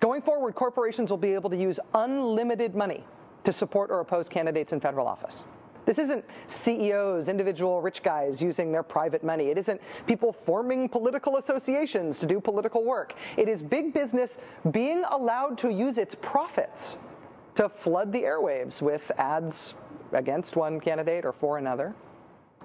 Going 0.00 0.22
forward, 0.22 0.54
corporations 0.54 1.10
will 1.10 1.18
be 1.18 1.34
able 1.34 1.50
to 1.50 1.56
use 1.56 1.78
unlimited 1.94 2.74
money 2.74 3.04
to 3.44 3.52
support 3.52 3.90
or 3.90 4.00
oppose 4.00 4.28
candidates 4.28 4.72
in 4.72 4.80
federal 4.80 5.06
office. 5.06 5.40
This 5.86 5.98
isn't 5.98 6.24
CEOs, 6.46 7.28
individual 7.28 7.82
rich 7.82 8.02
guys 8.02 8.40
using 8.40 8.70
their 8.72 8.82
private 8.82 9.24
money. 9.24 9.46
It 9.46 9.58
isn't 9.58 9.80
people 10.06 10.32
forming 10.32 10.88
political 10.88 11.36
associations 11.36 12.18
to 12.18 12.26
do 12.26 12.40
political 12.40 12.84
work. 12.84 13.14
It 13.36 13.48
is 13.48 13.62
big 13.62 13.92
business 13.92 14.38
being 14.70 15.02
allowed 15.10 15.58
to 15.58 15.70
use 15.70 15.98
its 15.98 16.14
profits 16.14 16.96
to 17.56 17.68
flood 17.68 18.12
the 18.12 18.22
airwaves 18.22 18.80
with 18.80 19.10
ads 19.18 19.74
against 20.12 20.56
one 20.56 20.80
candidate 20.80 21.24
or 21.24 21.32
for 21.32 21.58
another. 21.58 21.94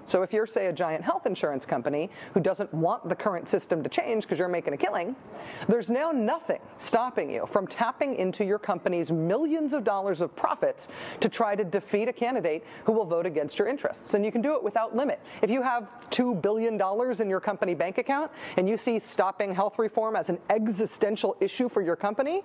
So 0.06 0.22
if 0.22 0.32
you're, 0.32 0.46
say, 0.46 0.66
a 0.66 0.72
giant 0.72 1.04
health 1.04 1.26
insurance 1.26 1.66
company 1.66 2.10
who 2.34 2.40
doesn't 2.40 2.72
want 2.72 3.08
the 3.08 3.14
current 3.14 3.48
system 3.48 3.82
to 3.82 3.88
change 3.88 4.22
because 4.24 4.38
you're 4.38 4.48
making 4.48 4.72
a 4.72 4.76
killing, 4.76 5.16
there's 5.68 5.90
now 5.90 6.12
nothing 6.12 6.60
stopping 6.78 7.30
you 7.30 7.48
from 7.52 7.66
tapping 7.66 8.16
into 8.16 8.44
your 8.44 8.58
company's 8.58 9.10
millions 9.10 9.74
of 9.74 9.84
dollars 9.84 10.20
of 10.20 10.34
profits 10.36 10.88
to 11.20 11.28
try 11.28 11.54
to 11.56 11.64
defeat 11.64 12.08
a 12.08 12.12
candidate 12.12 12.64
who 12.84 12.92
will 12.92 13.04
vote 13.04 13.26
against 13.26 13.58
your 13.58 13.68
interests. 13.68 14.14
And 14.14 14.24
you 14.24 14.30
can 14.30 14.42
do 14.42 14.54
it 14.54 14.62
without 14.62 14.94
limit. 14.94 15.20
If 15.42 15.50
you 15.50 15.62
have 15.62 15.88
$2 16.10 16.40
billion 16.40 16.80
in 17.20 17.28
your 17.28 17.40
company 17.40 17.74
bank 17.74 17.98
account 17.98 18.30
and 18.56 18.68
you 18.68 18.76
see 18.76 18.98
stopping 18.98 19.54
health 19.54 19.78
reform 19.78 20.16
as 20.16 20.28
an 20.28 20.38
existential 20.50 21.36
issue 21.40 21.68
for 21.68 21.82
your 21.82 21.96
company, 21.96 22.44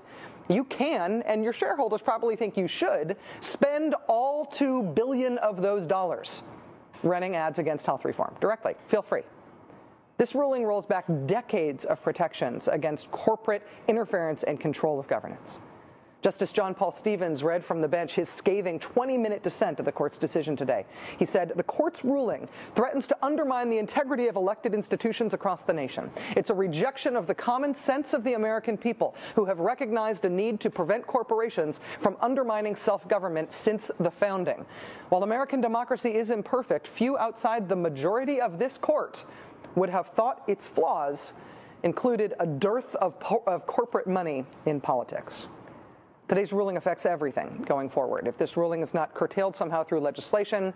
you 0.50 0.64
can, 0.66 1.22
and 1.24 1.44
your 1.44 1.54
shareholders 1.54 2.02
probably 2.02 2.36
think 2.36 2.58
you 2.58 2.68
should, 2.68 3.16
spend 3.40 3.96
all 4.08 4.46
2 4.46 4.84
billion 4.96 5.38
of 5.38 5.62
those 5.62 5.86
dollars 5.86 6.42
running 7.04 7.36
ads 7.36 7.60
against 7.60 7.86
health 7.86 8.06
reform 8.06 8.36
directly. 8.40 8.76
Feel 8.90 9.02
free. 9.02 9.24
This 10.18 10.36
ruling 10.36 10.66
rolls 10.66 10.86
back 10.86 11.06
decades 11.26 11.84
of 11.86 12.02
protections 12.04 12.68
against 12.68 13.10
corporate 13.12 13.66
interference 13.88 14.44
and 14.44 14.60
control 14.60 15.00
of 15.00 15.08
governance. 15.08 15.58
Justice 16.22 16.52
John 16.52 16.76
Paul 16.76 16.92
Stevens 16.92 17.42
read 17.42 17.66
from 17.66 17.82
the 17.82 17.88
bench 17.88 18.14
his 18.14 18.30
scathing 18.30 18.80
20 18.80 19.18
minute 19.18 19.42
dissent 19.42 19.80
of 19.80 19.86
the 19.86 19.92
court's 19.92 20.20
decision 20.20 20.56
today. 20.56 20.86
He 21.18 21.26
said, 21.26 21.54
The 21.56 21.64
court's 21.64 22.06
ruling 22.06 22.48
threatens 22.76 23.08
to 23.08 23.18
undermine 23.24 23.72
the 23.72 23.80
integrity 23.80 24.28
of 24.28 24.36
elected 24.36 24.76
institutions 24.76 25.34
across 25.34 25.64
the 25.64 25.74
nation. 25.74 26.12
It's 26.36 26.52
a 26.52 26.54
rejection 26.54 27.16
of 27.16 27.26
the 27.26 27.34
common 27.34 27.74
sense 27.74 28.14
of 28.14 28.24
the 28.24 28.34
American 28.34 28.78
people 28.78 29.16
who 29.34 29.46
have 29.46 29.58
recognized 29.58 30.24
a 30.24 30.30
need 30.30 30.60
to 30.60 30.70
prevent 30.70 31.08
corporations 31.08 31.80
from 32.02 32.16
undermining 32.22 32.76
self 32.76 33.08
government 33.08 33.52
since 33.52 33.90
the 34.00 34.12
founding. 34.12 34.64
While 35.10 35.24
American 35.24 35.60
democracy 35.60 36.14
is 36.14 36.30
imperfect, 36.30 36.88
few 36.88 37.18
outside 37.18 37.68
the 37.68 37.76
majority 37.76 38.40
of 38.40 38.60
this 38.60 38.78
court 38.78 39.26
would 39.74 39.90
have 39.90 40.10
thought 40.10 40.44
its 40.48 40.68
flaws 40.68 41.34
included 41.82 42.36
a 42.40 42.46
dearth 42.46 42.94
of, 42.98 43.16
of 43.48 43.66
corporate 43.66 44.06
money 44.06 44.46
in 44.68 44.80
politics. 44.80 45.48
Today's 46.32 46.54
ruling 46.54 46.78
affects 46.78 47.06
everything 47.06 47.66
going 47.68 47.90
forward. 47.90 48.26
If 48.26 48.38
this 48.38 48.56
ruling 48.56 48.82
is 48.82 48.94
not 48.94 49.14
curtailed 49.14 49.54
somehow 49.54 49.84
through 49.84 50.00
legislation, 50.00 50.74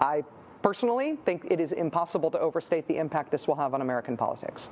I 0.00 0.22
personally 0.62 1.18
think 1.24 1.48
it 1.50 1.58
is 1.58 1.72
impossible 1.72 2.30
to 2.30 2.38
overstate 2.38 2.86
the 2.86 2.98
impact 2.98 3.32
this 3.32 3.48
will 3.48 3.56
have 3.56 3.74
on 3.74 3.80
American 3.80 4.16
politics. 4.16 4.68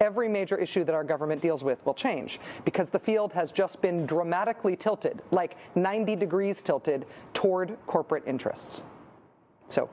Every 0.00 0.26
major 0.26 0.56
issue 0.56 0.84
that 0.84 0.94
our 0.94 1.04
government 1.04 1.42
deals 1.42 1.62
with 1.62 1.84
will 1.84 1.92
change 1.92 2.40
because 2.64 2.88
the 2.88 2.98
field 2.98 3.34
has 3.34 3.52
just 3.52 3.82
been 3.82 4.06
dramatically 4.06 4.74
tilted, 4.74 5.20
like 5.32 5.58
90 5.74 6.16
degrees 6.16 6.62
tilted, 6.62 7.04
toward 7.34 7.76
corporate 7.86 8.22
interests. 8.26 8.80
So, 9.68 9.90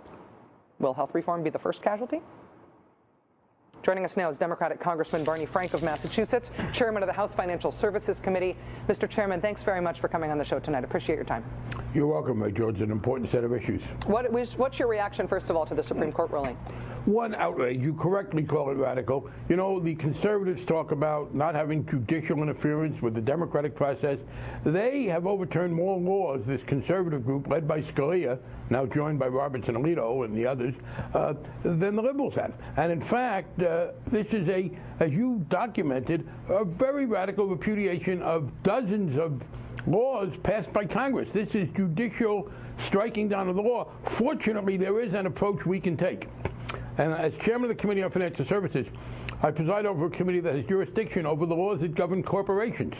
will 0.79 0.93
health 0.93 1.13
reform 1.13 1.43
be 1.43 1.49
the 1.49 1.59
first 1.59 1.81
casualty? 1.81 2.21
Joining 3.81 4.03
us 4.03 4.17
now 4.17 4.29
is 4.29 4.37
Democratic 4.37 4.81
Congressman 4.81 5.23
Barney 5.23 5.45
Frank 5.45 5.73
of 5.73 5.81
Massachusetts, 5.81 6.51
Chairman 6.73 7.01
of 7.01 7.07
the 7.07 7.13
House 7.13 7.33
Financial 7.33 7.71
Services 7.71 8.19
Committee. 8.19 8.57
Mr. 8.89 9.09
Chairman, 9.09 9.39
thanks 9.39 9.63
very 9.63 9.79
much 9.79 10.01
for 10.01 10.09
coming 10.09 10.31
on 10.31 10.37
the 10.37 10.43
show 10.43 10.59
tonight. 10.59 10.83
Appreciate 10.83 11.15
your 11.15 11.23
time. 11.23 11.45
You're 11.93 12.07
welcome, 12.07 12.43
George. 12.53 12.81
An 12.81 12.91
important 12.91 13.31
set 13.31 13.45
of 13.45 13.53
issues. 13.53 13.81
What, 14.05 14.29
what's 14.57 14.79
your 14.79 14.89
reaction, 14.89 15.29
first 15.29 15.49
of 15.49 15.55
all, 15.55 15.65
to 15.65 15.73
the 15.73 15.83
Supreme 15.83 16.11
Court 16.11 16.29
ruling? 16.29 16.55
One 17.05 17.33
outrage. 17.35 17.79
You 17.79 17.93
correctly 17.93 18.43
call 18.43 18.69
it 18.69 18.75
radical. 18.75 19.29
You 19.47 19.55
know, 19.55 19.79
the 19.79 19.95
conservatives 19.95 20.65
talk 20.65 20.91
about 20.91 21.33
not 21.33 21.55
having 21.55 21.85
judicial 21.85 22.43
interference 22.43 23.01
with 23.01 23.13
the 23.13 23.21
democratic 23.21 23.75
process. 23.75 24.19
They 24.65 25.05
have 25.05 25.25
overturned 25.25 25.73
more 25.73 25.97
laws, 25.97 26.41
this 26.45 26.61
conservative 26.67 27.25
group 27.25 27.47
led 27.47 27.65
by 27.65 27.81
Scalia, 27.81 28.39
now 28.69 28.85
joined 28.85 29.19
by 29.19 29.27
Roberts 29.27 29.67
and 29.67 29.77
Alito 29.77 30.25
and 30.25 30.35
the 30.35 30.45
others, 30.45 30.73
uh, 31.13 31.33
than 31.63 31.95
the 31.95 32.01
liberals 32.01 32.35
have. 32.35 32.53
And 32.77 32.91
in 32.91 33.01
fact, 33.01 33.61
uh, 33.61 33.87
this 34.11 34.27
is 34.27 34.47
a, 34.49 34.71
as 34.99 35.11
you 35.11 35.45
documented, 35.49 36.27
a 36.49 36.63
very 36.63 37.05
radical 37.05 37.47
repudiation 37.47 38.21
of 38.21 38.51
dozens 38.63 39.17
of 39.17 39.41
laws 39.87 40.31
passed 40.43 40.71
by 40.73 40.85
Congress. 40.85 41.29
This 41.31 41.55
is 41.55 41.69
judicial 41.75 42.51
striking 42.85 43.27
down 43.27 43.49
of 43.49 43.55
the 43.55 43.61
law. 43.61 43.91
Fortunately, 44.03 44.77
there 44.77 44.99
is 45.01 45.13
an 45.13 45.25
approach 45.25 45.65
we 45.65 45.79
can 45.79 45.97
take. 45.97 46.27
And 46.97 47.13
as 47.13 47.33
chairman 47.37 47.69
of 47.69 47.75
the 47.75 47.81
Committee 47.81 48.03
on 48.03 48.11
Financial 48.11 48.45
Services, 48.45 48.85
I 49.41 49.51
preside 49.51 49.85
over 49.85 50.07
a 50.07 50.09
committee 50.09 50.41
that 50.41 50.55
has 50.55 50.65
jurisdiction 50.65 51.25
over 51.25 51.45
the 51.45 51.55
laws 51.55 51.79
that 51.79 51.95
govern 51.95 52.23
corporations. 52.23 52.93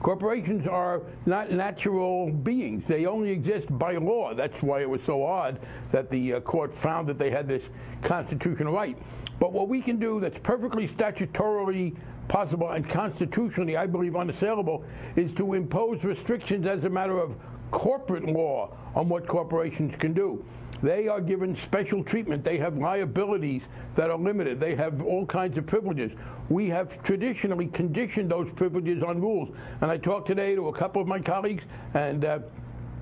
Corporations 0.00 0.66
are 0.66 1.02
not 1.26 1.52
natural 1.52 2.30
beings. 2.30 2.84
They 2.86 3.04
only 3.04 3.30
exist 3.30 3.66
by 3.78 3.96
law. 3.96 4.32
That's 4.34 4.60
why 4.62 4.80
it 4.80 4.88
was 4.88 5.02
so 5.04 5.22
odd 5.22 5.60
that 5.92 6.10
the 6.10 6.34
uh, 6.34 6.40
court 6.40 6.74
found 6.74 7.08
that 7.08 7.18
they 7.18 7.30
had 7.30 7.46
this 7.46 7.62
constitutional 8.02 8.72
right. 8.72 8.96
But 9.38 9.52
what 9.52 9.68
we 9.68 9.82
can 9.82 9.98
do 9.98 10.18
that's 10.18 10.38
perfectly 10.42 10.88
statutorily 10.88 11.94
possible 12.26 12.70
and 12.70 12.88
constitutionally, 12.88 13.76
I 13.76 13.86
believe, 13.86 14.16
unassailable, 14.16 14.84
is 15.14 15.30
to 15.34 15.52
impose 15.52 16.02
restrictions 16.04 16.66
as 16.66 16.84
a 16.84 16.90
matter 16.90 17.18
of 17.18 17.36
corporate 17.70 18.24
law 18.24 18.74
on 18.94 19.10
what 19.10 19.26
corporations 19.26 19.94
can 19.98 20.14
do. 20.14 20.42
They 20.82 21.06
are 21.06 21.20
given 21.20 21.56
special 21.64 22.02
treatment. 22.02 22.44
They 22.44 22.58
have 22.58 22.76
liabilities 22.76 23.62
that 23.96 24.10
are 24.10 24.18
limited. 24.18 24.58
They 24.58 24.74
have 24.74 25.02
all 25.02 25.24
kinds 25.24 25.56
of 25.56 25.66
privileges. 25.66 26.10
We 26.48 26.68
have 26.70 27.02
traditionally 27.04 27.68
conditioned 27.68 28.30
those 28.30 28.50
privileges 28.52 29.02
on 29.02 29.20
rules. 29.20 29.54
And 29.80 29.90
I 29.90 29.96
talked 29.96 30.26
today 30.26 30.54
to 30.56 30.68
a 30.68 30.72
couple 30.72 31.00
of 31.00 31.06
my 31.06 31.20
colleagues, 31.20 31.62
and 31.94 32.24
uh, 32.24 32.40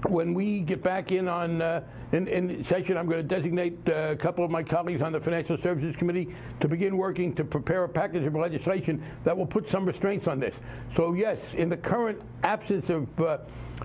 when 0.08 0.34
we 0.34 0.60
get 0.60 0.82
back 0.82 1.12
in 1.12 1.28
on 1.28 1.62
uh, 1.62 1.82
in, 2.12 2.26
in, 2.26 2.64
session, 2.64 2.96
I'm 2.96 3.06
going 3.06 3.26
to 3.26 3.34
designate 3.36 3.78
uh, 3.88 4.10
a 4.10 4.16
couple 4.16 4.44
of 4.44 4.50
my 4.50 4.62
colleagues 4.62 5.00
on 5.00 5.12
the 5.12 5.20
Financial 5.20 5.56
Services 5.62 5.94
Committee 5.96 6.34
to 6.60 6.68
begin 6.68 6.96
working 6.96 7.34
to 7.36 7.44
prepare 7.44 7.84
a 7.84 7.88
package 7.88 8.24
of 8.24 8.34
legislation 8.34 9.02
that 9.24 9.36
will 9.36 9.46
put 9.46 9.68
some 9.68 9.86
restraints 9.86 10.26
on 10.26 10.40
this. 10.40 10.54
So 10.96 11.14
yes, 11.14 11.38
in 11.54 11.68
the 11.68 11.76
current 11.76 12.20
absence 12.42 12.88
of 12.90 13.20
uh, 13.20 13.38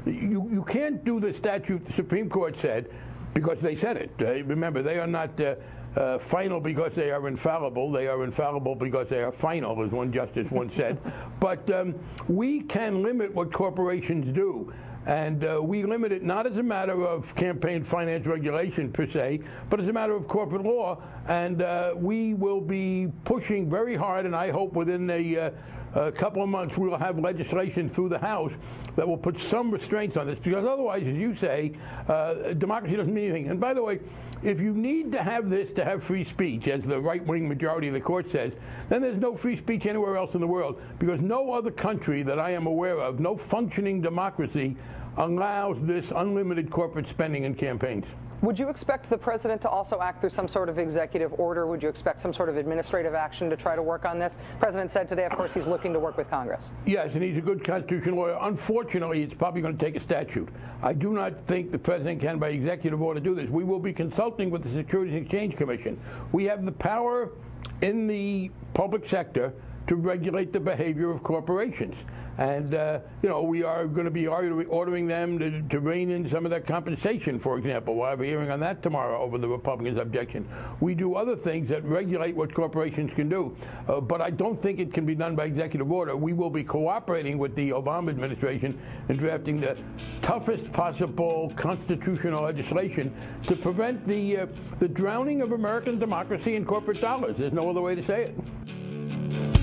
you, 0.06 0.50
you 0.52 0.66
can't 0.68 1.04
do 1.06 1.20
the 1.20 1.34
statute 1.34 1.86
the 1.86 1.94
Supreme 1.94 2.30
Court 2.30 2.56
said 2.62 2.90
because 3.36 3.60
they 3.60 3.76
said 3.76 3.98
it. 3.98 4.12
Uh, 4.20 4.44
remember, 4.46 4.82
they 4.82 4.98
are 4.98 5.06
not 5.06 5.40
uh, 5.40 5.56
uh, 6.00 6.18
final 6.20 6.60
because 6.60 6.94
they 6.96 7.12
are 7.12 7.28
infallible. 7.28 7.92
They 7.92 8.08
are 8.08 8.24
infallible 8.24 8.76
because 8.76 9.08
they 9.10 9.22
are 9.22 9.32
final, 9.32 9.84
as 9.84 9.92
one 9.92 10.12
justice 10.12 10.48
once 10.50 10.74
said. 10.76 10.98
But 11.40 11.70
um, 11.72 11.94
we 12.28 12.62
can 12.62 13.04
limit 13.04 13.36
what 13.36 13.54
corporations 13.54 14.34
do. 14.34 14.74
And 15.06 15.46
uh, 15.46 15.62
we 15.62 15.84
limit 15.84 16.12
it 16.12 16.24
not 16.24 16.48
as 16.48 16.58
a 16.58 16.64
matter 16.64 17.06
of 17.06 17.36
campaign 17.36 17.84
finance 17.84 18.26
regulation 18.26 18.92
per 18.92 19.06
se, 19.06 19.42
but 19.70 19.80
as 19.80 19.88
a 19.88 19.94
matter 19.94 20.16
of 20.16 20.28
corporate 20.28 20.64
law. 20.64 21.04
And 21.28 21.62
uh, 21.62 21.94
we 21.96 22.34
will 22.34 22.62
be 22.62 23.12
pushing 23.26 23.70
very 23.70 23.96
hard, 23.96 24.26
and 24.26 24.36
I 24.36 24.50
hope 24.50 24.74
within 24.74 25.08
a 25.12 25.38
uh, 25.38 25.52
a 25.96 26.12
couple 26.12 26.44
of 26.44 26.50
months 26.50 26.78
we 26.78 26.88
will 26.88 26.98
have 26.98 27.18
legislation 27.18 27.90
through 27.90 28.10
the 28.10 28.20
House 28.20 28.52
that 28.96 29.08
will 29.08 29.18
put 29.18 29.40
some 29.50 29.72
restraints 29.72 30.18
on 30.18 30.28
this 30.28 30.38
because 30.40 30.66
otherwise, 30.66 31.04
as 31.08 31.16
you 31.16 31.36
say, 31.38 31.74
uh, 32.08 32.54
democracy 32.54 32.96
doesn't 32.96 33.14
mean 33.14 33.32
anything. 33.32 33.50
And 33.50 33.60
by 33.60 33.74
the 33.74 33.82
way, 33.82 34.00
if 34.44 34.60
you 34.60 34.74
need 34.74 35.12
to 35.14 35.24
have 35.24 35.50
this 35.50 35.72
to 35.76 35.84
have 35.84 36.04
free 36.04 36.26
speech, 36.26 36.68
as 36.68 36.84
the 36.84 37.00
right 37.00 37.26
wing 37.26 37.48
majority 37.48 37.88
of 37.88 37.94
the 37.94 38.02
court 38.02 38.30
says, 38.32 38.52
then 38.90 39.02
there's 39.02 39.20
no 39.20 39.36
free 39.36 39.58
speech 39.58 39.86
anywhere 39.86 40.18
else 40.18 40.34
in 40.34 40.42
the 40.42 40.48
world 40.48 40.80
because 41.00 41.20
no 41.22 41.52
other 41.54 41.72
country 41.72 42.24
that 42.24 42.40
I 42.40 42.52
am 42.52 42.68
aware 42.68 43.00
of, 43.00 43.20
no 43.20 43.38
functioning 43.38 44.02
democracy, 44.02 44.76
allows 45.18 45.78
this 45.82 46.06
unlimited 46.16 46.70
corporate 46.70 47.08
spending 47.08 47.46
in 47.46 47.56
campaigns. 47.56 48.06
Would 48.42 48.60
you 48.60 48.70
expect 48.70 49.10
the 49.10 49.18
president 49.18 49.62
to 49.62 49.70
also 49.70 50.02
act 50.02 50.20
through 50.20 50.30
some 50.30 50.48
sort 50.48 50.68
of 50.68 50.78
executive 50.78 51.34
order? 51.40 51.66
Would 51.68 51.82
you 51.82 51.90
expect 51.90 52.22
some 52.22 52.34
sort 52.34 52.50
of 52.50 52.58
administrative 52.58 53.14
action 53.14 53.50
to 53.50 53.56
try 53.56 53.76
to 53.76 53.82
work 53.82 54.06
on 54.06 54.20
this? 54.20 54.38
The 54.54 54.60
president 54.60 54.92
said 54.92 55.08
today, 55.08 55.26
of 55.26 55.32
course, 55.32 55.54
he's 55.54 55.68
looking 55.68 55.94
to 55.94 56.00
work 56.00 56.18
with 56.18 56.30
Congress. 56.30 56.64
Yes, 56.86 57.12
and 57.14 57.24
he's 57.24 57.38
a 57.38 57.42
good 57.42 57.64
constitutional 57.64 58.18
lawyer. 58.18 58.38
Unfortunately, 58.42 59.24
it's 59.24 59.34
probably 59.34 59.62
going 59.62 59.78
to 59.78 59.84
take 59.84 59.96
a 59.96 60.02
statute. 60.02 60.50
I 60.84 60.94
do 60.94 61.14
not 61.14 61.34
think 61.48 61.72
the 61.72 61.80
president 61.80 62.22
can, 62.22 62.38
by 62.38 62.50
executive 62.50 63.02
order, 63.02 63.20
do 63.20 63.36
this. 63.36 63.50
We 63.50 63.64
will 63.64 63.80
be 63.80 63.94
consulting 63.94 64.52
with 64.52 64.64
the 64.64 64.74
Securities 64.74 65.16
and 65.16 65.24
Exchange 65.24 65.56
Commission. 65.56 66.00
We 66.34 66.44
have 66.46 66.66
the 66.66 66.74
power 66.74 67.32
in 67.82 68.06
the 68.06 68.52
public 68.74 69.08
sector 69.10 69.54
to 69.88 69.96
regulate 69.96 70.52
the 70.52 70.60
behavior 70.60 71.10
of 71.10 71.24
corporations. 71.24 71.96
And, 72.38 72.76
uh, 72.76 73.00
you 73.22 73.30
know, 73.30 73.44
we 73.44 73.64
are 73.64 73.88
going 73.88 74.06
to 74.06 74.12
be 74.12 74.28
ordering 74.28 75.08
them 75.08 75.40
to, 75.40 75.62
to 75.62 75.80
rein 75.80 76.12
in 76.12 76.30
some 76.30 76.46
of 76.46 76.52
their 76.52 76.60
compensation, 76.60 77.40
for 77.40 77.58
example. 77.58 77.96
We'll 77.96 78.10
have 78.10 78.20
a 78.20 78.26
hearing 78.26 78.52
on 78.52 78.60
that 78.60 78.84
tomorrow 78.84 79.22
over 79.22 79.38
the 79.38 79.48
Republicans' 79.48 79.98
objection. 79.98 80.48
We 80.82 80.96
do 80.96 81.16
other 81.16 81.36
things 81.36 81.70
that 81.70 81.86
regulate 81.86 82.36
what 82.36 82.54
corporations 82.54 83.12
can 83.16 83.30
do. 83.30 83.56
Uh, 83.88 84.02
but 84.02 84.22
I 84.22 84.32
don't 84.32 84.62
think 84.62 84.80
it 84.80 84.94
can 84.94 85.06
be 85.06 85.16
done 85.16 85.36
by 85.36 85.46
executive 85.46 85.90
order. 85.92 86.18
We 86.18 86.34
will 86.34 86.50
be 86.50 86.64
cooperating 86.64 87.38
with 87.38 87.56
the 87.56 87.70
Obama 87.70 88.10
administration 88.10 88.80
in 89.08 89.18
drafting 89.18 89.62
the 89.62 89.78
toughest 90.22 90.72
possible 90.74 91.54
constitutional 91.56 92.44
legislation 92.44 93.16
to 93.44 93.56
prevent 93.56 94.06
the, 94.08 94.40
uh, 94.40 94.48
the 94.80 94.90
drowning 94.90 95.42
of 95.42 95.54
American 95.54 96.00
democracy 96.00 96.56
in 96.56 96.66
corporate 96.66 97.00
dollars. 97.00 97.38
There's 97.38 97.54
no 97.54 97.70
other 97.70 97.82
way 97.82 97.96
to 97.96 98.04
say 98.04 98.24
it. 98.24 99.55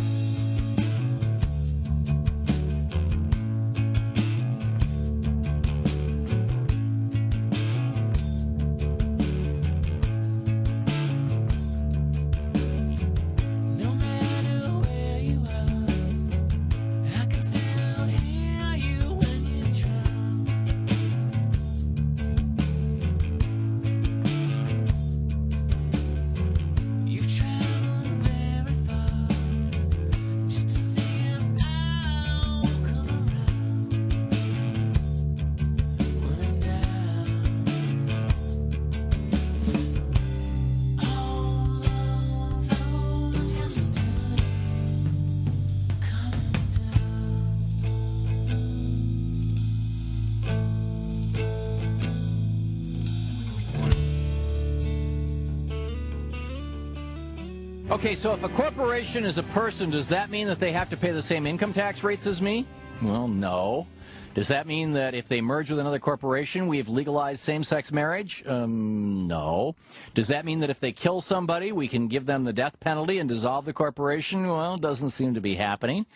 So 58.23 58.33
if 58.33 58.45
a 58.45 58.49
corporation 58.51 59.25
is 59.25 59.37
a 59.39 59.43
person, 59.43 59.91
does 59.91 60.07
that 60.07 60.31
mean 60.31 60.47
that 60.47 60.61
they 60.61 60.71
have 60.71 60.91
to 60.91 60.97
pay 60.97 61.11
the 61.11 61.21
same 61.21 61.45
income 61.45 61.73
tax 61.73 62.05
rates 62.05 62.29
as 62.29 62.41
me? 62.41 62.65
Well, 63.03 63.27
no. 63.27 63.89
Does 64.35 64.47
that 64.47 64.69
mean 64.69 64.93
that 64.93 65.15
if 65.15 65.27
they 65.27 65.41
merge 65.41 65.71
with 65.71 65.81
another 65.81 65.99
corporation, 65.99 66.69
we've 66.69 66.89
legalized 66.89 67.43
same 67.43 67.65
sex 67.65 67.91
marriage? 67.91 68.45
Um, 68.47 69.27
no. 69.27 69.75
Does 70.15 70.29
that 70.29 70.45
mean 70.45 70.61
that 70.61 70.71
if 70.71 70.79
they 70.79 70.93
kill 70.93 71.21
somebody, 71.21 71.73
we 71.73 71.89
can 71.89 72.07
give 72.07 72.25
them 72.25 72.45
the 72.45 72.53
death 72.53 72.79
penalty 72.79 73.19
and 73.19 73.29
dissolve 73.29 73.65
the 73.65 73.73
corporation? 73.73 74.47
Well, 74.47 74.77
it 74.77 74.81
doesn't 74.81 75.11
seem 75.11 75.35
to 75.35 75.41
be 75.41 75.57
happening. 75.57 76.07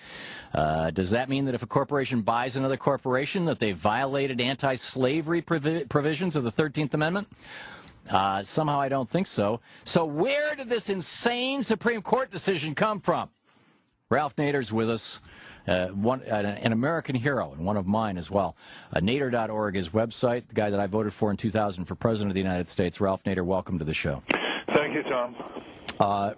Uh, 0.54 0.92
does 0.92 1.10
that 1.10 1.28
mean 1.28 1.46
that 1.46 1.56
if 1.56 1.64
a 1.64 1.66
corporation 1.66 2.22
buys 2.22 2.54
another 2.54 2.76
corporation, 2.76 3.46
that 3.46 3.58
they 3.58 3.72
violated 3.72 4.40
anti 4.40 4.76
slavery 4.76 5.42
provi- 5.42 5.86
provisions 5.86 6.36
of 6.36 6.44
the 6.44 6.52
13th 6.52 6.94
Amendment? 6.94 7.26
Uh, 8.10 8.42
somehow 8.44 8.80
I 8.80 8.88
don't 8.88 9.08
think 9.08 9.26
so. 9.26 9.60
So 9.84 10.04
where 10.04 10.54
did 10.54 10.68
this 10.68 10.90
insane 10.90 11.62
Supreme 11.62 12.02
Court 12.02 12.30
decision 12.30 12.74
come 12.74 13.00
from? 13.00 13.28
Ralph 14.08 14.36
Nader's 14.36 14.72
with 14.72 14.88
us, 14.88 15.18
uh, 15.66 15.88
one, 15.88 16.22
uh, 16.22 16.34
an 16.34 16.72
American 16.72 17.16
hero 17.16 17.52
and 17.52 17.64
one 17.66 17.76
of 17.76 17.86
mine 17.86 18.18
as 18.18 18.30
well. 18.30 18.56
Uh, 18.92 19.00
Nader.org 19.00 19.76
is 19.76 19.88
website, 19.88 20.46
the 20.46 20.54
guy 20.54 20.70
that 20.70 20.78
I 20.78 20.86
voted 20.86 21.12
for 21.12 21.30
in 21.32 21.36
2000 21.36 21.86
for 21.86 21.96
President 21.96 22.30
of 22.30 22.34
the 22.34 22.40
United 22.40 22.68
States. 22.68 23.00
Ralph 23.00 23.24
Nader, 23.24 23.44
welcome 23.44 23.80
to 23.80 23.84
the 23.84 23.94
show. 23.94 24.22
Thank 24.74 24.94
you, 24.94 25.02
Thom. 25.02 25.34
Uh, 25.98 26.04
uh, 26.04 26.34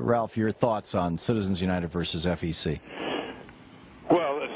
Ralph, 0.00 0.36
your 0.36 0.52
thoughts 0.52 0.94
on 0.94 1.18
Citizens 1.18 1.60
United 1.60 1.90
versus 1.90 2.24
FEC? 2.24 2.80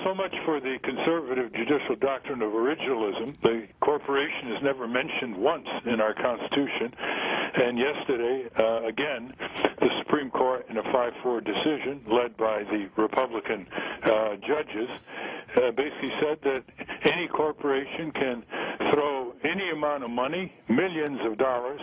So 0.05 0.14
much 0.14 0.34
for 0.46 0.61
the 0.61 0.78
conservative 0.82 1.53
judicial 1.53 1.94
doctrine 1.96 2.40
of 2.40 2.53
originalism. 2.53 3.38
The 3.42 3.68
corporation 3.80 4.53
is 4.53 4.62
never 4.62 4.88
mentioned 4.88 5.36
once 5.36 5.66
in 5.84 6.01
our 6.01 6.14
Constitution. 6.14 6.94
And 7.55 7.78
yesterday, 7.78 8.48
uh, 8.59 8.86
again, 8.86 9.34
the 9.78 9.88
Supreme 9.98 10.30
Court, 10.30 10.64
in 10.70 10.78
a 10.78 10.82
5 10.84 11.12
4 11.22 11.40
decision 11.42 12.01
led 12.11 12.34
by 12.38 12.62
the 12.64 12.88
Republican 12.96 13.66
uh, 14.05 14.36
judges, 14.36 14.88
uh, 15.57 15.70
basically 15.72 16.12
said 16.22 16.38
that 16.44 16.62
any 17.05 17.28
corporation 17.28 18.11
can 18.12 18.42
throw 18.92 19.34
any 19.44 19.68
amount 19.70 20.05
of 20.05 20.11
money, 20.11 20.53
millions 20.68 21.20
of 21.26 21.36
dollars, 21.36 21.80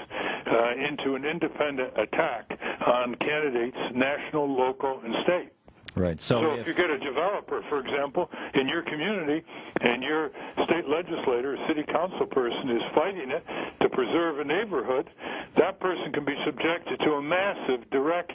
uh, 0.47 0.71
into 0.89 1.13
an 1.13 1.23
independent 1.23 1.93
attack 1.99 2.49
on 2.87 3.13
candidates, 3.15 3.77
national, 3.93 4.47
local, 4.47 5.01
and 5.03 5.13
state. 5.23 5.51
Right. 5.97 6.21
So, 6.21 6.41
So 6.41 6.53
if 6.53 6.67
you 6.67 6.73
get 6.73 6.89
a 6.89 6.99
developer, 6.99 7.63
for 7.69 7.79
example, 7.79 8.29
in 8.53 8.67
your 8.67 8.83
community, 8.83 9.43
and 9.81 10.03
your 10.03 10.31
state 10.65 10.87
legislator, 10.87 11.55
or 11.55 11.67
city 11.67 11.83
council 11.83 12.25
person 12.27 12.69
is 12.69 12.81
fighting 12.93 13.31
it 13.31 13.43
to 13.81 13.89
preserve 13.89 14.39
a 14.39 14.43
neighborhood, 14.43 15.09
that 15.57 15.79
person 15.79 16.11
can 16.13 16.23
be 16.25 16.35
subjected 16.45 16.99
to 16.99 17.13
a 17.13 17.21
massive 17.21 17.89
direct 17.89 18.33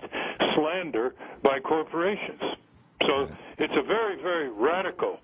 slander 0.54 1.14
by 1.42 1.60
corporations. 1.60 2.42
So 3.06 3.28
it's 3.58 3.74
a 3.76 3.82
very, 3.82 4.20
very 4.22 4.48
radical, 4.50 5.18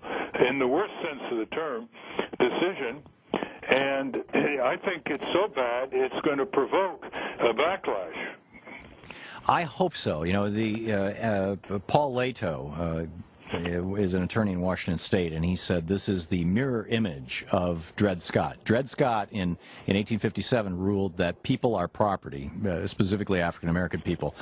in 0.47 0.59
the 0.59 0.67
worst 0.67 0.93
sense 1.03 1.21
of 1.31 1.37
the 1.37 1.45
term, 1.47 1.89
decision. 2.39 3.03
And 3.69 4.17
I 4.63 4.75
think 4.83 5.03
it's 5.05 5.23
so 5.33 5.47
bad 5.47 5.89
it's 5.91 6.19
going 6.25 6.39
to 6.39 6.45
provoke 6.45 7.05
a 7.05 7.53
backlash. 7.53 8.17
I 9.49 9.63
hope 9.63 9.97
so. 9.97 10.23
You 10.23 10.33
know, 10.33 10.49
the 10.51 10.93
uh, 10.93 10.97
uh, 10.97 11.79
Paul 11.87 12.13
Leto 12.13 12.71
uh, 12.77 13.05
is 13.51 14.13
an 14.13 14.23
attorney 14.23 14.53
in 14.53 14.61
Washington 14.61 14.99
State, 14.99 15.33
and 15.33 15.43
he 15.43 15.55
said 15.55 15.87
this 15.87 16.09
is 16.09 16.27
the 16.27 16.43
mirror 16.45 16.85
image 16.87 17.45
of 17.51 17.93
Dred 17.95 18.21
Scott. 18.21 18.57
Dred 18.63 18.89
Scott 18.89 19.29
in 19.31 19.57
in 19.87 19.95
1857 19.95 20.77
ruled 20.77 21.17
that 21.17 21.41
people 21.43 21.75
are 21.75 21.87
property, 21.87 22.51
uh, 22.67 22.87
specifically 22.87 23.41
African 23.41 23.69
American 23.69 24.01
people, 24.01 24.35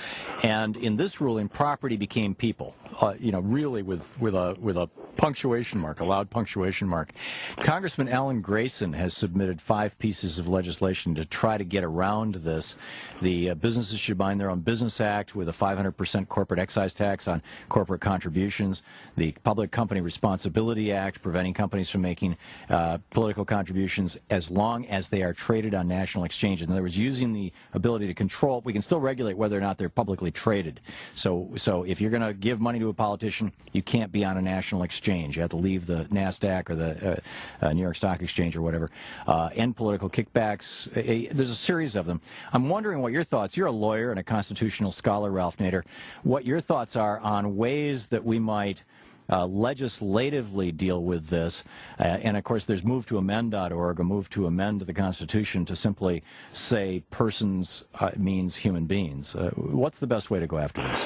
and 0.43 0.75
in 0.77 0.97
this 0.97 1.21
ruling, 1.21 1.49
property 1.49 1.97
became 1.97 2.35
people. 2.35 2.75
Uh, 2.99 3.13
you 3.19 3.31
know, 3.31 3.39
really 3.39 3.83
with 3.83 4.19
with 4.19 4.35
a 4.35 4.55
with 4.59 4.77
a 4.77 4.89
punctuation 5.17 5.79
mark, 5.81 5.99
a 5.99 6.05
loud 6.05 6.29
punctuation 6.29 6.87
mark. 6.87 7.11
Congressman 7.57 8.07
Alan 8.07 8.41
Grayson 8.41 8.93
has 8.93 9.13
submitted 9.13 9.59
five 9.59 9.97
pieces 9.99 10.39
of 10.39 10.47
legislation 10.47 11.15
to 11.15 11.25
try 11.25 11.57
to 11.57 11.63
get 11.63 11.83
around 11.83 12.35
this. 12.35 12.75
The 13.21 13.51
uh, 13.51 13.53
Businesses 13.55 13.99
Should 13.99 14.17
Mind 14.17 14.39
Their 14.39 14.51
Own 14.51 14.61
Business 14.61 15.01
Act 15.01 15.35
with 15.35 15.49
a 15.49 15.51
500% 15.51 16.27
corporate 16.29 16.59
excise 16.59 16.93
tax 16.93 17.27
on 17.27 17.41
corporate 17.67 18.01
contributions. 18.01 18.83
The 19.15 19.31
Public 19.43 19.71
Company 19.71 20.01
Responsibility 20.01 20.91
Act, 20.91 21.21
preventing 21.23 21.53
companies 21.55 21.89
from 21.89 22.01
making 22.01 22.37
uh, 22.69 22.99
political 23.09 23.45
contributions 23.45 24.17
as 24.29 24.51
long 24.51 24.85
as 24.87 25.09
they 25.09 25.23
are 25.23 25.33
traded 25.33 25.73
on 25.73 25.87
national 25.87 26.23
exchanges. 26.23 26.67
In 26.67 26.73
other 26.73 26.83
words, 26.83 26.97
using 26.97 27.33
the 27.33 27.51
ability 27.73 28.07
to 28.07 28.13
control, 28.13 28.61
we 28.63 28.73
can 28.73 28.81
still 28.81 28.99
regulate 28.99 29.35
whether 29.35 29.57
or 29.57 29.61
not 29.61 29.77
they're 29.77 29.89
publicly 29.89 30.29
traded. 30.29 30.79
So, 31.15 31.53
so 31.55 31.83
if 31.83 31.99
you're 31.99 32.11
going 32.11 32.27
to 32.27 32.33
give 32.33 32.59
money 32.59 32.79
to 32.79 32.89
a 32.89 32.93
politician, 32.93 33.53
you 33.71 33.81
can't 33.81 34.11
be 34.11 34.23
on 34.23 34.37
a 34.37 34.41
national 34.41 34.83
exchange. 34.83 35.35
You 35.35 35.41
have 35.41 35.51
to 35.51 35.57
leave 35.57 35.87
the 35.87 36.05
NASDAQ 36.05 36.69
or 36.69 36.75
the 36.75 37.11
uh, 37.11 37.65
uh, 37.65 37.73
New 37.73 37.81
York 37.81 37.95
Stock 37.95 38.21
Exchange 38.21 38.55
or 38.55 38.61
whatever. 38.61 38.91
Uh, 39.25 39.49
end 39.55 39.75
political 39.75 40.09
kickbacks. 40.09 40.87
A- 40.95 41.33
there's 41.33 41.49
a 41.49 41.55
series 41.55 41.95
of 41.95 42.05
them. 42.05 42.21
I'm 42.53 42.69
wondering 42.69 43.01
what 43.01 43.13
your 43.13 43.23
thoughts. 43.23 43.57
You're 43.57 43.67
a 43.67 43.71
lawyer 43.71 44.11
and 44.11 44.19
a 44.19 44.23
constitutional 44.23 44.91
scholar, 44.91 45.31
Ralph 45.31 45.57
Nader. 45.57 45.83
What 46.23 46.45
your 46.45 46.61
thoughts 46.61 46.95
are 46.95 47.19
on 47.19 47.57
ways 47.57 48.07
that 48.07 48.23
we 48.23 48.39
might 48.39 48.81
uh, 49.29 49.45
legislatively 49.45 50.71
deal 50.71 51.01
with 51.01 51.27
this. 51.27 51.63
Uh, 51.99 52.03
and 52.03 52.37
of 52.37 52.43
course, 52.43 52.65
there's 52.65 52.81
movetoamend.org, 52.81 53.99
a 53.99 54.03
move 54.03 54.29
to 54.31 54.45
amend 54.47 54.81
the 54.81 54.93
Constitution 54.93 55.65
to 55.65 55.75
simply 55.75 56.23
say 56.51 57.03
persons 57.09 57.83
uh, 57.95 58.11
means 58.15 58.55
human 58.55 58.85
beings. 58.85 59.35
Uh, 59.35 59.51
what's 59.55 59.99
the 59.99 60.07
best 60.07 60.29
way 60.29 60.39
to 60.39 60.47
go 60.47 60.57
after 60.57 60.81
this? 60.81 61.05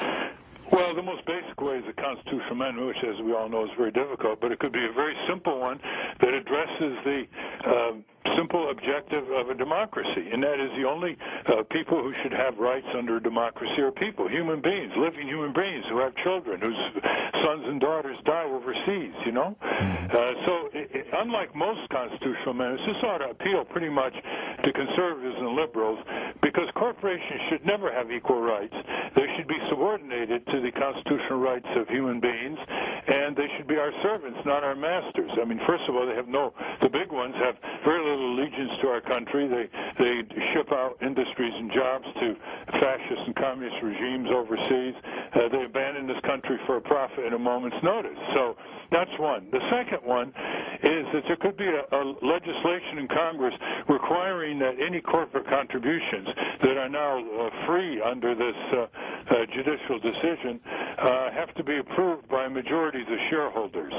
Well, 0.72 0.94
the 0.94 1.02
most 1.02 1.26
basic 1.26 1.60
way 1.60 1.76
is 1.76 1.84
a 1.86 1.92
constitutional 1.92 2.52
amendment, 2.52 2.86
which, 2.86 3.04
as 3.04 3.20
we 3.22 3.34
all 3.34 3.48
know, 3.48 3.64
is 3.64 3.70
very 3.76 3.92
difficult, 3.92 4.40
but 4.40 4.52
it 4.52 4.58
could 4.58 4.72
be 4.72 4.84
a 4.86 4.92
very 4.92 5.14
simple 5.28 5.60
one 5.60 5.78
that 6.20 6.32
addresses 6.32 6.96
the 7.04 7.26
um, 7.66 8.04
simple 8.36 8.70
objective 8.70 9.24
of 9.30 9.50
a 9.50 9.54
democracy, 9.54 10.30
and 10.32 10.42
that 10.42 10.60
is 10.60 10.70
the 10.76 10.86
only 10.86 11.16
uh, 11.46 11.62
people 11.70 12.02
who 12.02 12.12
should 12.22 12.32
have 12.32 12.58
rights 12.58 12.86
under 12.96 13.16
a 13.16 13.22
democracy 13.22 13.80
are 13.80 13.90
people, 13.92 14.28
human 14.28 14.60
beings, 14.60 14.92
living 14.96 15.26
human 15.26 15.52
beings 15.52 15.84
who 15.90 15.98
have 15.98 16.14
children, 16.22 16.60
whose 16.60 17.02
sons 17.44 17.64
and 17.66 17.80
daughters 17.80 18.16
die 18.24 18.44
overseas, 18.44 19.14
you 19.26 19.32
know? 19.32 19.56
Uh, 19.60 20.32
so, 20.46 20.52
i 20.74 20.86
i 20.92 21.22
unlike 21.22 21.54
most 21.54 21.80
constitutional 21.90 22.50
amendments, 22.50 22.82
this 22.86 23.02
ought 23.04 23.18
to 23.18 23.30
appeal 23.30 23.64
pretty 23.64 23.88
much 23.88 24.12
to 24.64 24.72
conservatives 24.72 25.36
and 25.38 25.54
liberals 25.54 25.98
because 26.42 26.68
corporations 26.74 27.40
should 27.48 27.64
never 27.64 27.92
have 27.92 28.10
equal 28.10 28.40
rights. 28.40 28.74
They 29.14 29.26
should 29.36 29.48
be 29.48 29.58
subordinated 29.70 30.44
to 30.46 30.60
the 30.60 30.72
constitutional 30.72 31.38
rights 31.38 31.68
of 31.76 31.88
human 31.88 32.20
beings, 32.20 32.58
and 33.08 33.36
they 33.36 33.48
should 33.56 33.68
be 33.68 33.76
our 33.76 33.92
servants, 34.02 34.38
not 34.44 34.64
our 34.64 34.74
masters. 34.74 35.30
I 35.40 35.44
mean, 35.44 35.60
first 35.66 35.84
of 35.88 35.94
all, 35.96 36.06
they 36.06 36.14
have 36.14 36.28
no, 36.28 36.52
the 36.80 36.88
big 36.88 37.10
ones 37.10 37.34
have 37.38 37.56
very 37.84 38.02
little 38.02 38.11
allegiance 38.18 38.72
to 38.82 38.88
our 38.88 39.00
country. 39.00 39.48
They, 39.48 39.68
they 39.98 40.22
ship 40.52 40.72
out 40.72 40.96
industries 41.02 41.52
and 41.54 41.72
jobs 41.72 42.06
to 42.20 42.36
fascist 42.80 43.22
and 43.26 43.36
communist 43.36 43.76
regimes 43.82 44.28
overseas. 44.30 44.94
Uh, 45.34 45.48
they 45.48 45.64
abandon 45.64 46.06
this 46.06 46.20
country 46.26 46.58
for 46.66 46.76
a 46.76 46.80
profit 46.80 47.24
at 47.26 47.32
a 47.32 47.38
moment's 47.38 47.76
notice. 47.82 48.18
So 48.34 48.56
that's 48.92 49.18
one. 49.18 49.48
The 49.50 49.60
second 49.70 50.04
one 50.04 50.28
is 50.82 51.06
that 51.14 51.22
there 51.26 51.36
could 51.36 51.56
be 51.56 51.66
a, 51.66 51.82
a 51.96 52.02
legislation 52.20 52.98
in 52.98 53.08
Congress 53.08 53.54
requiring 53.88 54.58
that 54.58 54.74
any 54.80 55.00
corporate 55.00 55.48
contributions 55.48 56.28
that 56.62 56.76
are 56.76 56.88
now 56.88 57.18
uh, 57.18 57.66
free 57.66 58.00
under 58.02 58.34
this 58.34 58.56
uh, 58.72 58.76
uh, 58.76 59.46
judicial 59.54 59.98
decision 59.98 60.60
uh, 60.98 61.30
have 61.30 61.54
to 61.54 61.64
be 61.64 61.78
approved 61.78 62.28
by 62.28 62.44
a 62.44 62.50
majority 62.50 63.00
of 63.00 63.06
the 63.06 63.18
shareholders. 63.30 63.92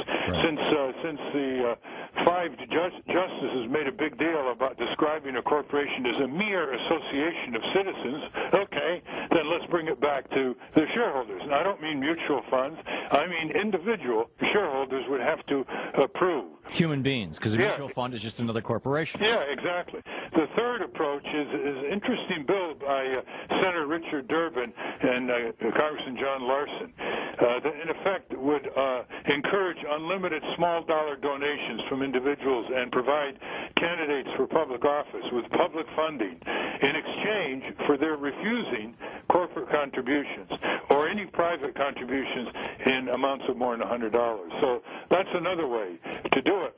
Since 0.44 0.60
uh, 0.60 0.92
since 1.02 1.20
the 1.34 1.74
uh, 1.74 2.26
five 2.26 2.52
ju- 2.58 3.02
justices 3.08 3.68
made 3.72 3.88
a 3.88 3.92
big 3.92 4.18
deal 4.18 4.52
about 4.52 4.78
describing 4.78 5.38
a 5.38 5.42
corporation 5.42 6.06
as 6.06 6.18
a 6.22 6.28
mere 6.28 6.74
association 6.74 7.56
of 7.56 7.62
citizens, 7.74 8.22
okay, 8.54 9.02
then 9.32 9.50
let's 9.50 9.66
bring 9.72 9.88
it 9.88 10.00
back 10.00 10.30
to 10.32 10.56
the 10.76 10.86
shareholders. 10.94 11.42
And 11.44 11.54
I 11.54 11.64
don't 11.64 11.82
mean 11.82 12.00
mutual 12.00 12.44
funds. 12.50 12.78
I 13.12 13.26
mean 13.28 13.52
individual 13.56 14.30
shareholders 14.52 14.83
would 15.10 15.22
have 15.22 15.46
to 15.48 15.66
approve. 15.96 16.46
Human 16.72 17.02
beings, 17.02 17.38
because 17.38 17.54
a 17.56 17.58
Yeah. 17.60 17.68
mutual 17.70 17.90
fund 17.90 18.14
is 18.14 18.22
just 18.22 18.40
another 18.40 18.62
corporation. 18.62 19.22
Yeah, 19.22 19.42
exactly. 19.42 20.02
The 20.34 20.48
third 20.56 20.82
approach 20.82 21.26
is, 21.26 21.48
is 21.48 21.78
an 21.84 21.86
interesting 21.92 22.46
bill 22.46 22.74
by 22.76 23.06
uh, 23.08 23.22
Senator 23.62 23.86
Richard 23.86 24.28
Durbin 24.28 24.74
and 25.02 25.30
uh, 25.30 25.36
Congressman 25.78 26.18
John 26.18 26.44
Larson 26.48 26.94
uh, 27.00 27.60
that, 27.60 27.74
in 27.82 27.90
effect, 27.90 28.34
would 28.38 28.70
uh, 28.76 29.04
encourage 29.28 29.78
unlimited 29.88 30.42
small 30.56 30.84
dollar 30.84 31.16
donations 31.18 31.82
from 31.90 32.02
individuals 32.02 32.66
and 32.74 32.92
provide 32.92 33.38
candidates 33.78 34.30
for 34.38 34.48
public 34.48 34.86
office 34.86 35.26
with 35.32 35.46
public 35.52 35.86
funding 35.96 36.40
in 36.82 36.96
exchange 36.96 37.64
for 37.86 37.98
their 37.98 38.16
refusing 38.16 38.96
corporate 39.30 39.70
contributions 39.70 40.50
or 40.90 41.08
any 41.10 41.26
private 41.26 41.76
contributions 41.76 42.50
in 42.86 43.10
amounts 43.10 43.46
of 43.50 43.58
more 43.58 43.76
than 43.78 43.86
$100. 43.88 44.62
So 44.62 44.73
that's 45.10 45.30
another 45.34 45.68
way 45.68 46.00
to 46.32 46.42
do 46.42 46.64
it. 46.64 46.76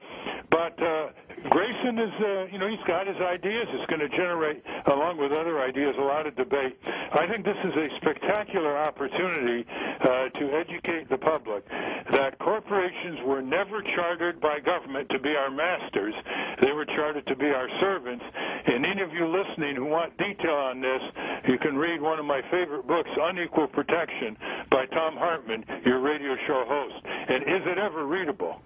But 0.49 0.81
uh, 0.81 1.09
Grayson 1.49 1.99
is, 1.99 2.13
uh, 2.21 2.45
you 2.51 2.57
know, 2.57 2.67
he's 2.67 2.85
got 2.87 3.07
his 3.07 3.17
ideas. 3.17 3.67
It's 3.73 3.85
going 3.89 4.01
to 4.01 4.09
generate, 4.09 4.63
along 4.87 5.17
with 5.17 5.31
other 5.31 5.61
ideas, 5.61 5.95
a 5.99 6.01
lot 6.01 6.25
of 6.25 6.35
debate. 6.35 6.77
I 6.85 7.27
think 7.27 7.45
this 7.45 7.57
is 7.63 7.73
a 7.75 7.87
spectacular 7.97 8.77
opportunity 8.77 9.65
uh, 10.01 10.29
to 10.29 10.43
educate 10.57 11.09
the 11.09 11.17
public 11.17 11.67
that 12.11 12.37
corporations 12.39 13.19
were 13.25 13.41
never 13.41 13.81
chartered 13.95 14.39
by 14.39 14.59
government 14.59 15.09
to 15.09 15.19
be 15.19 15.35
our 15.35 15.51
masters. 15.51 16.13
They 16.61 16.71
were 16.71 16.85
chartered 16.85 17.27
to 17.27 17.35
be 17.35 17.47
our 17.47 17.69
servants. 17.79 18.23
And 18.65 18.85
any 18.85 19.01
of 19.01 19.13
you 19.13 19.27
listening 19.27 19.75
who 19.75 19.85
want 19.85 20.17
detail 20.17 20.55
on 20.55 20.81
this, 20.81 21.01
you 21.47 21.57
can 21.59 21.75
read 21.77 22.01
one 22.01 22.19
of 22.19 22.25
my 22.25 22.41
favorite 22.49 22.87
books, 22.87 23.09
Unequal 23.21 23.67
Protection, 23.67 24.37
by 24.75 24.85
Thom 24.87 25.15
Hartmann, 25.15 25.63
your 25.85 26.01
radio 26.01 26.35
show 26.45 26.65
host. 26.67 27.05
And 27.05 27.43
is 27.43 27.65
it 27.65 27.77
ever 27.77 28.05
readable? 28.05 28.61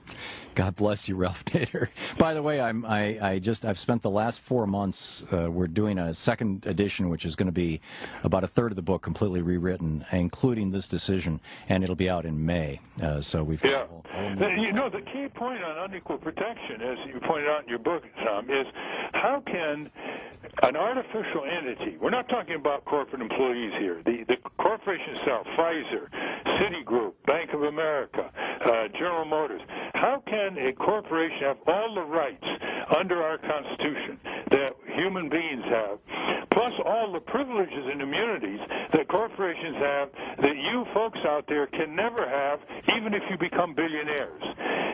God 0.59 0.75
bless 0.75 1.07
you, 1.07 1.15
Ralph 1.15 1.45
Nader. 1.45 1.87
By 2.17 2.33
the 2.33 2.43
way, 2.43 2.59
I'm 2.59 2.85
I, 2.85 3.17
I 3.21 3.39
just 3.39 3.63
I've 3.63 3.79
spent 3.79 4.01
the 4.01 4.09
last 4.09 4.41
four 4.41 4.67
months. 4.67 5.23
Uh, 5.31 5.49
we're 5.49 5.67
doing 5.67 5.97
a 5.97 6.13
second 6.13 6.65
edition, 6.65 7.07
which 7.07 7.23
is 7.23 7.37
going 7.37 7.45
to 7.45 7.53
be 7.53 7.79
about 8.25 8.43
a 8.43 8.47
third 8.47 8.73
of 8.73 8.75
the 8.75 8.81
book 8.81 9.01
completely 9.01 9.41
rewritten, 9.41 10.05
including 10.11 10.69
this 10.69 10.89
decision, 10.89 11.39
and 11.69 11.81
it'll 11.81 11.95
be 11.95 12.09
out 12.09 12.25
in 12.25 12.45
May. 12.45 12.81
Uh, 13.01 13.21
so 13.21 13.41
we've 13.41 13.63
Yeah. 13.63 13.85
You 14.57 14.73
know, 14.73 14.89
the 14.89 14.99
key 14.99 15.29
point 15.33 15.63
on 15.63 15.89
unequal 15.89 16.17
protection, 16.17 16.81
as 16.81 16.97
you 17.07 17.21
pointed 17.21 17.47
out 17.47 17.63
in 17.63 17.69
your 17.69 17.79
book, 17.79 18.03
Thom, 18.25 18.49
is 18.49 18.67
how 19.13 19.41
can 19.45 19.89
an 20.63 20.75
artificial 20.75 21.45
entity, 21.45 21.97
we're 21.99 22.09
not 22.09 22.27
talking 22.29 22.55
about 22.55 22.85
corporate 22.85 23.21
employees 23.21 23.71
here, 23.79 24.01
the, 24.05 24.23
the 24.27 24.35
corporation 24.57 25.15
itself, 25.15 25.47
Pfizer, 25.57 26.09
Citigroup, 26.45 27.13
Bank 27.25 27.51
of 27.53 27.63
America, 27.63 28.31
uh, 28.65 28.87
General 28.93 29.25
Motors, 29.25 29.61
how 29.93 30.21
can 30.25 30.48
a 30.57 30.73
corporation 30.73 31.41
have 31.43 31.57
all 31.67 31.95
the 31.95 32.01
rights 32.01 32.43
under 32.97 33.21
our 33.21 33.37
Constitution 33.37 34.19
that 34.51 34.73
human 34.95 35.29
beings 35.29 35.63
have, 35.65 35.99
plus 36.51 36.73
all 36.85 37.11
the 37.13 37.19
privileges 37.19 37.85
and 37.91 38.01
immunities 38.01 38.59
that 38.93 39.07
corporations 39.07 39.75
have 39.77 40.09
that 40.41 40.55
you 40.55 40.85
folks 40.93 41.19
out 41.25 41.45
there 41.47 41.67
can 41.67 41.95
never 41.95 42.27
have, 42.27 42.59
even 42.95 43.13
if 43.13 43.23
you 43.29 43.37
become 43.37 43.73
billionaires. 43.73 44.43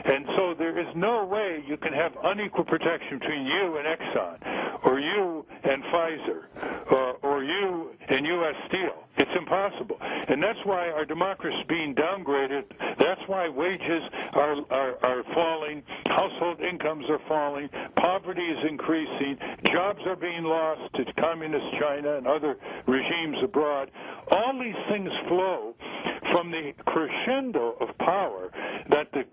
And 0.05 0.25
so 0.37 0.53
there 0.57 0.77
is 0.77 0.87
no 0.95 1.25
way 1.25 1.63
you 1.67 1.77
can 1.77 1.93
have 1.93 2.13
unequal 2.23 2.65
protection 2.65 3.19
between 3.19 3.45
you 3.45 3.77
and 3.77 3.87
Exxon, 3.87 4.83
or 4.83 4.99
you 4.99 5.45
and 5.63 5.83
Pfizer, 5.85 6.91
or, 6.91 7.13
or 7.23 7.43
you 7.43 7.91
and 8.07 8.25
U.S. 8.25 8.55
Steel. 8.67 9.03
It's 9.17 9.31
impossible. 9.37 9.97
And 10.01 10.43
that's 10.43 10.59
why 10.65 10.89
our 10.89 11.05
democracy 11.05 11.55
is 11.55 11.67
being 11.67 11.95
downgraded. 11.95 12.63
That's 12.99 13.21
why 13.27 13.47
wages 13.49 14.03
are, 14.33 14.55
are, 14.69 15.03
are 15.03 15.23
falling, 15.33 15.83
household 16.05 16.59
incomes 16.59 17.05
are 17.09 17.21
falling, 17.27 17.69
poverty 17.97 18.43
is 18.43 18.57
increasing, 18.69 19.37
jobs 19.95 20.07
are 20.07 20.15
being 20.15 20.43
lost 20.43 20.93
to 20.95 21.05
communist 21.21 21.65
China 21.79 22.17
and 22.17 22.27
other 22.27 22.57
regimes 22.87 23.37
abroad. 23.43 23.91
All 24.31 24.53
these 24.59 24.75
things 24.89 25.09
flow 25.27 25.75
from 26.31 26.51
the 26.51 26.73
crescendo 26.85 27.75
of 27.79 27.97
power 27.99 28.51
that 28.89 29.11
the 29.13 29.23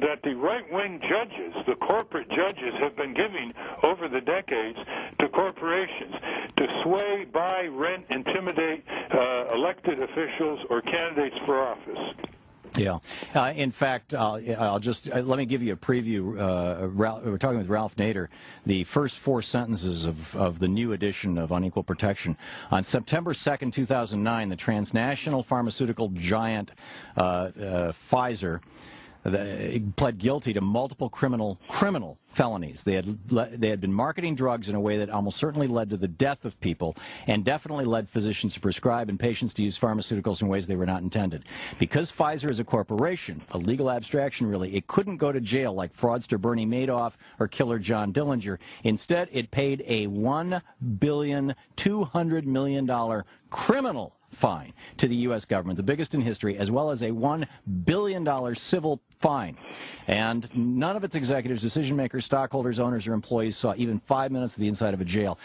that 0.00 0.20
the 0.24 0.34
right-wing 0.34 1.00
judges, 1.08 1.54
the 1.66 1.74
corporate 1.76 2.28
judges, 2.30 2.74
have 2.80 2.96
been 2.96 3.14
giving 3.14 3.52
over 3.84 4.08
the 4.08 4.20
decades 4.20 4.78
to 5.20 5.28
corporations 5.28 6.14
to 6.56 6.66
sway, 6.82 7.26
buy, 7.32 7.66
rent, 7.70 8.04
intimidate 8.10 8.84
uh, 9.12 9.54
elected 9.54 10.02
officials 10.02 10.60
or 10.70 10.82
candidates 10.82 11.36
for 11.46 11.60
office. 11.62 12.32
Yeah. 12.76 12.98
Uh, 13.34 13.52
in 13.54 13.70
fact, 13.70 14.14
uh, 14.14 14.38
I'll 14.58 14.78
just 14.78 15.10
uh, 15.10 15.20
let 15.20 15.38
me 15.38 15.44
give 15.44 15.62
you 15.62 15.74
a 15.74 15.76
preview. 15.76 16.40
Uh, 16.40 16.86
Ralph, 16.88 17.24
we're 17.24 17.38
talking 17.38 17.58
with 17.58 17.68
Ralph 17.68 17.96
Nader. 17.96 18.28
The 18.64 18.84
first 18.84 19.18
four 19.18 19.42
sentences 19.42 20.06
of, 20.06 20.34
of 20.36 20.58
the 20.58 20.68
new 20.68 20.92
edition 20.92 21.38
of 21.38 21.52
Unequal 21.52 21.82
Protection. 21.82 22.36
On 22.70 22.82
September 22.82 23.34
2nd, 23.34 23.72
2009, 23.72 24.48
the 24.48 24.56
transnational 24.56 25.42
pharmaceutical 25.42 26.08
giant 26.08 26.70
uh, 27.16 27.20
uh, 27.20 27.92
Pfizer 28.10 28.60
pled 29.22 30.18
guilty 30.18 30.52
to 30.52 30.60
multiple 30.60 31.08
criminal 31.08 31.60
criminal 31.68 32.18
felonies. 32.28 32.82
They 32.82 32.94
had 32.94 33.18
they 33.28 33.68
had 33.68 33.80
been 33.80 33.92
marketing 33.92 34.34
drugs 34.34 34.68
in 34.68 34.74
a 34.74 34.80
way 34.80 34.98
that 34.98 35.10
almost 35.10 35.36
certainly 35.36 35.68
led 35.68 35.90
to 35.90 35.96
the 35.96 36.08
death 36.08 36.44
of 36.44 36.60
people, 36.60 36.96
and 37.26 37.44
definitely 37.44 37.84
led 37.84 38.08
physicians 38.08 38.54
to 38.54 38.60
prescribe 38.60 39.08
and 39.08 39.20
patients 39.20 39.54
to 39.54 39.62
use 39.62 39.78
pharmaceuticals 39.78 40.42
in 40.42 40.48
ways 40.48 40.66
they 40.66 40.76
were 40.76 40.86
not 40.86 41.02
intended. 41.02 41.44
Because 41.78 42.10
Pfizer 42.10 42.50
is 42.50 42.60
a 42.60 42.64
corporation, 42.64 43.42
a 43.50 43.58
legal 43.58 43.90
abstraction 43.90 44.46
really, 44.46 44.74
it 44.74 44.86
couldn't 44.86 45.18
go 45.18 45.30
to 45.30 45.40
jail 45.40 45.72
like 45.72 45.96
fraudster 45.96 46.40
Bernie 46.40 46.66
Madoff 46.66 47.12
or 47.38 47.48
killer 47.48 47.78
John 47.78 48.12
Dillinger. 48.12 48.58
Instead, 48.82 49.28
it 49.32 49.50
paid 49.50 49.84
a 49.86 50.06
one 50.06 50.62
billion 50.98 51.54
two 51.76 52.04
hundred 52.04 52.46
million 52.46 52.86
dollar 52.86 53.24
criminal 53.50 54.16
fine 54.32 54.72
to 54.98 55.08
the 55.08 55.16
U.S. 55.16 55.44
government, 55.44 55.76
the 55.76 55.82
biggest 55.82 56.14
in 56.14 56.20
history, 56.20 56.56
as 56.56 56.70
well 56.70 56.90
as 56.90 57.02
a 57.02 57.10
$1 57.10 57.46
billion 57.84 58.54
civil 58.54 59.00
fine. 59.20 59.56
And 60.08 60.48
none 60.54 60.96
of 60.96 61.04
its 61.04 61.14
executives, 61.14 61.62
decision 61.62 61.96
makers, 61.96 62.24
stockholders, 62.24 62.80
owners, 62.80 63.06
or 63.06 63.14
employees 63.14 63.56
saw 63.56 63.72
even 63.76 64.00
five 64.00 64.32
minutes 64.32 64.56
of 64.56 64.60
the 64.60 64.68
inside 64.68 64.94
of 64.94 65.00
a 65.00 65.04
jail. 65.04 65.38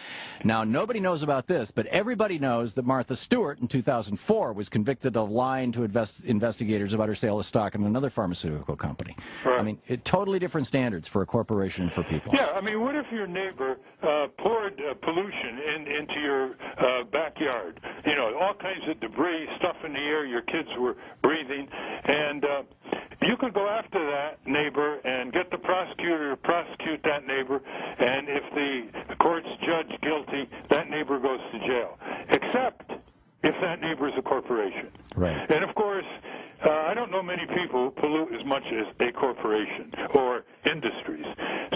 Now, 0.43 0.63
nobody 0.63 0.99
knows 0.99 1.21
about 1.21 1.45
this, 1.45 1.69
but 1.69 1.85
everybody 1.85 2.39
knows 2.39 2.73
that 2.73 2.85
Martha 2.85 3.15
Stewart 3.15 3.59
in 3.59 3.67
2004 3.67 4.53
was 4.53 4.69
convicted 4.69 5.15
of 5.15 5.29
lying 5.29 5.71
to 5.73 5.83
invest- 5.83 6.23
investigators 6.23 6.93
about 6.93 7.07
her 7.07 7.15
sale 7.15 7.39
of 7.39 7.45
stock 7.45 7.75
in 7.75 7.85
another 7.85 8.09
pharmaceutical 8.09 8.75
company. 8.75 9.15
I 9.45 9.61
mean, 9.61 9.79
it, 9.87 10.03
totally 10.03 10.39
different 10.39 10.65
standards 10.65 11.07
for 11.07 11.21
a 11.21 11.25
corporation 11.25 11.83
and 11.83 11.93
for 11.93 12.03
people. 12.03 12.33
Yeah, 12.33 12.47
I 12.47 12.61
mean, 12.61 12.81
what 12.81 12.95
if 12.95 13.11
your 13.11 13.27
neighbor 13.27 13.77
uh, 14.07 14.27
poured 14.39 14.79
uh, 14.79 14.93
pollution 15.03 15.59
in, 15.75 15.87
into 15.87 16.19
your 16.21 16.55
uh, 16.77 17.03
backyard? 17.11 17.79
You 18.05 18.15
know, 18.15 18.37
all 18.39 18.53
kinds 18.53 18.87
of 18.87 18.99
debris, 18.99 19.47
stuff 19.57 19.75
in 19.85 19.93
the 19.93 19.99
air 19.99 20.25
your 20.25 20.41
kids 20.43 20.69
were 20.79 20.95
breathing, 21.21 21.67
and 22.05 22.45
uh, 22.45 22.63
you 23.21 23.35
could 23.37 23.53
go 23.53 23.67
after 23.67 23.99
that 24.05 24.39
neighbor 24.45 24.99
and 24.99 25.33
get 25.33 25.51
the 25.51 25.57
prosecutor 25.57 26.31
to 26.31 26.37
prosecute 26.37 27.01
that 27.03 27.27
neighbor, 27.27 27.61
and 27.99 28.27
if 28.29 28.43
the 28.53 29.15
courts 29.17 29.47
judge 29.65 29.91
guilty, 30.01 30.49
that 30.69 30.89
neighbor 30.89 31.19
goes 31.19 31.39
to 31.51 31.59
jail. 31.59 31.97
Except 32.29 32.91
if 33.43 33.55
that 33.61 33.81
neighbor 33.81 34.07
is 34.07 34.13
a 34.17 34.21
corporation. 34.21 34.89
Right. 35.15 35.49
And 35.51 35.63
of 35.63 35.75
course, 35.75 36.05
uh, 36.65 36.69
I 36.89 36.93
don't 36.93 37.11
know 37.11 37.21
many 37.21 37.45
people 37.45 37.85
who 37.85 38.01
pollute 38.01 38.33
as 38.33 38.45
much 38.45 38.63
as 38.65 38.87
a 38.99 39.11
corporation 39.13 39.91
or 40.15 40.43
industries. 40.65 41.25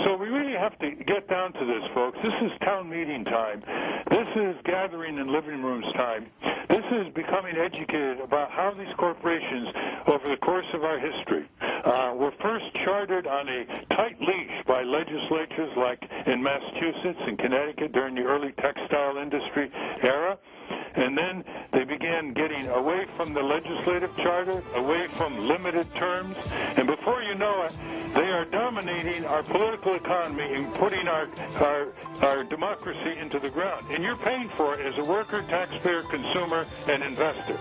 So 0.06 0.16
we 0.18 0.28
really 0.28 0.58
have 0.58 0.78
to 0.80 0.92
get 1.06 1.30
down 1.30 1.54
to 1.54 1.66
this, 1.66 1.84
folks. 1.94 2.18
This 2.24 2.34
is 2.42 2.52
town 2.66 2.90
meeting 2.90 3.24
time. 3.26 3.62
This 4.10 4.28
is 4.36 4.56
gathering 4.66 5.18
in 5.18 5.32
living 5.32 5.62
rooms 5.62 5.86
time. 5.96 6.26
This 6.70 6.86
is 6.92 7.14
becoming 7.14 7.56
educated 7.58 8.20
about 8.22 8.50
how 8.52 8.74
these 8.78 8.92
corporations, 8.98 9.68
over 10.08 10.28
the 10.30 10.38
course 10.38 10.66
of 10.74 10.84
our 10.84 10.98
history, 10.98 11.48
uh, 11.62 12.14
were 12.16 12.32
first 12.42 12.66
chartered 12.84 13.28
on 13.28 13.48
a 13.50 13.66
tight 13.96 14.20
leash 14.20 14.66
by 14.68 14.84
legislatures 14.84 15.72
like 15.78 16.02
in 16.26 16.42
Massachusetts 16.42 17.20
and 17.28 17.38
Connecticut 17.38 17.92
during 17.92 18.16
the 18.16 18.22
early 18.22 18.54
textile 18.62 19.18
industry 19.18 19.72
era. 20.04 20.38
And 20.96 21.18
then 21.18 21.44
they 21.74 21.84
began 21.84 22.34
getting 22.34 22.68
away 22.68 23.06
from 23.16 23.34
the 23.34 23.42
legislative 23.42 24.16
charter, 24.18 24.62
away 24.76 25.08
from 25.12 25.48
limited 25.48 25.94
terms, 25.96 26.36
and 26.78 26.88
before 26.88 27.22
you 27.22 27.36
know 27.36 27.64
it, 27.64 27.74
they 28.14 28.30
are 28.32 28.46
dominating 28.46 29.26
our 29.26 29.44
political 29.44 29.96
economy 29.96 30.54
and 30.54 30.74
putting 30.76 31.08
our, 31.08 31.28
our, 31.60 31.88
our 32.22 32.44
democracy 32.44 33.18
into 33.18 33.40
the 33.40 33.50
ground. 33.50 33.86
And 33.90 34.04
you're 34.04 34.18
paying 34.18 34.50
for 34.50 34.76
it 34.76 34.86
as 34.86 34.98
a 34.98 35.04
worker, 35.04 35.42
taxpayer, 35.44 36.04
consumer, 36.04 36.66
and 36.88 37.04
investor. 37.04 37.58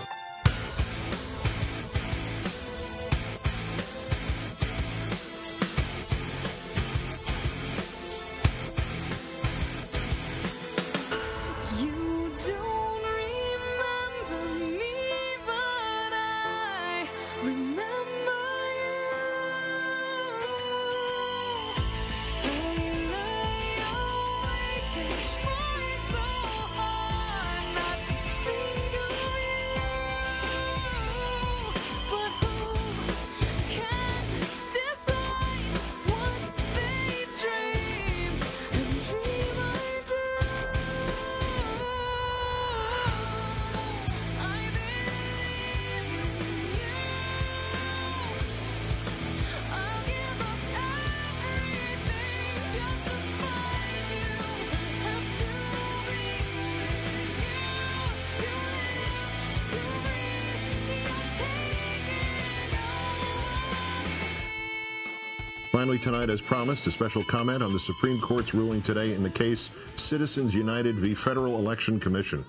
Finally, 65.71 65.97
tonight, 65.97 66.29
as 66.29 66.41
promised, 66.41 66.85
a 66.87 66.91
special 66.91 67.23
comment 67.23 67.63
on 67.63 67.71
the 67.71 67.79
Supreme 67.79 68.19
Court's 68.19 68.53
ruling 68.53 68.81
today 68.81 69.13
in 69.13 69.23
the 69.23 69.29
case 69.29 69.69
Citizens 69.95 70.53
United 70.53 70.97
v. 70.97 71.15
Federal 71.15 71.57
Election 71.57 71.97
Commission. 71.97 72.43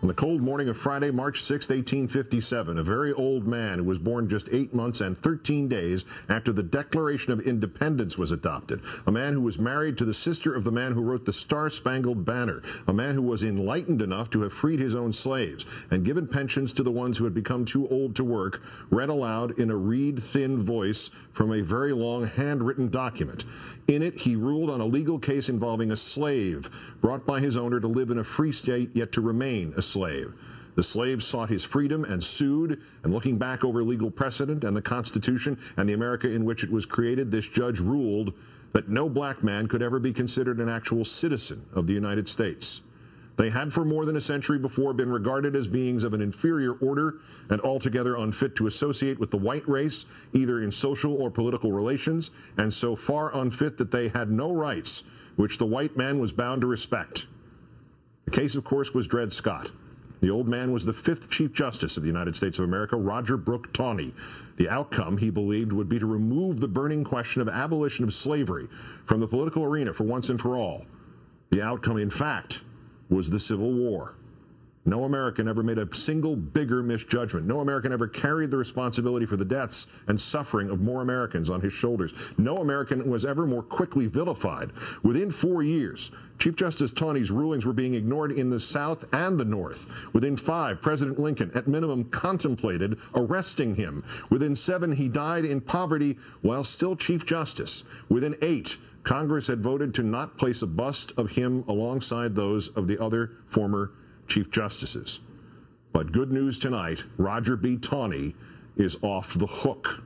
On 0.00 0.06
the 0.06 0.14
cold 0.14 0.40
morning 0.40 0.68
of 0.68 0.78
Friday, 0.78 1.10
March 1.10 1.42
6, 1.42 1.70
1857, 1.70 2.78
a 2.78 2.84
very 2.84 3.12
old 3.12 3.48
man 3.48 3.80
who 3.80 3.84
was 3.84 3.98
born 3.98 4.28
just 4.28 4.48
eight 4.52 4.72
months 4.72 5.00
and 5.00 5.18
13 5.18 5.66
days 5.66 6.04
after 6.28 6.52
the 6.52 6.62
Declaration 6.62 7.32
of 7.32 7.40
Independence 7.40 8.16
was 8.16 8.30
adopted, 8.30 8.80
a 9.08 9.10
man 9.10 9.32
who 9.32 9.40
was 9.40 9.58
married 9.58 9.98
to 9.98 10.04
the 10.04 10.14
sister 10.14 10.54
of 10.54 10.62
the 10.62 10.70
man 10.70 10.92
who 10.92 11.02
wrote 11.02 11.24
the 11.24 11.32
Star 11.32 11.68
Spangled 11.68 12.24
Banner, 12.24 12.62
a 12.86 12.92
man 12.92 13.16
who 13.16 13.22
was 13.22 13.42
enlightened 13.42 14.00
enough 14.00 14.30
to 14.30 14.42
have 14.42 14.52
freed 14.52 14.78
his 14.78 14.94
own 14.94 15.12
slaves 15.12 15.66
and 15.90 16.04
given 16.04 16.28
pensions 16.28 16.72
to 16.74 16.84
the 16.84 16.92
ones 16.92 17.18
who 17.18 17.24
had 17.24 17.34
become 17.34 17.64
too 17.64 17.88
old 17.88 18.14
to 18.14 18.22
work, 18.22 18.62
read 18.90 19.08
aloud 19.08 19.58
in 19.58 19.68
a 19.68 19.76
reed 19.76 20.22
thin 20.22 20.62
voice 20.62 21.10
from 21.32 21.52
a 21.52 21.60
very 21.60 21.92
long 21.92 22.24
handwritten 22.24 22.88
document. 22.88 23.44
In 23.88 24.02
it, 24.02 24.16
he 24.16 24.36
ruled 24.36 24.70
on 24.70 24.80
a 24.80 24.86
legal 24.86 25.18
case 25.18 25.48
involving 25.48 25.90
a 25.90 25.96
slave 25.96 26.70
brought 27.00 27.26
by 27.26 27.40
his 27.40 27.56
owner 27.56 27.80
to 27.80 27.88
live 27.88 28.10
in 28.10 28.18
a 28.18 28.24
free 28.24 28.52
state 28.52 28.90
yet 28.94 29.10
to 29.12 29.20
remain 29.20 29.74
a 29.76 29.87
slave. 29.88 30.32
The 30.74 30.82
slave 30.84 31.22
sought 31.22 31.48
his 31.48 31.64
freedom 31.64 32.04
and 32.04 32.22
sued, 32.22 32.80
and 33.02 33.12
looking 33.12 33.38
back 33.38 33.64
over 33.64 33.82
legal 33.82 34.10
precedent 34.10 34.62
and 34.62 34.76
the 34.76 34.82
Constitution 34.82 35.58
and 35.76 35.88
the 35.88 35.94
America 35.94 36.30
in 36.30 36.44
which 36.44 36.62
it 36.62 36.70
was 36.70 36.86
created, 36.86 37.30
this 37.30 37.48
judge 37.48 37.80
ruled 37.80 38.32
that 38.72 38.88
no 38.88 39.08
black 39.08 39.42
man 39.42 39.66
could 39.66 39.82
ever 39.82 39.98
be 39.98 40.12
considered 40.12 40.60
an 40.60 40.68
actual 40.68 41.04
citizen 41.04 41.62
of 41.72 41.86
the 41.86 41.94
United 41.94 42.28
States. 42.28 42.82
They 43.38 43.50
had 43.50 43.72
for 43.72 43.84
more 43.84 44.04
than 44.04 44.16
a 44.16 44.20
century 44.20 44.58
before 44.58 44.92
been 44.92 45.10
regarded 45.10 45.54
as 45.54 45.68
beings 45.68 46.04
of 46.04 46.12
an 46.12 46.20
inferior 46.20 46.74
order 46.74 47.20
and 47.48 47.60
altogether 47.60 48.16
unfit 48.16 48.56
to 48.56 48.66
associate 48.66 49.18
with 49.18 49.30
the 49.30 49.36
white 49.36 49.68
race, 49.68 50.06
either 50.32 50.60
in 50.60 50.72
social 50.72 51.14
or 51.14 51.30
political 51.30 51.72
relations, 51.72 52.32
and 52.56 52.74
so 52.74 52.94
far 52.96 53.34
unfit 53.36 53.78
that 53.78 53.90
they 53.90 54.08
had 54.08 54.30
no 54.30 54.52
rights 54.52 55.04
which 55.36 55.58
the 55.58 55.66
white 55.66 55.96
man 55.96 56.18
was 56.18 56.32
bound 56.32 56.62
to 56.62 56.66
respect. 56.66 57.26
The 58.28 58.40
case, 58.40 58.56
of 58.56 58.64
course, 58.64 58.92
was 58.92 59.06
Dred 59.06 59.32
Scott. 59.32 59.70
The 60.20 60.28
old 60.28 60.48
man 60.48 60.70
was 60.70 60.84
the 60.84 60.92
fifth 60.92 61.30
Chief 61.30 61.50
Justice 61.54 61.96
of 61.96 62.02
the 62.02 62.10
United 62.10 62.36
States 62.36 62.58
of 62.58 62.66
America, 62.66 62.94
Roger 62.94 63.38
Brooke 63.38 63.72
Taney. 63.72 64.12
The 64.56 64.68
outcome, 64.68 65.16
he 65.16 65.30
believed, 65.30 65.72
would 65.72 65.88
be 65.88 65.98
to 65.98 66.04
remove 66.04 66.60
the 66.60 66.68
burning 66.68 67.04
question 67.04 67.40
of 67.40 67.48
abolition 67.48 68.04
of 68.04 68.12
slavery 68.12 68.68
from 69.06 69.20
the 69.20 69.26
political 69.26 69.64
arena 69.64 69.94
for 69.94 70.04
once 70.04 70.28
and 70.28 70.38
for 70.38 70.58
all. 70.58 70.84
The 71.52 71.62
outcome, 71.62 71.96
in 71.96 72.10
fact, 72.10 72.60
was 73.08 73.30
the 73.30 73.40
Civil 73.40 73.72
War. 73.72 74.12
No 74.88 75.04
American 75.04 75.48
ever 75.48 75.62
made 75.62 75.76
a 75.76 75.94
single 75.94 76.34
bigger 76.34 76.82
misjudgment. 76.82 77.46
No 77.46 77.60
American 77.60 77.92
ever 77.92 78.08
carried 78.08 78.50
the 78.50 78.56
responsibility 78.56 79.26
for 79.26 79.36
the 79.36 79.44
deaths 79.44 79.86
and 80.06 80.18
suffering 80.18 80.70
of 80.70 80.80
more 80.80 81.02
Americans 81.02 81.50
on 81.50 81.60
his 81.60 81.74
shoulders. 81.74 82.14
No 82.38 82.56
American 82.56 83.06
was 83.10 83.26
ever 83.26 83.46
more 83.46 83.62
quickly 83.62 84.06
vilified. 84.06 84.72
Within 85.02 85.30
four 85.30 85.62
years, 85.62 86.10
Chief 86.38 86.56
Justice 86.56 86.90
Taney's 86.90 87.30
rulings 87.30 87.66
were 87.66 87.74
being 87.74 87.92
ignored 87.92 88.32
in 88.32 88.48
the 88.48 88.58
South 88.58 89.06
and 89.12 89.38
the 89.38 89.44
North. 89.44 89.84
Within 90.14 90.38
five, 90.38 90.80
President 90.80 91.18
Lincoln, 91.18 91.50
at 91.54 91.68
minimum, 91.68 92.04
contemplated 92.04 92.96
arresting 93.14 93.74
him. 93.74 94.02
Within 94.30 94.56
seven, 94.56 94.92
he 94.92 95.10
died 95.10 95.44
in 95.44 95.60
poverty 95.60 96.16
while 96.40 96.64
still 96.64 96.96
Chief 96.96 97.26
Justice. 97.26 97.84
Within 98.08 98.36
eight, 98.40 98.78
Congress 99.02 99.48
had 99.48 99.62
voted 99.62 99.92
to 99.96 100.02
not 100.02 100.38
place 100.38 100.62
a 100.62 100.66
bust 100.66 101.12
of 101.18 101.32
him 101.32 101.62
alongside 101.68 102.34
those 102.34 102.68
of 102.68 102.86
the 102.86 102.98
other 102.98 103.32
former 103.48 103.90
Chief 104.28 104.50
Justices. 104.50 105.20
But 105.92 106.12
good 106.12 106.30
news 106.30 106.58
tonight 106.58 107.02
Roger 107.16 107.56
B. 107.56 107.76
Taney 107.76 108.34
is 108.76 108.96
off 109.02 109.34
the 109.34 109.46
hook. 109.46 110.02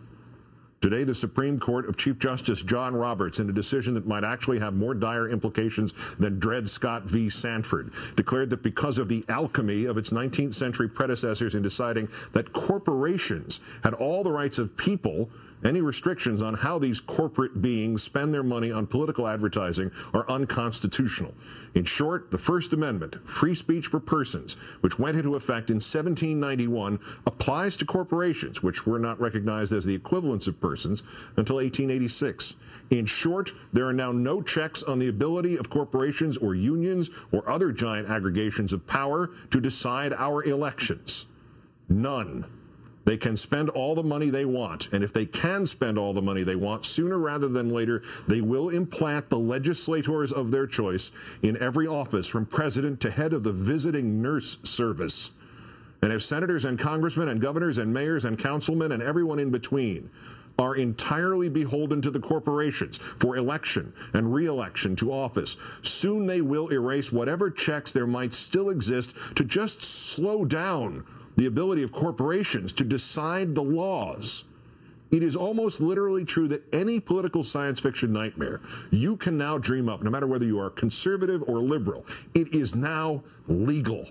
Today, 0.80 1.04
the 1.04 1.14
Supreme 1.14 1.60
Court 1.60 1.88
of 1.88 1.96
Chief 1.96 2.18
Justice 2.18 2.60
John 2.60 2.96
Roberts, 2.96 3.38
in 3.38 3.48
a 3.48 3.52
decision 3.52 3.94
that 3.94 4.04
might 4.04 4.24
actually 4.24 4.58
have 4.58 4.74
more 4.74 4.94
dire 4.94 5.28
implications 5.28 5.94
than 6.18 6.40
Dred 6.40 6.68
Scott 6.68 7.04
v. 7.04 7.30
Sandford, 7.30 7.92
declared 8.16 8.50
that 8.50 8.64
because 8.64 8.98
of 8.98 9.08
the 9.08 9.24
alchemy 9.28 9.84
of 9.84 9.96
its 9.96 10.10
19th 10.10 10.54
century 10.54 10.88
predecessors 10.88 11.54
in 11.54 11.62
deciding 11.62 12.08
that 12.32 12.52
corporations 12.52 13.60
had 13.84 13.94
all 13.94 14.24
the 14.24 14.32
rights 14.32 14.58
of 14.58 14.76
people, 14.76 15.30
any 15.64 15.80
restrictions 15.80 16.42
on 16.42 16.54
how 16.54 16.78
these 16.78 17.00
corporate 17.00 17.62
beings 17.62 18.02
spend 18.02 18.32
their 18.32 18.42
money 18.42 18.70
on 18.70 18.86
political 18.86 19.28
advertising 19.28 19.90
are 20.12 20.28
unconstitutional. 20.28 21.34
In 21.74 21.84
short, 21.84 22.30
the 22.30 22.38
First 22.38 22.72
Amendment, 22.72 23.16
free 23.26 23.54
speech 23.54 23.86
for 23.86 24.00
persons, 24.00 24.54
which 24.80 24.98
went 24.98 25.16
into 25.16 25.36
effect 25.36 25.70
in 25.70 25.76
1791, 25.76 26.98
applies 27.26 27.76
to 27.76 27.84
corporations, 27.84 28.62
which 28.62 28.86
were 28.86 28.98
not 28.98 29.20
recognized 29.20 29.72
as 29.72 29.84
the 29.84 29.94
equivalents 29.94 30.46
of 30.46 30.60
persons 30.60 31.02
until 31.36 31.56
1886. 31.56 32.56
In 32.90 33.06
short, 33.06 33.52
there 33.72 33.86
are 33.86 33.92
now 33.92 34.12
no 34.12 34.42
checks 34.42 34.82
on 34.82 34.98
the 34.98 35.08
ability 35.08 35.56
of 35.56 35.70
corporations 35.70 36.36
or 36.36 36.54
unions 36.54 37.10
or 37.30 37.48
other 37.48 37.72
giant 37.72 38.10
aggregations 38.10 38.72
of 38.72 38.86
power 38.86 39.30
to 39.50 39.60
decide 39.60 40.12
our 40.12 40.44
elections. 40.44 41.26
None. 41.88 42.44
They 43.04 43.16
can 43.16 43.36
spend 43.36 43.68
all 43.70 43.94
the 43.94 44.02
money 44.02 44.30
they 44.30 44.44
want. 44.44 44.92
And 44.92 45.02
if 45.02 45.12
they 45.12 45.26
can 45.26 45.66
spend 45.66 45.98
all 45.98 46.12
the 46.12 46.22
money 46.22 46.44
they 46.44 46.56
want, 46.56 46.84
sooner 46.84 47.18
rather 47.18 47.48
than 47.48 47.70
later, 47.70 48.02
they 48.28 48.40
will 48.40 48.68
implant 48.68 49.28
the 49.28 49.38
legislators 49.38 50.32
of 50.32 50.50
their 50.50 50.66
choice 50.66 51.10
in 51.42 51.56
every 51.56 51.86
office, 51.86 52.28
from 52.28 52.46
president 52.46 53.00
to 53.00 53.10
head 53.10 53.32
of 53.32 53.42
the 53.42 53.52
visiting 53.52 54.22
nurse 54.22 54.58
service. 54.62 55.32
And 56.00 56.12
if 56.12 56.22
senators 56.22 56.64
and 56.64 56.78
congressmen 56.78 57.28
and 57.28 57.40
governors 57.40 57.78
and 57.78 57.92
mayors 57.92 58.24
and 58.24 58.38
councilmen 58.38 58.92
and 58.92 59.02
everyone 59.02 59.38
in 59.38 59.50
between 59.50 60.10
are 60.58 60.74
entirely 60.74 61.48
beholden 61.48 62.02
to 62.02 62.10
the 62.10 62.20
corporations 62.20 62.98
for 62.98 63.36
election 63.36 63.92
and 64.12 64.34
re-election 64.34 64.94
to 64.96 65.12
office. 65.12 65.56
Soon 65.82 66.26
they 66.26 66.40
will 66.40 66.68
erase 66.68 67.10
whatever 67.10 67.50
checks 67.50 67.92
there 67.92 68.06
might 68.06 68.34
still 68.34 68.70
exist 68.70 69.14
to 69.36 69.44
just 69.44 69.82
slow 69.82 70.44
down 70.44 71.04
the 71.36 71.46
ability 71.46 71.82
of 71.82 71.92
corporations 71.92 72.72
to 72.74 72.84
decide 72.84 73.54
the 73.54 73.62
laws. 73.62 74.44
It 75.10 75.22
is 75.22 75.36
almost 75.36 75.80
literally 75.80 76.24
true 76.24 76.48
that 76.48 76.64
any 76.72 76.98
political 76.98 77.44
science 77.44 77.80
fiction 77.80 78.12
nightmare 78.12 78.60
you 78.90 79.16
can 79.16 79.36
now 79.36 79.58
dream 79.58 79.88
up, 79.88 80.02
no 80.02 80.10
matter 80.10 80.26
whether 80.26 80.46
you 80.46 80.58
are 80.58 80.70
conservative 80.70 81.42
or 81.46 81.60
liberal, 81.60 82.06
it 82.34 82.54
is 82.54 82.74
now 82.74 83.22
legal 83.46 84.08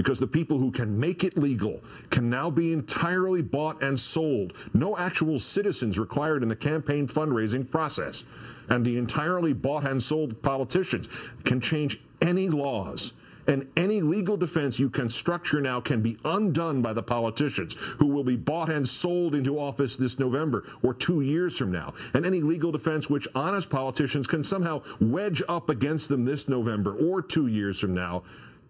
because 0.00 0.18
the 0.18 0.26
people 0.26 0.56
who 0.56 0.70
can 0.70 0.98
make 0.98 1.24
it 1.24 1.36
legal 1.36 1.78
can 2.08 2.30
now 2.30 2.48
be 2.48 2.72
entirely 2.72 3.42
bought 3.42 3.82
and 3.82 4.00
sold. 4.00 4.54
No 4.72 4.96
actual 4.96 5.38
citizens 5.38 5.98
required 5.98 6.42
in 6.42 6.48
the 6.48 6.56
campaign 6.56 7.06
fundraising 7.06 7.70
process. 7.70 8.24
And 8.70 8.82
the 8.82 8.96
entirely 8.96 9.52
bought 9.52 9.86
and 9.86 10.02
sold 10.02 10.40
politicians 10.40 11.08
can 11.44 11.60
change 11.60 12.00
any 12.22 12.48
laws. 12.48 13.12
And 13.50 13.66
any 13.76 14.00
legal 14.00 14.36
defense 14.36 14.78
you 14.78 14.88
can 14.88 15.10
structure 15.10 15.60
now 15.60 15.80
can 15.80 16.02
be 16.02 16.16
undone 16.24 16.82
by 16.82 16.92
the 16.92 17.02
politicians 17.02 17.74
who 17.98 18.06
will 18.06 18.22
be 18.22 18.36
bought 18.36 18.70
and 18.70 18.88
sold 18.88 19.34
into 19.34 19.58
office 19.58 19.96
this 19.96 20.20
November 20.20 20.62
or 20.84 20.94
two 20.94 21.20
years 21.22 21.58
from 21.58 21.72
now. 21.72 21.94
And 22.14 22.24
any 22.24 22.42
legal 22.42 22.70
defense 22.70 23.10
which 23.10 23.26
honest 23.34 23.68
politicians 23.68 24.28
can 24.28 24.44
somehow 24.44 24.82
wedge 25.00 25.42
up 25.48 25.68
against 25.68 26.08
them 26.08 26.24
this 26.24 26.48
November 26.48 26.92
or 26.92 27.22
two 27.22 27.48
years 27.48 27.76
from 27.80 27.92
now 27.92 28.22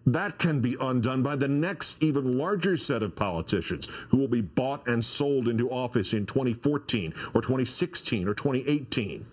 that 0.07 0.39
can 0.39 0.61
be 0.61 0.75
undone 0.81 1.21
by 1.21 1.35
the 1.35 1.47
next, 1.47 2.01
even 2.01 2.39
larger 2.39 2.75
set 2.75 3.03
of 3.03 3.15
politicians 3.15 3.87
who 4.09 4.17
will 4.17 4.27
be 4.27 4.41
bought 4.41 4.87
and 4.87 5.05
sold 5.05 5.47
into 5.47 5.69
office 5.69 6.15
in 6.15 6.25
2014 6.25 7.13
or 7.35 7.41
2016 7.43 8.27
or 8.27 8.33
2018. 8.33 9.27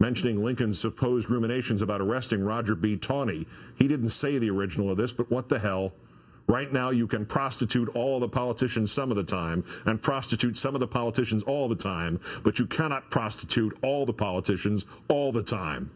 Mentioning 0.00 0.42
Lincoln's 0.42 0.78
supposed 0.78 1.30
ruminations 1.30 1.80
about 1.80 2.00
arresting 2.00 2.42
Roger 2.42 2.74
B. 2.74 2.96
Taney, 2.96 3.46
he 3.76 3.86
didn't 3.86 4.08
say 4.08 4.38
the 4.38 4.50
original 4.50 4.90
of 4.90 4.96
this, 4.96 5.12
but 5.12 5.30
what 5.30 5.48
the 5.48 5.58
hell? 5.58 5.92
Right 6.46 6.70
now, 6.72 6.90
you 6.90 7.06
can 7.06 7.24
prostitute 7.24 7.88
all 7.90 8.20
the 8.20 8.28
politicians 8.28 8.92
some 8.92 9.10
of 9.10 9.16
the 9.16 9.24
time 9.24 9.64
and 9.86 10.02
prostitute 10.02 10.58
some 10.58 10.74
of 10.74 10.80
the 10.80 10.86
politicians 10.86 11.42
all 11.44 11.68
the 11.68 11.76
time, 11.76 12.20
but 12.42 12.58
you 12.58 12.66
cannot 12.66 13.10
prostitute 13.10 13.78
all 13.82 14.04
the 14.04 14.12
politicians 14.12 14.84
all 15.08 15.32
the 15.32 15.42
time. 15.42 15.90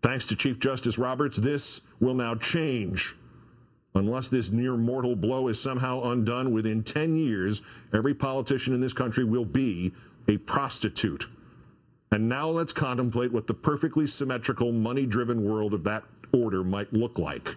Thanks 0.00 0.26
to 0.28 0.36
Chief 0.36 0.58
Justice 0.58 0.96
Roberts, 0.96 1.36
this 1.36 1.82
will 2.00 2.14
now 2.14 2.34
change. 2.36 3.16
Unless 3.94 4.28
this 4.28 4.50
near 4.50 4.76
mortal 4.76 5.16
blow 5.16 5.48
is 5.48 5.60
somehow 5.60 6.10
undone 6.10 6.52
within 6.52 6.82
10 6.82 7.14
years, 7.14 7.62
every 7.92 8.14
politician 8.14 8.74
in 8.74 8.80
this 8.80 8.92
country 8.92 9.24
will 9.24 9.44
be 9.44 9.92
a 10.28 10.36
prostitute. 10.38 11.26
And 12.14 12.28
now 12.28 12.48
let's 12.48 12.72
contemplate 12.72 13.32
what 13.32 13.48
the 13.48 13.54
perfectly 13.54 14.06
symmetrical, 14.06 14.70
money 14.70 15.04
driven 15.04 15.42
world 15.42 15.74
of 15.74 15.82
that 15.82 16.04
order 16.30 16.62
might 16.62 16.92
look 16.92 17.18
like. 17.18 17.56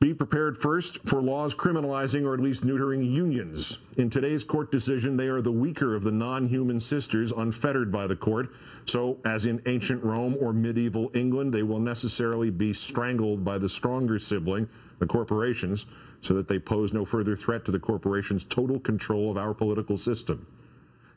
Be 0.00 0.12
prepared 0.12 0.58
first 0.58 0.98
for 0.98 1.22
laws 1.22 1.54
criminalizing 1.54 2.26
or 2.26 2.34
at 2.34 2.40
least 2.40 2.66
neutering 2.66 3.10
unions. 3.10 3.78
In 3.96 4.10
today's 4.10 4.44
court 4.44 4.70
decision, 4.70 5.16
they 5.16 5.28
are 5.28 5.40
the 5.40 5.50
weaker 5.50 5.94
of 5.94 6.02
the 6.02 6.12
non 6.12 6.46
human 6.46 6.78
sisters 6.78 7.32
unfettered 7.32 7.90
by 7.90 8.06
the 8.06 8.16
court. 8.16 8.50
So, 8.84 9.16
as 9.24 9.46
in 9.46 9.62
ancient 9.64 10.04
Rome 10.04 10.36
or 10.38 10.52
medieval 10.52 11.10
England, 11.14 11.54
they 11.54 11.62
will 11.62 11.80
necessarily 11.80 12.50
be 12.50 12.74
strangled 12.74 13.42
by 13.42 13.56
the 13.56 13.70
stronger 13.70 14.18
sibling, 14.18 14.68
the 14.98 15.06
corporations, 15.06 15.86
so 16.20 16.34
that 16.34 16.48
they 16.48 16.58
pose 16.58 16.92
no 16.92 17.06
further 17.06 17.34
threat 17.34 17.64
to 17.64 17.72
the 17.72 17.80
corporations' 17.80 18.44
total 18.44 18.78
control 18.78 19.30
of 19.30 19.38
our 19.38 19.54
political 19.54 19.96
system. 19.96 20.46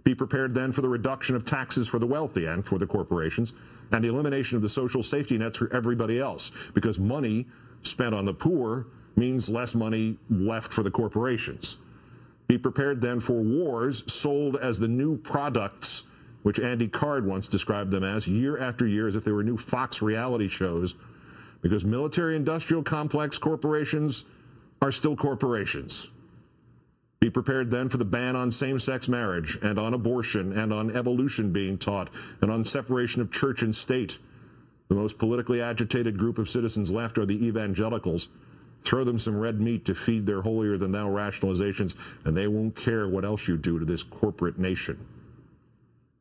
Be 0.10 0.16
prepared 0.16 0.56
then 0.56 0.72
for 0.72 0.82
the 0.82 0.90
reduction 0.90 1.36
of 1.36 1.46
taxes 1.46 1.88
for 1.88 2.00
the 2.00 2.08
wealthy 2.08 2.46
and 2.46 2.66
for 2.66 2.80
the 2.80 2.88
corporations, 2.88 3.54
and 3.92 4.04
the 4.04 4.08
elimination 4.08 4.56
of 4.56 4.64
the 4.64 4.68
social 4.68 5.04
safety 5.04 5.38
nets 5.38 5.56
for 5.60 5.72
everybody 5.72 6.18
else, 6.18 6.52
because 6.74 6.98
money 6.98 7.46
spent 7.84 8.16
on 8.16 8.26
the 8.26 8.34
poor 8.34 8.88
means 9.16 9.52
less 9.52 9.76
money 9.76 10.18
left 10.32 10.74
for 10.74 10.82
the 10.82 10.90
corporations. 10.90 11.78
Be 12.48 12.58
prepared 12.58 13.02
then 13.02 13.20
for 13.20 13.34
wars 13.34 14.04
sold 14.12 14.56
as 14.56 14.80
the 14.80 14.88
new 14.88 15.16
products, 15.16 16.06
which 16.42 16.60
Andy 16.60 16.88
Card 16.88 17.24
once 17.24 17.48
described 17.48 17.92
them 17.92 18.04
as, 18.04 18.28
year 18.28 18.58
after 18.58 18.88
year, 18.88 19.08
as 19.08 19.16
if 19.16 19.24
they 19.24 19.32
were 19.32 19.44
new 19.44 19.58
Fox 19.58 20.02
reality 20.02 20.48
shows, 20.48 20.96
because 21.62 21.86
military 21.86 22.36
industrial 22.36 22.82
complex 22.82 23.38
corporations 23.38 24.26
are 24.82 24.92
still 24.92 25.16
corporations. 25.16 26.08
Be 27.22 27.30
prepared 27.30 27.70
then 27.70 27.90
for 27.90 27.98
the 27.98 28.06
ban 28.06 28.38
on 28.38 28.50
same 28.50 28.80
sex 28.80 29.10
marriage 29.10 29.58
and 29.62 29.78
on 29.78 29.94
abortion 29.94 30.54
and 30.54 30.72
on 30.72 30.96
evolution 30.96 31.52
being 31.52 31.78
taught 31.78 32.10
and 32.42 32.50
on 32.50 32.64
separation 32.64 33.22
of 33.22 33.30
church 33.30 33.62
and 33.62 33.76
state. 33.76 34.18
The 34.88 34.96
most 34.96 35.18
politically 35.18 35.62
agitated 35.62 36.18
group 36.18 36.38
of 36.38 36.48
citizens 36.48 36.92
left 36.92 37.18
are 37.18 37.26
the 37.26 37.46
evangelicals. 37.46 38.30
Throw 38.84 39.04
them 39.04 39.20
some 39.20 39.38
red 39.38 39.60
meat 39.60 39.84
to 39.86 39.96
feed 39.96 40.26
their 40.26 40.42
holier 40.42 40.78
than 40.78 40.94
thou 40.94 41.10
rationalizations, 41.10 41.94
and 42.24 42.38
they 42.38 42.48
won't 42.48 42.78
care 42.78 43.06
what 43.06 43.26
else 43.26 43.50
you 43.50 43.58
do 43.58 43.80
to 43.80 43.86
this 43.86 44.04
corporate 44.04 44.58
nation. 44.58 44.98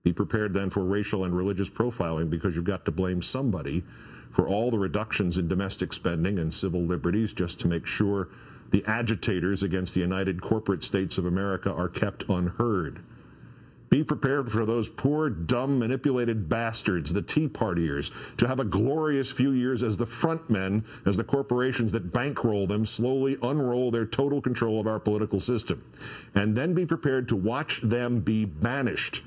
Be 0.03 0.13
prepared 0.13 0.53
then 0.53 0.71
for 0.71 0.85
racial 0.85 1.25
and 1.25 1.37
religious 1.37 1.71
profiling 1.71 2.29
because 2.29 2.57
you've 2.57 2.65
got 2.65 2.87
to 2.87 2.91
blame 2.91 3.23
somebody 3.23 3.85
for 4.33 4.49
all 4.49 4.73
the 4.73 4.79
reductions 4.79 5.39
in 5.39 5.47
domestic 5.47 5.93
spending 5.93 6.41
and 6.41 6.53
civil 6.53 6.83
liberties 6.83 7.33
just 7.33 7.61
to 7.61 7.69
make 7.69 7.87
sure 7.87 8.29
the 8.71 8.85
agitators 8.87 9.63
against 9.63 9.95
the 9.95 10.01
United 10.01 10.41
Corporate 10.43 10.85
States 10.85 11.17
of 11.19 11.25
America 11.25 11.73
are 11.73 11.89
kept 11.89 12.29
unheard. 12.29 13.01
Be 13.91 14.05
prepared 14.05 14.53
for 14.53 14.67
those 14.67 14.91
poor, 14.91 15.31
dumb, 15.31 15.79
manipulated 15.79 16.47
bastards, 16.47 17.11
the 17.11 17.23
Tea 17.23 17.49
Partiers, 17.49 18.13
to 18.37 18.47
have 18.47 18.61
a 18.61 18.65
glorious 18.65 19.33
few 19.33 19.53
years 19.53 19.83
as 19.83 19.97
the 19.97 20.05
front 20.05 20.51
men, 20.51 20.85
as 21.07 21.17
the 21.17 21.25
corporations 21.25 21.93
that 21.93 22.13
bankroll 22.13 22.67
them 22.67 22.85
slowly 22.85 23.39
unroll 23.43 23.91
their 23.91 24.05
total 24.05 24.43
control 24.43 24.79
of 24.79 24.87
our 24.87 25.01
political 25.01 25.41
system. 25.41 25.83
And 26.35 26.55
then 26.55 26.75
be 26.75 26.85
prepared 26.85 27.29
to 27.29 27.37
watch 27.37 27.81
them 27.81 28.21
be 28.21 28.45
banished, 28.45 29.23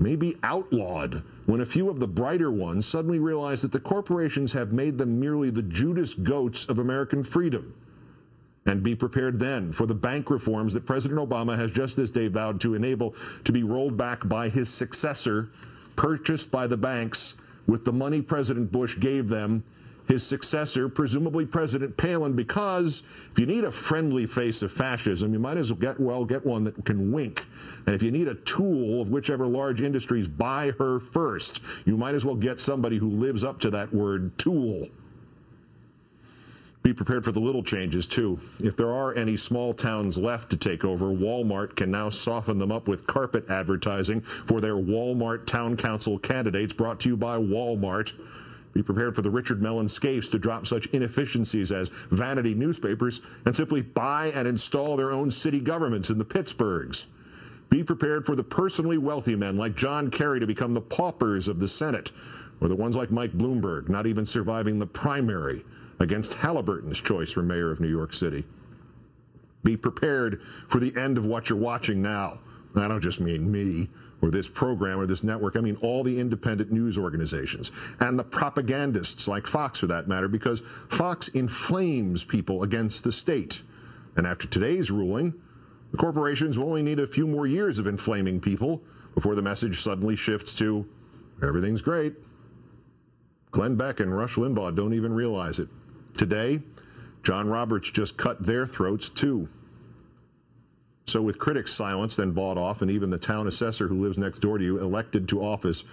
maybe 0.00 0.36
outlawed, 0.42 1.22
when 1.46 1.60
a 1.60 1.66
few 1.66 1.88
of 1.88 2.00
the 2.00 2.08
brighter 2.08 2.50
ones 2.50 2.86
suddenly 2.86 3.20
realize 3.20 3.62
that 3.62 3.70
the 3.70 3.78
corporations 3.78 4.52
have 4.52 4.72
made 4.72 4.98
them 4.98 5.20
merely 5.20 5.50
the 5.50 5.62
Judas 5.62 6.14
goats 6.14 6.68
of 6.68 6.80
American 6.80 7.22
freedom 7.22 7.72
and 8.66 8.82
be 8.82 8.94
prepared 8.94 9.38
then 9.38 9.72
for 9.72 9.86
the 9.86 9.94
bank 9.94 10.30
reforms 10.30 10.72
that 10.74 10.86
President 10.86 11.20
Obama 11.20 11.56
has 11.56 11.72
just 11.72 11.96
this 11.96 12.10
day 12.10 12.28
vowed 12.28 12.60
to 12.60 12.74
enable 12.74 13.14
to 13.44 13.52
be 13.52 13.62
rolled 13.62 13.96
back 13.96 14.26
by 14.28 14.48
his 14.48 14.68
successor, 14.68 15.50
purchased 15.96 16.50
by 16.50 16.66
the 16.66 16.76
banks 16.76 17.36
with 17.66 17.84
the 17.84 17.92
money 17.92 18.22
President 18.22 18.70
Bush 18.70 18.98
gave 18.98 19.28
them. 19.28 19.62
His 20.06 20.26
successor, 20.26 20.88
presumably 20.88 21.46
President 21.46 21.96
Palin, 21.96 22.34
because 22.34 23.04
if 23.30 23.38
you 23.38 23.46
need 23.46 23.62
a 23.64 23.70
friendly 23.70 24.26
face 24.26 24.60
of 24.62 24.72
fascism, 24.72 25.32
you 25.32 25.38
might 25.38 25.56
as 25.56 25.72
well 25.72 25.80
get, 25.80 26.00
well 26.00 26.24
get 26.24 26.44
one 26.44 26.64
that 26.64 26.84
can 26.84 27.12
wink. 27.12 27.46
And 27.86 27.94
if 27.94 28.02
you 28.02 28.10
need 28.10 28.26
a 28.26 28.34
tool 28.34 29.00
of 29.00 29.10
whichever 29.10 29.46
large 29.46 29.80
industries 29.80 30.26
buy 30.26 30.72
her 30.78 30.98
first, 30.98 31.62
you 31.84 31.96
might 31.96 32.16
as 32.16 32.24
well 32.24 32.34
get 32.34 32.58
somebody 32.58 32.98
who 32.98 33.10
lives 33.10 33.44
up 33.44 33.60
to 33.60 33.70
that 33.70 33.94
word 33.94 34.36
tool. 34.38 34.88
Be 36.82 36.92
prepared 36.92 37.24
for 37.24 37.30
the 37.30 37.40
little 37.40 37.62
changes, 37.62 38.08
too. 38.08 38.40
If 38.58 38.76
there 38.76 38.90
are 38.90 39.14
any 39.14 39.36
small 39.36 39.72
towns 39.72 40.18
left 40.18 40.50
to 40.50 40.56
take 40.56 40.84
over, 40.84 41.04
Walmart 41.06 41.76
can 41.76 41.92
now 41.92 42.10
soften 42.10 42.58
them 42.58 42.72
up 42.72 42.88
with 42.88 43.06
carpet 43.06 43.48
advertising 43.48 44.22
for 44.22 44.60
their 44.60 44.74
Walmart 44.74 45.46
Town 45.46 45.76
Council 45.76 46.18
candidates 46.18 46.72
brought 46.72 46.98
to 47.00 47.08
you 47.08 47.16
by 47.16 47.36
Walmart. 47.36 48.12
Be 48.72 48.82
prepared 48.82 49.14
for 49.14 49.22
the 49.22 49.30
Richard 49.30 49.62
Mellon 49.62 49.86
Scaifes 49.86 50.32
to 50.32 50.40
drop 50.40 50.66
such 50.66 50.86
inefficiencies 50.86 51.70
as 51.70 51.90
vanity 52.10 52.52
newspapers 52.52 53.20
and 53.44 53.54
simply 53.54 53.82
buy 53.82 54.32
and 54.34 54.48
install 54.48 54.96
their 54.96 55.12
own 55.12 55.30
city 55.30 55.60
governments 55.60 56.10
in 56.10 56.18
the 56.18 56.24
Pittsburghs. 56.24 57.06
Be 57.70 57.84
prepared 57.84 58.26
for 58.26 58.34
the 58.34 58.42
personally 58.42 58.98
wealthy 58.98 59.36
men 59.36 59.56
like 59.56 59.76
John 59.76 60.10
Kerry 60.10 60.40
to 60.40 60.48
become 60.48 60.74
the 60.74 60.80
paupers 60.80 61.46
of 61.46 61.60
the 61.60 61.68
Senate, 61.68 62.10
or 62.60 62.66
the 62.66 62.74
ones 62.74 62.96
like 62.96 63.12
Mike 63.12 63.38
Bloomberg, 63.38 63.88
not 63.88 64.08
even 64.08 64.26
surviving 64.26 64.80
the 64.80 64.86
primary 64.86 65.64
against 65.98 66.34
Halliburton's 66.34 67.00
choice 67.00 67.32
for 67.32 67.42
mayor 67.42 67.70
of 67.70 67.80
New 67.80 67.88
York 67.88 68.14
City. 68.14 68.44
Be 69.64 69.76
prepared 69.76 70.42
for 70.68 70.80
the 70.80 70.96
end 70.96 71.18
of 71.18 71.26
what 71.26 71.48
you're 71.48 71.58
watching 71.58 72.02
now. 72.02 72.40
I 72.74 72.88
don't 72.88 73.02
just 73.02 73.20
mean 73.20 73.50
me 73.50 73.88
or 74.22 74.30
this 74.30 74.48
program 74.48 74.98
or 74.98 75.06
this 75.06 75.22
network. 75.24 75.56
I 75.56 75.60
mean 75.60 75.76
all 75.76 76.02
the 76.02 76.18
independent 76.18 76.72
news 76.72 76.96
organizations 76.96 77.70
and 78.00 78.18
the 78.18 78.24
propagandists 78.24 79.28
like 79.28 79.46
Fox 79.46 79.80
for 79.80 79.88
that 79.88 80.08
matter, 80.08 80.28
because 80.28 80.62
Fox 80.88 81.28
inflames 81.28 82.24
people 82.24 82.62
against 82.62 83.04
the 83.04 83.12
state. 83.12 83.62
And 84.16 84.26
after 84.26 84.46
today's 84.46 84.90
ruling, 84.90 85.34
the 85.90 85.96
corporations 85.98 86.58
will 86.58 86.68
only 86.68 86.82
need 86.82 87.00
a 87.00 87.06
few 87.06 87.26
more 87.26 87.46
years 87.46 87.78
of 87.78 87.86
inflaming 87.86 88.40
people 88.40 88.82
before 89.14 89.34
the 89.34 89.42
message 89.42 89.80
suddenly 89.80 90.16
shifts 90.16 90.56
to 90.58 90.88
everything's 91.42 91.82
great. 91.82 92.14
Glenn 93.50 93.76
Beck 93.76 94.00
and 94.00 94.16
Rush 94.16 94.36
Limbaugh 94.36 94.74
don't 94.74 94.94
even 94.94 95.12
realize 95.12 95.58
it. 95.58 95.68
Today, 96.16 96.60
John 97.22 97.48
Roberts 97.48 97.90
just 97.90 98.16
cut 98.16 98.44
their 98.44 98.66
throats 98.66 99.08
too. 99.08 99.48
So, 101.06 101.20
with 101.20 101.38
critics 101.38 101.72
silenced 101.72 102.18
and 102.18 102.34
bought 102.34 102.58
off, 102.58 102.80
and 102.82 102.90
even 102.90 103.10
the 103.10 103.18
town 103.18 103.46
assessor 103.46 103.88
who 103.88 104.00
lives 104.00 104.18
next 104.18 104.40
door 104.40 104.58
to 104.58 104.64
you 104.64 104.78
elected 104.78 105.28
to 105.28 105.42
office 105.42 105.84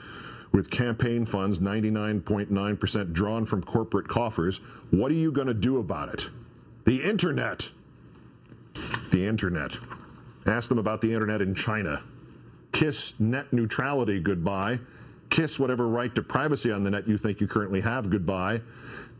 with 0.51 0.69
campaign 0.69 1.25
funds 1.25 1.59
99.9% 1.59 3.13
drawn 3.13 3.45
from 3.45 3.63
corporate 3.63 4.07
coffers, 4.07 4.61
what 4.91 5.11
are 5.11 5.15
you 5.15 5.31
going 5.31 5.47
to 5.47 5.53
do 5.53 5.79
about 5.79 6.13
it? 6.13 6.29
The 6.85 7.03
internet. 7.03 7.69
The 9.11 9.25
internet. 9.25 9.77
Ask 10.45 10.69
them 10.69 10.79
about 10.79 11.01
the 11.01 11.13
internet 11.13 11.41
in 11.41 11.53
China. 11.53 12.01
Kiss 12.71 13.19
net 13.19 13.51
neutrality 13.51 14.19
goodbye. 14.19 14.79
Kiss 15.29 15.59
whatever 15.59 15.87
right 15.87 16.13
to 16.15 16.21
privacy 16.23 16.71
on 16.71 16.83
the 16.83 16.89
net 16.89 17.07
you 17.07 17.17
think 17.17 17.41
you 17.41 17.47
currently 17.47 17.81
have 17.81 18.09
goodbye. 18.09 18.61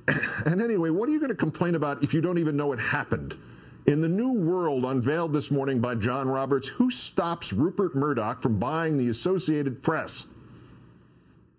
And 0.45 0.61
anyway, 0.61 0.89
what 0.89 1.09
are 1.09 1.11
you 1.11 1.19
going 1.19 1.29
to 1.29 1.35
complain 1.35 1.75
about 1.75 2.03
if 2.03 2.13
you 2.13 2.21
don't 2.21 2.37
even 2.37 2.57
know 2.57 2.73
it 2.73 2.79
happened? 2.79 3.37
In 3.85 4.01
the 4.01 4.09
new 4.09 4.33
world 4.33 4.85
unveiled 4.85 5.33
this 5.33 5.51
morning 5.51 5.79
by 5.79 5.95
John 5.95 6.27
Roberts, 6.27 6.67
who 6.67 6.91
stops 6.91 7.53
Rupert 7.53 7.95
Murdoch 7.95 8.41
from 8.41 8.59
buying 8.59 8.97
the 8.97 9.09
Associated 9.09 9.81
Press? 9.81 10.27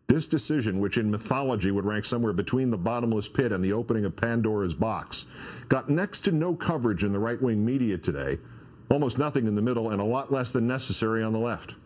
This 0.07 0.26
decision, 0.26 0.80
which 0.80 0.98
in 0.98 1.11
mythology 1.11 1.70
would 1.70 1.84
rank 1.84 2.05
somewhere 2.05 2.32
between 2.32 2.70
the 2.70 2.78
bottomless 2.78 3.28
pit 3.28 3.53
and 3.53 3.64
the 3.64 3.72
opening 3.72 4.05
of 4.05 4.16
Pandora's 4.16 4.74
box, 4.74 5.26
got 5.68 5.88
next 5.88 6.22
to 6.22 6.32
no 6.32 6.55
coverage 6.55 7.05
in 7.05 7.12
the 7.12 7.18
right 7.18 7.40
wing 7.40 7.64
media 7.64 7.96
today, 7.96 8.38
almost 8.90 9.18
nothing 9.18 9.46
in 9.46 9.55
the 9.55 9.62
middle, 9.62 9.90
and 9.90 10.01
a 10.01 10.05
lot 10.05 10.32
less 10.32 10.51
than 10.51 10.66
necessary 10.66 11.22
on 11.22 11.32
the 11.32 11.38
left. 11.38 11.76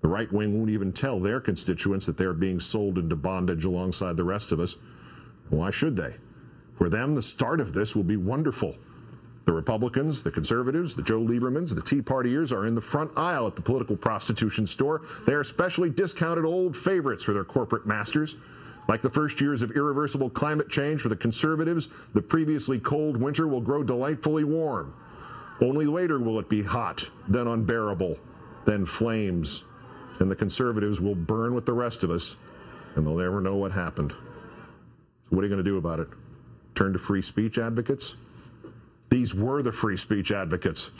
The 0.00 0.08
right 0.08 0.30
wing 0.32 0.58
won't 0.58 0.70
even 0.70 0.92
tell 0.92 1.20
their 1.20 1.40
constituents 1.40 2.06
that 2.06 2.16
they're 2.16 2.34
being 2.34 2.58
sold 2.58 2.98
into 2.98 3.14
bondage 3.14 3.64
alongside 3.64 4.16
the 4.16 4.24
rest 4.24 4.50
of 4.50 4.58
us. 4.58 4.76
Why 5.52 5.70
should 5.70 5.96
they? 5.96 6.16
For 6.78 6.88
them, 6.88 7.14
the 7.14 7.20
start 7.20 7.60
of 7.60 7.74
this 7.74 7.94
will 7.94 8.04
be 8.04 8.16
wonderful. 8.16 8.74
The 9.44 9.52
Republicans, 9.52 10.22
the 10.22 10.30
conservatives, 10.30 10.96
the 10.96 11.02
Joe 11.02 11.20
Liebermans, 11.20 11.74
the 11.74 11.82
Tea 11.82 12.00
Partiers 12.00 12.52
are 12.52 12.66
in 12.66 12.74
the 12.74 12.80
front 12.80 13.18
aisle 13.18 13.46
at 13.48 13.56
the 13.56 13.60
political 13.60 13.94
prostitution 13.94 14.66
store. 14.66 15.02
They 15.26 15.34
are 15.34 15.44
specially 15.44 15.90
discounted 15.90 16.46
old 16.46 16.74
favorites 16.74 17.24
for 17.24 17.34
their 17.34 17.44
corporate 17.44 17.86
masters. 17.86 18.34
Like 18.88 19.02
the 19.02 19.10
first 19.10 19.42
years 19.42 19.60
of 19.60 19.72
irreversible 19.72 20.30
climate 20.30 20.70
change 20.70 21.02
for 21.02 21.10
the 21.10 21.16
conservatives, 21.16 21.90
the 22.14 22.22
previously 22.22 22.78
cold 22.78 23.18
winter 23.18 23.46
will 23.46 23.60
grow 23.60 23.82
delightfully 23.82 24.44
warm. 24.44 24.94
Only 25.60 25.84
later 25.84 26.18
will 26.18 26.38
it 26.38 26.48
be 26.48 26.62
hot, 26.62 27.10
then 27.28 27.46
unbearable, 27.46 28.18
then 28.64 28.86
flames. 28.86 29.64
And 30.18 30.30
the 30.30 30.36
conservatives 30.36 30.98
will 30.98 31.14
burn 31.14 31.54
with 31.54 31.66
the 31.66 31.74
rest 31.74 32.04
of 32.04 32.10
us, 32.10 32.36
and 32.96 33.06
they'll 33.06 33.18
never 33.18 33.42
know 33.42 33.56
what 33.56 33.72
happened. 33.72 34.14
What 35.32 35.40
are 35.40 35.44
you 35.44 35.48
going 35.54 35.64
to 35.64 35.70
do 35.70 35.78
about 35.78 35.98
it? 35.98 36.08
Turn 36.74 36.92
to 36.92 36.98
free 36.98 37.22
speech 37.22 37.56
advocates? 37.56 38.16
These 39.08 39.34
were 39.34 39.62
the 39.62 39.72
free 39.72 39.96
speech 39.96 40.30
advocates. 40.30 40.90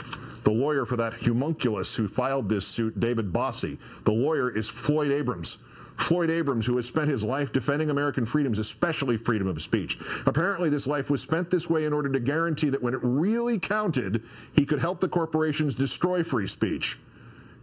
The 0.44 0.50
lawyer 0.50 0.86
for 0.86 0.96
that 0.96 1.12
homunculus 1.12 1.94
who 1.94 2.08
filed 2.08 2.48
this 2.48 2.66
suit, 2.66 2.98
David 2.98 3.30
Bossie, 3.30 3.76
the 4.04 4.12
lawyer 4.12 4.48
is 4.48 4.70
Floyd 4.70 5.10
Abrams. 5.10 5.58
Floyd 5.98 6.30
Abrams, 6.30 6.64
who 6.64 6.76
has 6.76 6.86
spent 6.86 7.10
his 7.10 7.26
life 7.26 7.52
defending 7.52 7.90
American 7.90 8.24
freedoms, 8.24 8.58
especially 8.58 9.18
freedom 9.18 9.48
of 9.48 9.60
speech. 9.60 9.98
Apparently, 10.24 10.70
this 10.70 10.86
life 10.86 11.10
was 11.10 11.20
spent 11.20 11.50
this 11.50 11.68
way 11.68 11.84
in 11.84 11.92
order 11.92 12.08
to 12.08 12.18
guarantee 12.18 12.70
that 12.70 12.82
when 12.82 12.94
it 12.94 13.00
really 13.02 13.58
counted, 13.58 14.22
he 14.54 14.64
could 14.64 14.78
help 14.78 14.98
the 14.98 15.08
corporations 15.08 15.74
destroy 15.74 16.22
free 16.22 16.46
speech. 16.46 16.98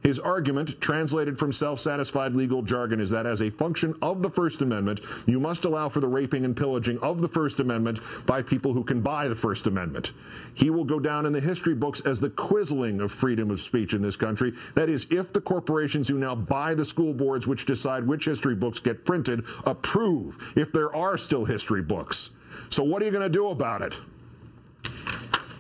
His 0.02 0.20
argument, 0.20 0.80
translated 0.80 1.38
from 1.38 1.52
self 1.52 1.80
satisfied 1.80 2.34
legal 2.34 2.62
jargon, 2.62 3.02
is 3.02 3.10
that 3.10 3.26
as 3.26 3.42
a 3.42 3.50
function 3.50 3.94
of 4.02 4.22
the 4.22 4.30
First 4.30 4.62
Amendment, 4.62 5.02
you 5.26 5.40
must 5.42 5.66
allow 5.66 5.90
for 5.90 6.00
the 6.00 6.08
raping 6.08 6.46
and 6.46 6.56
pillaging 6.56 7.00
of 7.00 7.22
the 7.22 7.28
First 7.28 7.60
Amendment 7.60 8.00
by 8.26 8.42
people 8.42 8.74
who 8.74 8.84
can 8.84 9.02
buy 9.02 9.28
the 9.28 9.36
First 9.36 9.68
Amendment. 9.68 10.14
He 10.54 10.70
will 10.70 10.86
go 10.86 11.00
down 11.00 11.26
in 11.26 11.34
the 11.34 11.42
history 11.42 11.76
books 11.76 12.00
as 12.02 12.20
the 12.20 12.30
quisling 12.30 13.02
of 13.02 13.12
freedom 13.12 13.52
of 13.52 13.60
speech 13.60 13.94
in 13.94 14.02
this 14.02 14.16
country. 14.16 14.54
That 14.76 14.88
is, 14.88 15.06
if 15.10 15.34
the 15.34 15.42
corporations 15.42 16.08
who 16.08 16.18
now 16.18 16.34
buy 16.34 16.76
the 16.76 16.86
school 16.86 17.14
boards 17.14 17.46
which 17.46 17.66
decide 17.66 18.08
which 18.08 18.24
history 18.24 18.56
books 18.56 18.80
get 18.80 19.04
printed 19.04 19.44
approve, 19.66 20.54
if 20.56 20.72
there 20.72 20.96
are 20.96 21.18
still 21.18 21.44
history 21.44 21.82
books. 21.82 22.30
So, 22.70 22.84
what 22.84 23.02
are 23.02 23.06
you 23.06 23.12
going 23.12 23.24
to 23.24 23.30
do 23.30 23.50
about 23.50 23.82
it? 23.82 23.96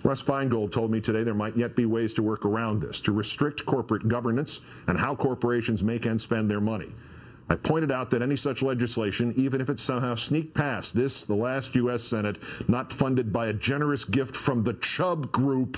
Russ 0.03 0.23
Feingold 0.23 0.71
told 0.71 0.91
me 0.91 1.01
today 1.01 1.23
there 1.23 1.33
might 1.33 1.57
yet 1.57 1.75
be 1.75 1.85
ways 1.85 2.13
to 2.13 2.23
work 2.23 2.45
around 2.45 2.79
this, 2.79 3.01
to 3.01 3.11
restrict 3.11 3.65
corporate 3.65 4.07
governance 4.07 4.61
and 4.87 4.97
how 4.97 5.13
corporations 5.13 5.83
make 5.83 6.05
and 6.05 6.19
spend 6.19 6.49
their 6.49 6.61
money. 6.61 6.89
I 7.49 7.55
pointed 7.55 7.91
out 7.91 8.11
that 8.11 8.21
any 8.21 8.35
such 8.35 8.61
legislation, 8.61 9.33
even 9.35 9.59
if 9.59 9.69
it 9.69 9.79
somehow 9.79 10.15
sneaked 10.15 10.53
past 10.53 10.95
this, 10.95 11.25
the 11.25 11.35
last 11.35 11.75
U.S. 11.75 12.03
Senate, 12.03 12.37
not 12.67 12.93
funded 12.93 13.33
by 13.33 13.47
a 13.47 13.53
generous 13.53 14.05
gift 14.05 14.35
from 14.35 14.63
the 14.63 14.75
Chubb 14.75 15.31
Group, 15.31 15.77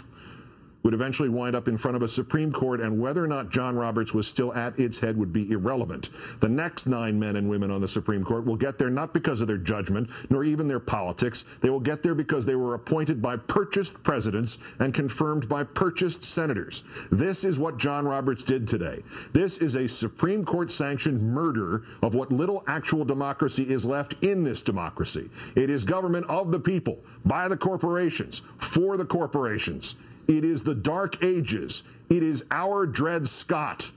would 0.83 0.93
eventually 0.93 1.29
wind 1.29 1.55
up 1.55 1.67
in 1.67 1.77
front 1.77 1.95
of 1.95 2.01
a 2.01 2.07
Supreme 2.07 2.51
Court, 2.51 2.81
and 2.81 2.99
whether 2.99 3.23
or 3.23 3.27
not 3.27 3.49
John 3.49 3.75
Roberts 3.75 4.13
was 4.13 4.27
still 4.27 4.53
at 4.53 4.79
its 4.79 4.99
head 4.99 5.17
would 5.17 5.31
be 5.31 5.51
irrelevant. 5.51 6.09
The 6.39 6.49
next 6.49 6.87
nine 6.87 7.19
men 7.19 7.35
and 7.35 7.49
women 7.49 7.71
on 7.71 7.81
the 7.81 7.87
Supreme 7.87 8.23
Court 8.23 8.45
will 8.45 8.55
get 8.55 8.77
there 8.77 8.89
not 8.89 9.13
because 9.13 9.41
of 9.41 9.47
their 9.47 9.57
judgment, 9.57 10.09
nor 10.29 10.43
even 10.43 10.67
their 10.67 10.79
politics. 10.79 11.45
They 11.61 11.69
will 11.69 11.79
get 11.79 12.01
there 12.01 12.15
because 12.15 12.45
they 12.45 12.55
were 12.55 12.73
appointed 12.73 13.21
by 13.21 13.37
purchased 13.37 14.01
presidents 14.03 14.59
and 14.79 14.93
confirmed 14.93 15.47
by 15.47 15.63
purchased 15.63 16.23
senators. 16.23 16.83
This 17.11 17.43
is 17.43 17.59
what 17.59 17.77
John 17.77 18.05
Roberts 18.05 18.43
did 18.43 18.67
today. 18.67 19.03
This 19.33 19.59
is 19.59 19.75
a 19.75 19.87
Supreme 19.87 20.43
Court 20.45 20.71
sanctioned 20.71 21.21
murder 21.21 21.83
of 22.01 22.15
what 22.15 22.31
little 22.31 22.63
actual 22.67 23.05
democracy 23.05 23.69
is 23.69 23.85
left 23.85 24.15
in 24.23 24.43
this 24.43 24.61
democracy. 24.61 25.29
It 25.55 25.69
is 25.69 25.83
government 25.83 26.25
of 26.27 26.51
the 26.51 26.59
people, 26.59 26.99
by 27.25 27.47
the 27.47 27.57
corporations, 27.57 28.41
for 28.57 28.97
the 28.97 29.05
corporations. 29.05 29.95
It 30.27 30.43
is 30.43 30.63
the 30.63 30.75
Dark 30.75 31.23
Ages. 31.23 31.83
It 32.09 32.23
is 32.23 32.45
our 32.51 32.85
Dred 32.85 33.27
Scott. 33.27 33.91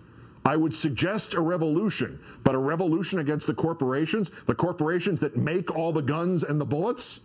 I 0.46 0.56
would 0.56 0.74
suggest 0.74 1.32
a 1.34 1.40
revolution, 1.40 2.18
but 2.42 2.54
a 2.54 2.58
revolution 2.58 3.18
against 3.18 3.46
the 3.46 3.54
corporations, 3.54 4.30
the 4.44 4.54
corporations 4.54 5.20
that 5.20 5.38
make 5.38 5.74
all 5.74 5.90
the 5.92 6.02
guns 6.02 6.44
and 6.44 6.60
the 6.60 6.66
bullets? 6.66 7.20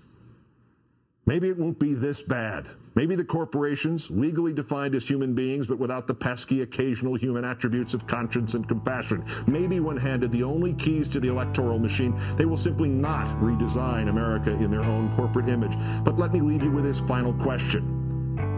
Maybe 1.26 1.50
it 1.50 1.58
won't 1.58 1.80
be 1.80 1.93
this 1.93 2.22
bad. 2.22 2.66
Maybe 2.95 3.16
the 3.16 3.26
corporations, 3.26 4.10
legally 4.10 4.54
defined 4.54 4.95
as 4.95 5.08
human 5.08 5.36
beings, 5.36 5.68
but 5.68 5.80
without 5.80 6.08
the 6.08 6.14
pesky 6.14 6.62
occasional 6.62 7.16
human 7.16 7.43
attributes 7.43 7.93
of 7.93 8.08
conscience 8.08 8.54
and 8.54 8.68
compassion, 8.68 9.24
maybe 9.45 9.80
when 9.80 9.97
handed 9.97 10.32
the 10.32 10.43
only 10.43 10.74
keys 10.74 11.10
to 11.12 11.20
the 11.20 11.28
electoral 11.28 11.78
machine, 11.78 12.18
they 12.38 12.45
will 12.45 12.58
simply 12.58 12.89
not 12.89 13.28
redesign 13.41 14.10
America 14.10 14.52
in 14.54 14.72
their 14.72 14.84
own 14.84 15.12
corporate 15.16 15.50
image. 15.50 15.78
But 16.04 16.18
let 16.18 16.34
me 16.34 16.41
leave 16.41 16.64
you 16.64 16.72
with 16.72 16.86
this 16.86 17.02
final 17.02 17.34
question 17.34 17.99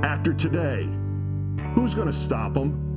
after 0.03 0.33
today. 0.33 0.89
Who's 1.73 1.93
going 1.93 2.07
to 2.07 2.13
stop 2.13 2.53
them? 2.53 2.90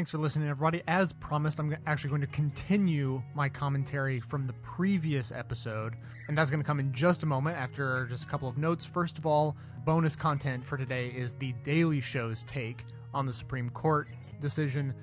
Thanks 0.00 0.10
for 0.10 0.16
listening, 0.16 0.48
everybody. 0.48 0.82
As 0.88 1.12
promised, 1.12 1.60
I'm 1.60 1.76
actually 1.86 2.08
going 2.08 2.22
to 2.22 2.26
continue 2.28 3.22
my 3.34 3.50
commentary 3.50 4.18
from 4.18 4.46
the 4.46 4.54
previous 4.54 5.30
episode, 5.30 5.94
and 6.26 6.38
that's 6.38 6.50
going 6.50 6.62
to 6.62 6.66
come 6.66 6.80
in 6.80 6.90
just 6.90 7.22
a 7.22 7.26
moment 7.26 7.58
after 7.58 8.06
just 8.06 8.24
a 8.24 8.26
couple 8.26 8.48
of 8.48 8.56
notes. 8.56 8.86
First 8.86 9.18
of 9.18 9.26
all, 9.26 9.58
bonus 9.84 10.16
content 10.16 10.64
for 10.64 10.78
today 10.78 11.08
is 11.08 11.34
the 11.34 11.52
Daily 11.64 12.00
Show's 12.00 12.44
take 12.44 12.86
on 13.12 13.26
the 13.26 13.34
Supreme 13.34 13.68
Court 13.68 14.08
decision. 14.40 14.94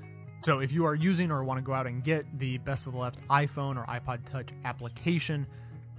So 0.42 0.62
if 0.62 0.72
you 0.72 0.84
are 0.84 0.96
using 0.96 1.30
or 1.30 1.44
want 1.44 1.60
to 1.60 1.62
go 1.62 1.74
out 1.74 1.86
and 1.86 2.04
get 2.04 2.26
the 2.40 2.58
Best 2.58 2.88
of 2.88 2.94
the 2.94 2.98
Left 2.98 3.20
iPhone 3.28 3.78
or 3.78 3.86
iPod 3.86 4.28
Touch 4.32 4.50
application, 4.66 5.46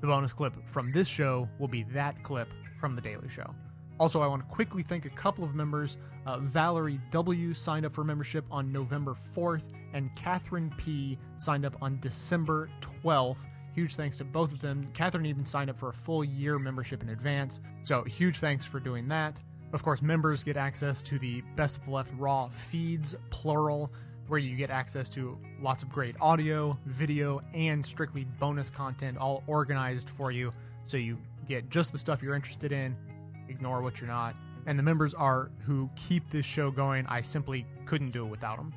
the 0.00 0.08
bonus 0.08 0.32
clip 0.32 0.54
from 0.72 0.90
this 0.90 1.06
show 1.06 1.48
will 1.60 1.68
be 1.68 1.84
that 1.92 2.20
clip 2.24 2.48
from 2.80 2.96
the 2.96 3.00
Daily 3.00 3.28
Show. 3.28 3.54
Also, 3.98 4.22
I 4.22 4.26
want 4.28 4.48
to 4.48 4.54
quickly 4.54 4.82
thank 4.82 5.06
a 5.06 5.10
couple 5.10 5.42
of 5.44 5.54
members. 5.54 5.96
Uh, 6.24 6.38
Valerie 6.38 7.00
W. 7.10 7.52
signed 7.52 7.84
up 7.84 7.92
for 7.92 8.04
membership 8.04 8.44
on 8.50 8.70
November 8.72 9.16
4th, 9.36 9.62
and 9.92 10.14
Catherine 10.14 10.72
P. 10.76 11.18
signed 11.38 11.64
up 11.64 11.76
on 11.82 11.98
December 12.00 12.70
12th. 13.02 13.38
Huge 13.74 13.96
thanks 13.96 14.16
to 14.18 14.24
both 14.24 14.52
of 14.52 14.60
them. 14.60 14.88
Catherine 14.94 15.26
even 15.26 15.44
signed 15.44 15.70
up 15.70 15.78
for 15.78 15.88
a 15.88 15.92
full 15.92 16.24
year 16.24 16.58
membership 16.58 17.02
in 17.02 17.08
advance, 17.08 17.60
so 17.84 18.02
huge 18.04 18.38
thanks 18.38 18.64
for 18.64 18.78
doing 18.78 19.08
that. 19.08 19.36
Of 19.72 19.82
course, 19.82 20.00
members 20.00 20.42
get 20.42 20.56
access 20.56 21.02
to 21.02 21.18
the 21.18 21.42
Best 21.56 21.78
of 21.78 21.88
Left 21.88 22.10
Raw 22.16 22.48
feeds, 22.48 23.14
plural, 23.30 23.92
where 24.28 24.38
you 24.38 24.56
get 24.56 24.70
access 24.70 25.08
to 25.10 25.38
lots 25.60 25.82
of 25.82 25.90
great 25.90 26.14
audio, 26.20 26.78
video, 26.86 27.42
and 27.52 27.84
strictly 27.84 28.24
bonus 28.38 28.70
content, 28.70 29.18
all 29.18 29.42
organized 29.46 30.10
for 30.10 30.30
you 30.30 30.52
so 30.86 30.96
you 30.96 31.18
get 31.48 31.68
just 31.68 31.92
the 31.92 31.98
stuff 31.98 32.22
you're 32.22 32.34
interested 32.34 32.72
in 32.72 32.96
ignore 33.48 33.82
what 33.82 34.00
you're 34.00 34.08
not. 34.08 34.34
And 34.66 34.78
the 34.78 34.82
members 34.82 35.14
are 35.14 35.50
who 35.64 35.88
keep 35.96 36.28
this 36.30 36.44
show 36.44 36.70
going. 36.70 37.06
I 37.06 37.22
simply 37.22 37.66
couldn't 37.86 38.10
do 38.10 38.26
it 38.26 38.28
without 38.28 38.58
them. 38.58 38.74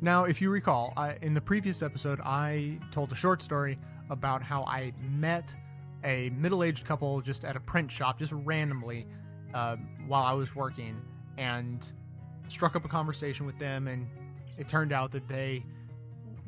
Now, 0.00 0.24
if 0.24 0.40
you 0.40 0.50
recall, 0.50 0.92
I, 0.96 1.16
in 1.22 1.34
the 1.34 1.40
previous 1.40 1.82
episode, 1.82 2.20
I 2.20 2.78
told 2.92 3.10
a 3.12 3.16
short 3.16 3.42
story 3.42 3.78
about 4.10 4.42
how 4.42 4.64
I 4.64 4.92
met 5.10 5.52
a 6.04 6.30
middle 6.30 6.62
aged 6.62 6.84
couple 6.84 7.20
just 7.20 7.44
at 7.44 7.56
a 7.56 7.60
print 7.60 7.90
shop, 7.90 8.18
just 8.18 8.32
randomly, 8.32 9.06
uh, 9.54 9.76
while 10.06 10.22
I 10.22 10.32
was 10.32 10.54
working, 10.54 11.00
and 11.36 11.84
struck 12.48 12.76
up 12.76 12.84
a 12.84 12.88
conversation 12.88 13.44
with 13.44 13.58
them. 13.58 13.88
And 13.88 14.06
it 14.56 14.68
turned 14.68 14.92
out 14.92 15.10
that 15.12 15.26
they 15.28 15.64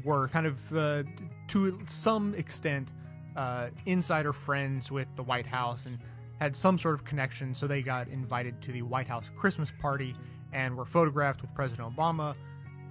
were 0.04 0.28
kind 0.28 0.46
of, 0.46 0.76
uh, 0.76 1.02
to 1.48 1.78
some 1.88 2.34
extent, 2.34 2.92
uh, 3.36 3.68
insider 3.86 4.32
friends 4.32 4.90
with 4.90 5.08
the 5.16 5.22
White 5.22 5.46
House 5.46 5.86
and 5.86 5.98
had 6.40 6.56
some 6.56 6.78
sort 6.78 6.94
of 6.94 7.04
connection, 7.04 7.54
so 7.54 7.66
they 7.66 7.82
got 7.82 8.08
invited 8.08 8.60
to 8.62 8.72
the 8.72 8.82
White 8.82 9.06
House 9.06 9.30
Christmas 9.36 9.70
party 9.78 10.16
and 10.52 10.74
were 10.74 10.86
photographed 10.86 11.42
with 11.42 11.54
President 11.54 11.94
Obama, 11.94 12.34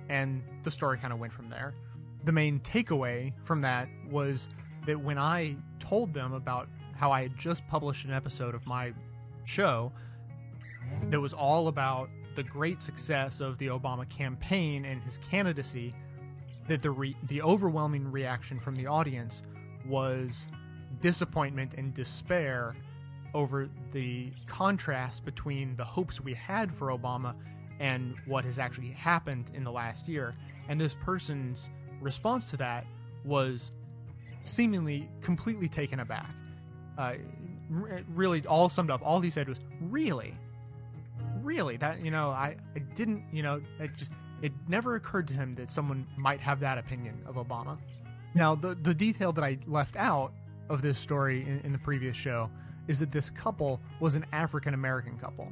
and 0.07 0.43
the 0.63 0.71
story 0.71 0.97
kind 0.99 1.11
of 1.11 1.19
went 1.19 1.33
from 1.33 1.49
there. 1.49 1.73
The 2.25 2.31
main 2.31 2.59
takeaway 2.59 3.33
from 3.43 3.61
that 3.61 3.89
was 4.09 4.49
that 4.85 4.99
when 4.99 5.17
I 5.17 5.55
told 5.79 6.13
them 6.13 6.33
about 6.33 6.69
how 6.95 7.11
I 7.11 7.23
had 7.23 7.37
just 7.37 7.67
published 7.67 8.05
an 8.05 8.13
episode 8.13 8.53
of 8.53 8.65
my 8.67 8.93
show 9.45 9.91
that 11.09 11.19
was 11.19 11.33
all 11.33 11.69
about 11.69 12.09
the 12.35 12.43
great 12.43 12.81
success 12.81 13.41
of 13.41 13.57
the 13.57 13.67
Obama 13.67 14.07
campaign 14.09 14.85
and 14.85 15.01
his 15.01 15.17
candidacy, 15.29 15.95
that 16.67 16.83
the 16.83 16.91
re- 16.91 17.17
the 17.23 17.41
overwhelming 17.41 18.11
reaction 18.11 18.59
from 18.59 18.75
the 18.75 18.85
audience 18.85 19.41
was 19.87 20.47
disappointment 21.01 21.73
and 21.75 21.95
despair 21.95 22.75
over 23.33 23.69
the 23.91 24.31
contrast 24.47 25.25
between 25.25 25.75
the 25.75 25.83
hopes 25.83 26.21
we 26.21 26.33
had 26.33 26.73
for 26.75 26.87
Obama 26.87 27.35
and 27.79 28.15
what 28.25 28.43
has 28.43 28.59
actually 28.59 28.91
happened 28.91 29.49
in 29.53 29.63
the 29.63 29.71
last 29.71 30.07
year. 30.07 30.33
And 30.67 30.79
this 30.79 30.95
person's 31.03 31.69
response 32.01 32.49
to 32.51 32.57
that 32.57 32.85
was 33.23 33.71
seemingly 34.43 35.09
completely 35.21 35.67
taken 35.67 35.99
aback. 35.99 36.33
Uh, 36.97 37.13
really, 37.69 38.45
all 38.45 38.67
summed 38.67 38.91
up, 38.91 39.01
all 39.03 39.21
he 39.21 39.29
said 39.29 39.47
was, 39.47 39.59
Really? 39.81 40.35
Really? 41.41 41.77
That, 41.77 42.03
you 42.03 42.11
know, 42.11 42.29
I, 42.31 42.57
I 42.75 42.79
didn't, 42.79 43.23
you 43.31 43.43
know, 43.43 43.61
it 43.79 43.91
just, 43.95 44.11
it 44.41 44.51
never 44.67 44.95
occurred 44.95 45.27
to 45.29 45.33
him 45.33 45.55
that 45.55 45.71
someone 45.71 46.05
might 46.17 46.39
have 46.41 46.59
that 46.61 46.77
opinion 46.77 47.21
of 47.25 47.35
Obama. 47.35 47.77
Now, 48.35 48.55
the, 48.55 48.75
the 48.75 48.93
detail 48.93 49.31
that 49.33 49.43
I 49.43 49.57
left 49.67 49.95
out 49.95 50.33
of 50.69 50.81
this 50.81 50.97
story 50.97 51.41
in, 51.43 51.59
in 51.61 51.71
the 51.71 51.79
previous 51.79 52.15
show 52.15 52.49
is 52.89 52.99
that 52.99 53.11
this 53.11 53.29
couple 53.29 53.79
was 53.99 54.15
an 54.15 54.25
African 54.33 54.73
American 54.73 55.17
couple. 55.19 55.47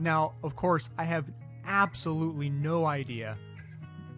Now, 0.00 0.34
of 0.42 0.56
course, 0.56 0.90
I 0.98 1.04
have 1.04 1.24
absolutely 1.64 2.50
no 2.50 2.84
idea 2.84 3.38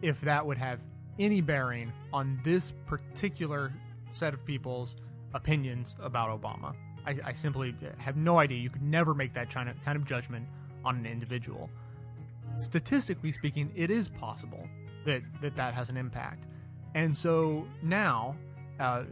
if 0.01 0.20
that 0.23 0.44
would 0.44 0.57
have 0.57 0.81
any 1.19 1.43
bearing 1.43 1.93
on 2.15 2.40
this 2.43 2.73
particular 2.86 3.73
set 4.15 4.32
of 4.32 4.44
people's 4.47 4.97
opinions 5.35 5.97
about 6.01 6.31
Obama. 6.31 6.74
I, 7.07 7.16
I 7.24 7.32
simply 7.35 7.74
have 7.99 8.16
no 8.16 8.39
idea. 8.39 8.59
You 8.59 8.70
could 8.70 8.82
never 8.82 9.12
make 9.12 9.35
that 9.35 9.51
kind 9.51 9.69
of 9.69 10.05
judgment 10.07 10.47
on 10.82 10.97
an 10.97 11.07
individual. 11.07 11.69
Statistically 12.59 13.32
speaking, 13.32 13.70
it 13.74 13.90
is 13.90 14.09
possible 14.09 14.66
that 15.05 15.23
that, 15.43 15.57
that 15.57 15.74
has 15.74 15.90
an 15.90 15.99
impact. 15.99 16.47
And 16.94 17.15
so 17.15 17.66
now, 17.82 18.35
uh, 18.81 19.05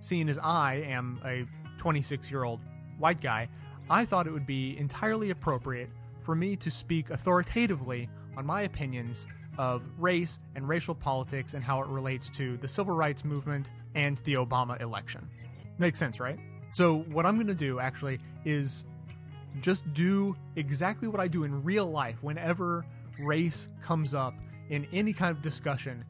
seeing 0.00 0.30
as 0.30 0.38
I 0.38 0.76
am 0.86 1.20
a 1.24 1.44
26 1.78 2.30
year 2.30 2.44
old 2.44 2.60
white 2.98 3.20
guy, 3.20 3.48
I 3.90 4.04
thought 4.04 4.26
it 4.26 4.32
would 4.32 4.46
be 4.46 4.76
entirely 4.78 5.30
appropriate 5.30 5.90
for 6.22 6.34
me 6.34 6.56
to 6.56 6.70
speak 6.70 7.10
authoritatively 7.10 8.08
on 8.36 8.46
my 8.46 8.62
opinions 8.62 9.26
of 9.58 9.82
race 9.98 10.38
and 10.56 10.68
racial 10.68 10.94
politics 10.94 11.54
and 11.54 11.62
how 11.62 11.80
it 11.80 11.88
relates 11.88 12.28
to 12.30 12.56
the 12.58 12.68
civil 12.68 12.94
rights 12.94 13.24
movement 13.24 13.70
and 13.94 14.18
the 14.18 14.34
Obama 14.34 14.80
election. 14.80 15.28
Makes 15.78 15.98
sense, 15.98 16.18
right? 16.18 16.38
So, 16.72 17.04
what 17.12 17.24
I'm 17.24 17.36
going 17.36 17.46
to 17.46 17.54
do 17.54 17.78
actually 17.78 18.18
is 18.44 18.84
just 19.60 19.92
do 19.94 20.34
exactly 20.56 21.06
what 21.06 21.20
I 21.20 21.28
do 21.28 21.44
in 21.44 21.62
real 21.62 21.86
life 21.86 22.16
whenever 22.22 22.84
race 23.20 23.68
comes 23.80 24.14
up 24.14 24.34
in 24.70 24.86
any 24.92 25.12
kind 25.12 25.30
of 25.30 25.42
discussion. 25.42 26.04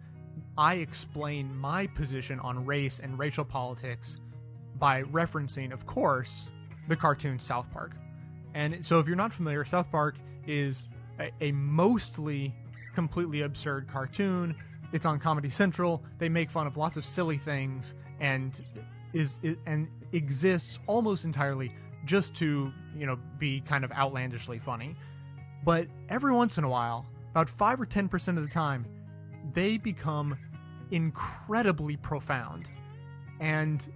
I 0.57 0.77
explain 0.77 1.55
my 1.55 1.87
position 1.89 2.41
on 2.41 2.65
race 2.65 3.01
and 3.01 3.19
racial 3.19 3.45
politics 3.45 4.19
by 4.77 5.03
referencing, 5.03 5.73
of 5.73 5.87
course, 5.87 6.49
the 6.89 6.97
cartoon 6.97 7.39
South 7.39 7.71
Park. 7.73 7.93
And 8.55 8.85
so, 8.85 9.01
if 9.01 9.07
you're 9.07 9.17
not 9.17 9.33
familiar, 9.33 9.65
South 9.65 9.91
Park 9.91 10.17
is 10.47 10.85
a, 11.19 11.31
a 11.41 11.53
mostly 11.53 12.55
completely 12.95 13.43
absurd 13.43 13.89
cartoon. 13.89 14.55
It's 14.93 15.07
on 15.07 15.19
Comedy 15.19 15.51
Central. 15.51 16.03
They 16.19 16.29
make 16.29 16.51
fun 16.51 16.67
of 16.67 16.77
lots 16.77 16.97
of 16.97 17.05
silly 17.05 17.39
things 17.39 17.95
and 18.21 18.63
is, 19.13 19.39
is 19.43 19.57
and 19.67 19.89
exists 20.13 20.79
almost 20.87 21.25
entirely 21.25 21.73
just 22.05 22.35
to 22.35 22.73
you 22.97 23.07
know 23.07 23.19
be 23.39 23.61
kind 23.61 23.85
of 23.85 23.93
outlandishly 23.93 24.59
funny. 24.59 24.97
But 25.65 25.89
every 26.09 26.33
once 26.33 26.59
in 26.59 26.65
a 26.65 26.69
while, 26.69 27.07
about 27.31 27.49
five 27.49 27.81
or 27.81 27.87
ten 27.87 28.09
percent 28.09 28.39
of 28.39 28.45
the 28.45 28.51
time, 28.51 28.87
they 29.53 29.79
become 29.79 30.37
incredibly 30.91 31.97
profound, 31.97 32.69
and 33.41 33.87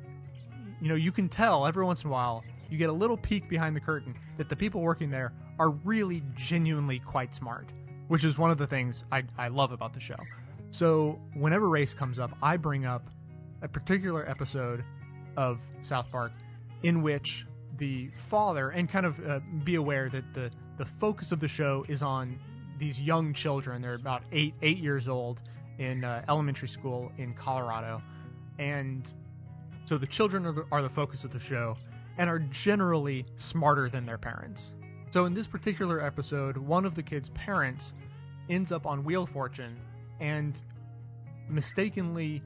you 0.80 0.88
know 0.88 0.94
you 0.94 1.12
can 1.12 1.28
tell 1.28 1.66
every 1.66 1.84
once 1.84 2.02
in 2.02 2.08
a 2.10 2.12
while 2.12 2.42
you 2.68 2.78
get 2.78 2.90
a 2.90 2.92
little 2.92 3.16
peek 3.16 3.48
behind 3.48 3.74
the 3.74 3.80
curtain 3.80 4.14
that 4.36 4.48
the 4.48 4.56
people 4.56 4.80
working 4.80 5.10
there 5.10 5.32
are 5.58 5.70
really 5.70 6.22
genuinely 6.34 6.98
quite 6.98 7.34
smart, 7.34 7.68
which 8.08 8.24
is 8.24 8.38
one 8.38 8.50
of 8.50 8.58
the 8.58 8.66
things 8.66 9.04
I, 9.10 9.24
I 9.36 9.48
love 9.48 9.72
about 9.72 9.92
the 9.92 10.00
show. 10.00 10.16
So, 10.70 11.18
whenever 11.34 11.68
race 11.68 11.94
comes 11.94 12.18
up, 12.18 12.36
I 12.42 12.58
bring 12.58 12.84
up 12.84 13.08
a 13.62 13.68
particular 13.68 14.28
episode 14.28 14.84
of 15.36 15.60
South 15.80 16.10
Park 16.10 16.32
in 16.82 17.02
which 17.02 17.46
the 17.78 18.10
father, 18.16 18.70
and 18.70 18.88
kind 18.88 19.06
of 19.06 19.26
uh, 19.26 19.40
be 19.64 19.76
aware 19.76 20.08
that 20.10 20.34
the, 20.34 20.50
the 20.76 20.84
focus 20.84 21.32
of 21.32 21.40
the 21.40 21.48
show 21.48 21.84
is 21.88 22.02
on 22.02 22.38
these 22.78 23.00
young 23.00 23.32
children. 23.32 23.80
They're 23.80 23.94
about 23.94 24.22
eight, 24.32 24.54
eight 24.62 24.78
years 24.78 25.08
old 25.08 25.40
in 25.78 26.04
uh, 26.04 26.24
elementary 26.28 26.68
school 26.68 27.10
in 27.18 27.34
Colorado. 27.34 28.02
And 28.58 29.10
so 29.86 29.96
the 29.96 30.06
children 30.06 30.44
are 30.46 30.52
the, 30.52 30.66
are 30.70 30.82
the 30.82 30.90
focus 30.90 31.24
of 31.24 31.30
the 31.30 31.40
show 31.40 31.76
and 32.18 32.28
are 32.28 32.40
generally 32.40 33.24
smarter 33.36 33.88
than 33.88 34.04
their 34.04 34.18
parents. 34.18 34.74
So 35.10 35.24
in 35.24 35.32
this 35.32 35.46
particular 35.46 36.04
episode, 36.04 36.56
one 36.56 36.84
of 36.84 36.94
the 36.94 37.02
kids' 37.02 37.30
parents 37.30 37.94
ends 38.50 38.72
up 38.72 38.86
on 38.86 39.04
Wheel 39.04 39.22
of 39.22 39.30
Fortune 39.30 39.78
and 40.20 40.60
mistakenly 41.48 42.42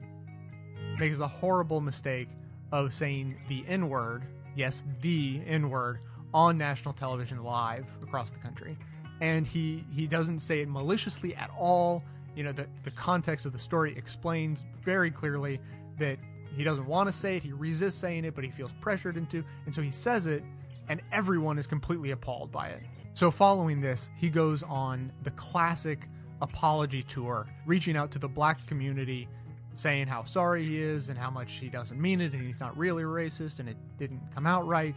makes 0.99 1.19
a 1.19 1.27
horrible 1.27 1.81
mistake 1.81 2.29
of 2.71 2.93
saying 2.93 3.37
the 3.49 3.65
N 3.67 3.89
word, 3.89 4.23
yes, 4.55 4.83
the 5.01 5.41
N 5.45 5.69
word, 5.69 5.99
on 6.33 6.57
national 6.57 6.93
television 6.93 7.43
live 7.43 7.85
across 8.01 8.31
the 8.31 8.39
country. 8.39 8.77
And 9.21 9.45
he, 9.45 9.85
he 9.91 10.07
doesn't 10.07 10.39
say 10.39 10.61
it 10.61 10.69
maliciously 10.69 11.35
at 11.35 11.51
all. 11.57 12.03
You 12.35 12.43
know, 12.43 12.51
the, 12.51 12.67
the 12.83 12.91
context 12.91 13.45
of 13.45 13.53
the 13.53 13.59
story 13.59 13.95
explains 13.97 14.65
very 14.83 15.11
clearly 15.11 15.59
that 15.99 16.17
he 16.55 16.63
doesn't 16.63 16.85
want 16.85 17.09
to 17.09 17.13
say 17.13 17.37
it, 17.37 17.43
he 17.43 17.51
resists 17.51 17.95
saying 17.95 18.25
it, 18.25 18.35
but 18.35 18.43
he 18.43 18.51
feels 18.51 18.73
pressured 18.73 19.17
into, 19.17 19.43
and 19.65 19.73
so 19.73 19.81
he 19.81 19.91
says 19.91 20.25
it, 20.25 20.43
and 20.89 21.01
everyone 21.11 21.57
is 21.57 21.67
completely 21.67 22.11
appalled 22.11 22.51
by 22.51 22.67
it. 22.69 22.81
So, 23.13 23.31
following 23.31 23.79
this, 23.79 24.09
he 24.17 24.29
goes 24.29 24.63
on 24.63 25.11
the 25.23 25.31
classic 25.31 26.07
apology 26.41 27.03
tour, 27.03 27.47
reaching 27.65 27.95
out 27.95 28.11
to 28.11 28.19
the 28.19 28.27
black 28.27 28.65
community, 28.67 29.27
saying 29.75 30.07
how 30.07 30.23
sorry 30.23 30.65
he 30.65 30.79
is 30.79 31.09
and 31.09 31.17
how 31.17 31.29
much 31.29 31.53
he 31.53 31.69
doesn't 31.69 31.99
mean 31.99 32.21
it, 32.21 32.33
and 32.33 32.41
he's 32.41 32.59
not 32.59 32.77
really 32.77 33.03
racist, 33.03 33.59
and 33.59 33.69
it 33.69 33.77
didn't 33.97 34.21
come 34.33 34.45
out 34.45 34.67
right. 34.67 34.95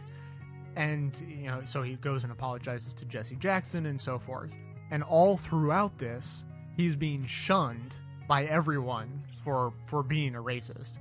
And, 0.75 1.15
you 1.27 1.47
know, 1.47 1.61
so 1.65 1.81
he 1.81 1.95
goes 1.95 2.23
and 2.23 2.31
apologizes 2.31 2.93
to 2.93 3.05
Jesse 3.05 3.35
Jackson 3.35 3.87
and 3.87 3.99
so 3.99 4.19
forth. 4.19 4.51
And 4.91 5.03
all 5.03 5.37
throughout 5.37 5.97
this, 5.97 6.45
he's 6.75 6.95
being 6.95 7.25
shunned 7.25 7.95
by 8.27 8.45
everyone 8.45 9.23
for 9.43 9.73
for 9.87 10.03
being 10.03 10.35
a 10.35 10.41
racist. 10.41 10.93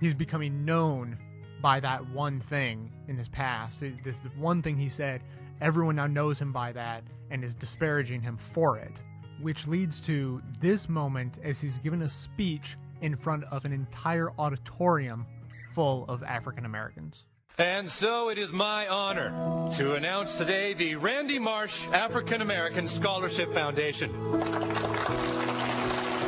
He's 0.00 0.14
becoming 0.14 0.64
known 0.64 1.18
by 1.60 1.80
that 1.80 2.08
one 2.08 2.40
thing 2.40 2.90
in 3.06 3.16
his 3.16 3.28
past. 3.28 3.80
This 3.80 4.16
one 4.38 4.62
thing 4.62 4.76
he 4.76 4.88
said, 4.88 5.22
everyone 5.60 5.96
now 5.96 6.06
knows 6.06 6.40
him 6.40 6.52
by 6.52 6.72
that 6.72 7.04
and 7.30 7.44
is 7.44 7.54
disparaging 7.54 8.22
him 8.22 8.38
for 8.38 8.78
it. 8.78 9.02
Which 9.42 9.66
leads 9.66 10.00
to 10.02 10.42
this 10.60 10.88
moment 10.88 11.38
as 11.42 11.60
he's 11.60 11.78
given 11.78 12.02
a 12.02 12.08
speech 12.08 12.76
in 13.02 13.16
front 13.16 13.44
of 13.44 13.64
an 13.64 13.72
entire 13.72 14.32
auditorium 14.38 15.26
full 15.74 16.04
of 16.08 16.22
African 16.22 16.64
Americans. 16.64 17.26
And 17.58 17.90
so 17.90 18.30
it 18.30 18.38
is 18.38 18.52
my 18.52 18.88
honor 18.88 19.68
to 19.74 19.94
announce 19.94 20.38
today 20.38 20.72
the 20.72 20.96
Randy 20.96 21.38
Marsh 21.38 21.86
African 21.88 22.40
American 22.40 22.86
Scholarship 22.86 23.52
Foundation. 23.52 24.10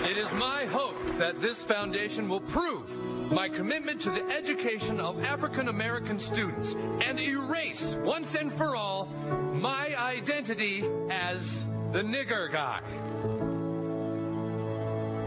It 0.04 0.18
is 0.18 0.30
my 0.34 0.66
hope 0.70 0.98
that 1.16 1.40
this 1.40 1.62
foundation 1.62 2.28
will 2.28 2.40
prove 2.40 3.21
my 3.32 3.48
commitment 3.48 4.00
to 4.02 4.10
the 4.10 4.24
education 4.30 5.00
of 5.00 5.24
African 5.24 5.68
American 5.68 6.18
students 6.18 6.74
and 7.00 7.18
erase 7.18 7.96
once 8.04 8.34
and 8.34 8.52
for 8.52 8.76
all 8.76 9.06
my 9.54 9.94
identity 9.98 10.84
as 11.10 11.64
the 11.92 12.02
nigger 12.02 12.52
guy. 12.52 12.80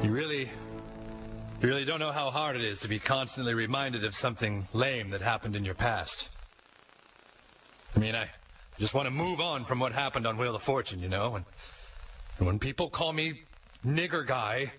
You 0.04 0.12
really 0.12 0.52
you 1.62 1.68
really 1.68 1.86
don't 1.86 2.00
know 2.00 2.12
how 2.12 2.30
hard 2.30 2.56
it 2.56 2.64
is 2.64 2.82
to 2.82 2.88
be 2.88 3.00
constantly 3.00 3.54
reminded 3.54 4.04
of 4.04 4.14
something 4.14 4.68
lame 4.74 5.10
that 5.12 5.22
happened 5.22 5.56
in 5.56 5.66
your 5.66 5.74
past. 5.74 6.30
I 7.96 8.00
mean, 8.00 8.14
I 8.14 8.30
just 8.78 8.94
want 8.94 9.08
to 9.08 9.12
move 9.12 9.40
on 9.40 9.66
from 9.66 9.80
what 9.80 9.94
happened 9.94 10.28
on 10.28 10.38
Wheel 10.38 10.56
of 10.56 10.62
Fortune, 10.62 11.00
you 11.00 11.10
know? 11.10 11.36
And, 11.36 11.46
and 12.38 12.46
when 12.46 12.60
people 12.60 12.90
call 12.90 13.14
me 13.14 13.44
nigger 13.86 14.28
guy, 14.28 14.74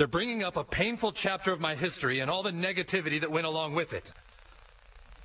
they're 0.00 0.08
bringing 0.08 0.42
up 0.42 0.56
a 0.56 0.64
painful 0.64 1.12
chapter 1.12 1.52
of 1.52 1.60
my 1.60 1.74
history 1.74 2.20
and 2.20 2.30
all 2.30 2.42
the 2.42 2.50
negativity 2.50 3.20
that 3.20 3.30
went 3.30 3.44
along 3.44 3.74
with 3.74 3.92
it. 3.92 4.10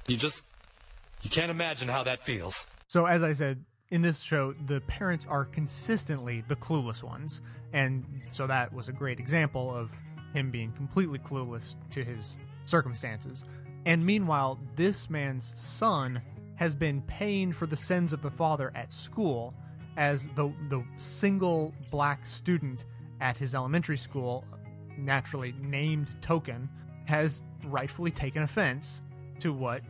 You 0.06 0.18
just, 0.18 0.44
you 1.22 1.30
can't 1.30 1.50
imagine 1.50 1.88
how 1.88 2.04
that 2.04 2.26
feels. 2.26 2.68
So, 2.88 3.06
as 3.06 3.24
I 3.24 3.32
said, 3.32 3.64
in 3.90 4.02
this 4.02 4.20
show, 4.20 4.54
the 4.68 4.82
parents 4.82 5.26
are 5.30 5.46
consistently 5.46 6.44
the 6.50 6.58
clueless 6.58 7.02
ones. 7.02 7.40
And 7.72 8.04
so 8.32 8.48
that 8.48 8.74
was 8.74 8.90
a 8.90 8.92
great 8.92 9.18
example 9.18 9.74
of 9.74 9.92
him 10.34 10.52
being 10.52 10.74
completely 10.74 11.20
clueless 11.20 11.76
to 11.92 12.04
his 12.04 12.38
circumstances. 12.66 13.46
And 13.86 14.06
meanwhile, 14.06 14.60
this 14.76 15.10
man's 15.10 15.54
son 15.56 16.22
has 16.56 16.76
been 16.76 17.02
paying 17.04 17.54
for 17.54 17.66
the 17.66 17.78
sins 17.78 18.12
of 18.12 18.22
the 18.22 18.32
father 18.32 18.74
at 18.76 18.92
school 18.92 19.54
as 19.96 20.28
the, 20.36 20.52
the 20.68 20.84
single 20.98 21.74
black 21.92 22.26
student 22.26 22.84
at 23.22 23.38
his 23.38 23.56
elementary 23.56 23.98
school, 23.98 24.44
naturally 24.98 25.54
named 25.62 26.10
Token, 26.22 26.70
has 27.06 27.42
rightfully 27.66 28.12
taken 28.12 28.44
offense 28.44 29.02
to 29.40 29.54
what 29.54 29.82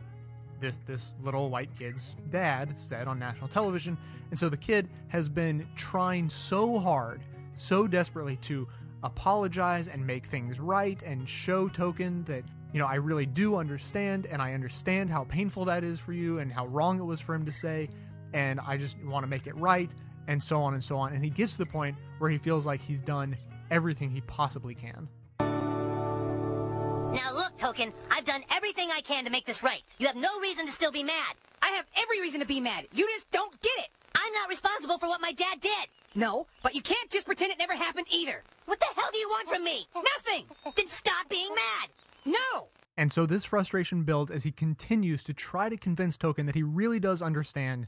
this 0.60 0.78
this 0.86 1.12
little 1.22 1.50
white 1.50 1.70
kid's 1.78 2.16
dad 2.30 2.74
said 2.76 3.08
on 3.08 3.18
national 3.18 3.48
television. 3.48 3.96
And 4.30 4.38
so 4.38 4.48
the 4.48 4.56
kid 4.56 4.88
has 5.08 5.28
been 5.28 5.66
trying 5.76 6.30
so 6.30 6.78
hard 6.78 7.22
so 7.56 7.86
desperately 7.86 8.36
to 8.36 8.68
apologize 9.02 9.88
and 9.88 10.06
make 10.06 10.26
things 10.26 10.58
right 10.58 11.02
and 11.02 11.28
show 11.28 11.68
Token 11.68 12.24
that 12.24 12.42
you 12.72 12.78
know 12.78 12.86
I 12.86 12.96
really 12.96 13.26
do 13.26 13.56
understand 13.56 14.26
and 14.26 14.42
I 14.42 14.54
understand 14.54 15.10
how 15.10 15.24
painful 15.24 15.64
that 15.66 15.84
is 15.84 16.00
for 16.00 16.12
you 16.12 16.38
and 16.38 16.52
how 16.52 16.66
wrong 16.66 16.98
it 16.98 17.04
was 17.04 17.20
for 17.20 17.34
him 17.34 17.46
to 17.46 17.52
say 17.52 17.88
and 18.32 18.60
I 18.60 18.76
just 18.76 18.96
want 19.04 19.22
to 19.22 19.28
make 19.28 19.46
it 19.46 19.56
right 19.56 19.90
and 20.28 20.42
so 20.42 20.60
on 20.60 20.74
and 20.74 20.82
so 20.82 20.96
on. 20.98 21.12
And 21.12 21.22
he 21.22 21.30
gets 21.30 21.52
to 21.52 21.58
the 21.58 21.66
point 21.66 21.96
where 22.18 22.30
he 22.30 22.38
feels 22.38 22.66
like 22.66 22.80
he's 22.80 23.00
done 23.00 23.36
everything 23.70 24.10
he 24.10 24.20
possibly 24.22 24.74
can 24.74 25.08
Now 25.38 27.32
look, 27.34 27.56
Token, 27.56 27.92
I've 28.10 28.24
done 28.24 28.44
everything 28.50 28.88
I 28.92 29.00
can 29.00 29.24
to 29.24 29.30
make 29.30 29.46
this 29.46 29.62
right. 29.62 29.82
You 29.98 30.06
have 30.06 30.16
no 30.16 30.40
reason 30.40 30.66
to 30.66 30.72
still 30.72 30.92
be 30.92 31.02
mad. 31.02 31.34
I 31.62 31.68
have 31.68 31.86
every 31.96 32.20
reason 32.20 32.40
to 32.40 32.46
be 32.46 32.60
mad. 32.60 32.86
You 32.92 33.06
just 33.14 33.30
don't 33.30 33.60
get 33.62 33.78
it. 33.78 33.88
I'm 34.14 34.32
not 34.32 34.48
responsible 34.48 34.98
for 34.98 35.08
what 35.08 35.20
my 35.20 35.32
dad 35.32 35.60
did. 35.60 35.88
No, 36.14 36.46
but 36.62 36.74
you 36.74 36.82
can't 36.82 37.10
just 37.10 37.26
pretend 37.26 37.52
it 37.52 37.58
never 37.58 37.74
happened 37.74 38.06
either. 38.10 38.42
What 38.64 38.80
the 38.80 38.86
hell 38.96 39.10
do 39.12 39.18
you 39.18 39.28
want 39.28 39.48
from 39.48 39.64
me? 39.64 39.86
Nothing. 39.94 40.46
then 40.76 40.88
stop 40.88 41.28
being 41.28 41.50
mad. 41.50 41.90
No. 42.24 42.68
And 42.96 43.12
so 43.12 43.26
this 43.26 43.44
frustration 43.44 44.02
builds 44.04 44.30
as 44.30 44.44
he 44.44 44.50
continues 44.50 45.22
to 45.24 45.34
try 45.34 45.68
to 45.68 45.76
convince 45.76 46.16
Token 46.16 46.46
that 46.46 46.54
he 46.54 46.62
really 46.62 46.98
does 46.98 47.20
understand 47.20 47.86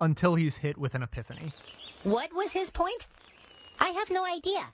until 0.00 0.36
he's 0.36 0.58
hit 0.58 0.78
with 0.78 0.94
an 0.94 1.02
epiphany. 1.02 1.52
What 2.04 2.32
was 2.32 2.52
his 2.52 2.70
point? 2.70 3.08
I 3.80 3.88
have 3.88 4.10
no 4.10 4.24
idea. 4.24 4.66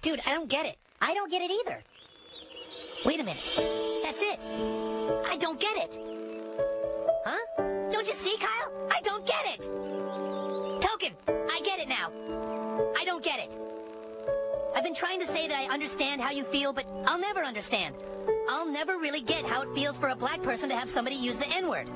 Dude, 0.00 0.20
I 0.26 0.32
don't 0.32 0.48
get 0.48 0.64
it. 0.66 0.76
I 1.00 1.12
don't 1.14 1.30
get 1.30 1.42
it 1.42 1.50
either. 1.50 1.82
Wait 3.04 3.20
a 3.20 3.24
minute. 3.24 3.42
That's 4.02 4.22
it. 4.22 4.38
I 5.28 5.36
don't 5.38 5.60
get 5.60 5.76
it. 5.76 5.98
Huh? 7.24 7.62
Don't 7.90 8.06
you 8.06 8.14
see, 8.14 8.36
Kyle? 8.38 8.72
I 8.90 9.00
don't 9.02 9.26
get 9.26 9.44
it. 9.46 9.62
Token, 10.80 11.12
I 11.28 11.60
get 11.64 11.80
it 11.80 11.88
now. 11.88 12.10
I 12.96 13.04
don't 13.04 13.22
get 13.22 13.40
it. 13.40 13.56
I've 14.74 14.84
been 14.84 14.94
trying 14.94 15.20
to 15.20 15.26
say 15.26 15.48
that 15.48 15.56
I 15.58 15.72
understand 15.72 16.20
how 16.20 16.30
you 16.30 16.44
feel, 16.44 16.72
but 16.72 16.86
I'll 17.06 17.18
never 17.18 17.40
understand. 17.40 17.94
I'll 18.48 18.66
never 18.66 18.98
really 18.98 19.20
get 19.20 19.44
how 19.44 19.62
it 19.62 19.74
feels 19.74 19.96
for 19.96 20.10
a 20.10 20.16
black 20.16 20.42
person 20.42 20.68
to 20.68 20.76
have 20.76 20.88
somebody 20.88 21.16
use 21.16 21.38
the 21.38 21.48
N-word. 21.48 21.88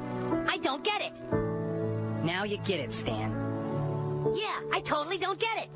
I 0.49 0.57
don't 0.59 0.83
get 0.83 1.03
it. 1.03 1.13
Now 2.25 2.45
you 2.45 2.57
get 2.59 2.81
it, 2.81 2.93
Stan. 2.93 3.31
Yeah, 4.35 4.59
I 4.73 4.81
totally 4.81 5.19
don't 5.19 5.39
get 5.39 5.57
it. 5.59 5.69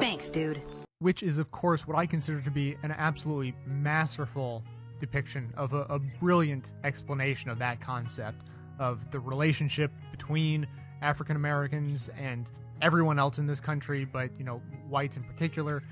Thanks, 0.00 0.28
dude. 0.28 0.60
Which 1.02 1.22
is, 1.22 1.38
of 1.38 1.50
course, 1.50 1.86
what 1.86 1.96
I 1.96 2.06
consider 2.06 2.40
to 2.40 2.50
be 2.50 2.76
an 2.82 2.92
absolutely 2.92 3.54
masterful 3.66 4.62
depiction 5.00 5.52
of 5.56 5.72
a, 5.72 5.80
a 5.88 5.98
brilliant 5.98 6.70
explanation 6.84 7.50
of 7.50 7.58
that 7.58 7.80
concept 7.80 8.42
of 8.78 9.10
the 9.10 9.18
relationship 9.18 9.90
between 10.12 10.66
African 11.02 11.34
Americans 11.34 12.08
and 12.16 12.48
everyone 12.80 13.18
else 13.18 13.38
in 13.38 13.46
this 13.46 13.60
country, 13.60 14.04
but, 14.04 14.30
you 14.38 14.44
know, 14.44 14.62
whites 14.88 15.16
in 15.16 15.24
particular, 15.24 15.82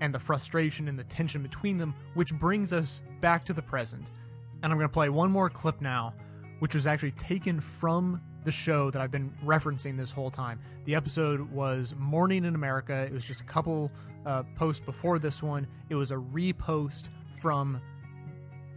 and 0.00 0.14
the 0.14 0.18
frustration 0.18 0.86
and 0.88 0.98
the 0.98 1.04
tension 1.04 1.42
between 1.42 1.78
them, 1.78 1.94
which 2.14 2.32
brings 2.34 2.72
us 2.72 3.00
back 3.20 3.44
to 3.46 3.52
the 3.52 3.62
present. 3.62 4.06
And 4.62 4.72
I'm 4.72 4.78
going 4.78 4.88
to 4.88 4.92
play 4.92 5.08
one 5.08 5.30
more 5.30 5.48
clip 5.48 5.80
now, 5.80 6.14
which 6.58 6.74
was 6.74 6.86
actually 6.86 7.12
taken 7.12 7.60
from 7.60 8.20
the 8.48 8.52
show 8.52 8.90
that 8.90 9.02
I've 9.02 9.10
been 9.10 9.30
referencing 9.44 9.98
this 9.98 10.10
whole 10.10 10.30
time. 10.30 10.58
The 10.86 10.94
episode 10.94 11.52
was 11.52 11.94
Morning 11.98 12.46
in 12.46 12.54
America. 12.54 12.94
It 13.02 13.12
was 13.12 13.22
just 13.22 13.42
a 13.42 13.44
couple 13.44 13.92
uh, 14.24 14.44
posts 14.56 14.80
before 14.80 15.18
this 15.18 15.42
one. 15.42 15.66
It 15.90 15.96
was 15.96 16.12
a 16.12 16.14
repost 16.14 17.02
from 17.42 17.78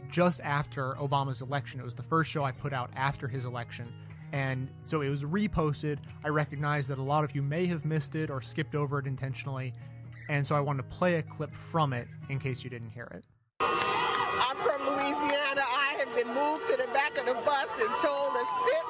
just 0.10 0.42
after 0.42 0.96
Obama's 0.96 1.42
election. 1.42 1.80
It 1.80 1.84
was 1.84 1.96
the 1.96 2.04
first 2.04 2.30
show 2.30 2.44
I 2.44 2.52
put 2.52 2.74
out 2.74 2.90
after 2.98 3.30
his 3.30 3.46
election. 3.46 3.94
And 4.34 4.68
so 4.84 5.00
it 5.00 5.08
was 5.08 5.24
reposted. 5.24 6.00
I 6.26 6.28
recognize 6.28 6.86
that 6.90 6.98
a 6.98 7.02
lot 7.02 7.24
of 7.24 7.34
you 7.34 7.42
may 7.42 7.66
have 7.68 7.86
missed 7.86 8.16
it 8.16 8.30
or 8.30 8.42
skipped 8.42 8.76
over 8.76 9.00
it 9.00 9.08
intentionally. 9.08 9.74
And 10.28 10.46
so 10.46 10.54
I 10.54 10.60
wanted 10.60 10.82
to 10.82 10.90
play 10.90 11.16
a 11.16 11.24
clip 11.24 11.56
from 11.56 11.94
it 11.94 12.10
in 12.28 12.40
case 12.40 12.62
you 12.62 12.70
didn't 12.70 12.90
hear 12.90 13.08
it. 13.14 13.24
I'm 13.62 14.58
from 14.58 14.86
Louisiana. 14.86 15.62
I 15.66 15.81
been 16.16 16.34
moved 16.34 16.68
to 16.68 16.78
the 16.78 16.88
back 16.94 17.18
of 17.18 17.26
the 17.26 17.34
bus 17.34 17.68
and 17.80 17.90
told 18.00 18.34
to 18.34 18.46
sit 18.66 18.86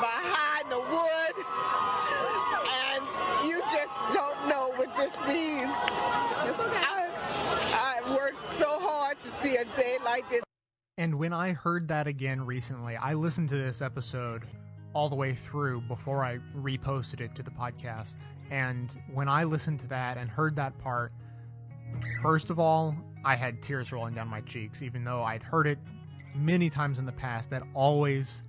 behind 0.00 0.70
the 0.70 0.80
wood. 0.80 1.44
And 2.86 3.48
you 3.48 3.60
just 3.70 3.98
don't 4.12 4.48
know 4.48 4.72
what 4.76 4.94
this 4.96 5.12
means. 5.26 5.70
I, 6.82 7.08
I 7.72 8.14
worked 8.14 8.40
so 8.58 8.78
hard 8.78 9.16
to 9.22 9.28
see 9.42 9.56
a 9.56 9.64
day 9.64 9.98
like 10.04 10.28
this. 10.28 10.42
And 10.98 11.14
when 11.14 11.32
I 11.32 11.52
heard 11.52 11.88
that 11.88 12.06
again 12.06 12.44
recently, 12.44 12.96
I 12.96 13.14
listened 13.14 13.48
to 13.50 13.56
this 13.56 13.80
episode 13.80 14.44
all 14.92 15.08
the 15.08 15.16
way 15.16 15.34
through 15.34 15.80
before 15.82 16.24
I 16.24 16.38
reposted 16.56 17.20
it 17.20 17.34
to 17.36 17.42
the 17.42 17.50
podcast. 17.50 18.16
And 18.50 18.90
when 19.14 19.28
I 19.28 19.44
listened 19.44 19.80
to 19.80 19.86
that 19.88 20.18
and 20.18 20.28
heard 20.28 20.56
that 20.56 20.76
part, 20.78 21.12
first 22.22 22.50
of 22.50 22.58
all, 22.58 22.94
I 23.24 23.36
had 23.36 23.62
tears 23.62 23.92
rolling 23.92 24.14
down 24.14 24.28
my 24.28 24.40
cheeks, 24.42 24.82
even 24.82 25.04
though 25.04 25.22
I'd 25.22 25.42
heard 25.42 25.66
it 25.66 25.78
many 26.34 26.70
times 26.70 26.98
in 26.98 27.06
the 27.06 27.12
past. 27.12 27.50
That 27.50 27.62
always 27.74 28.42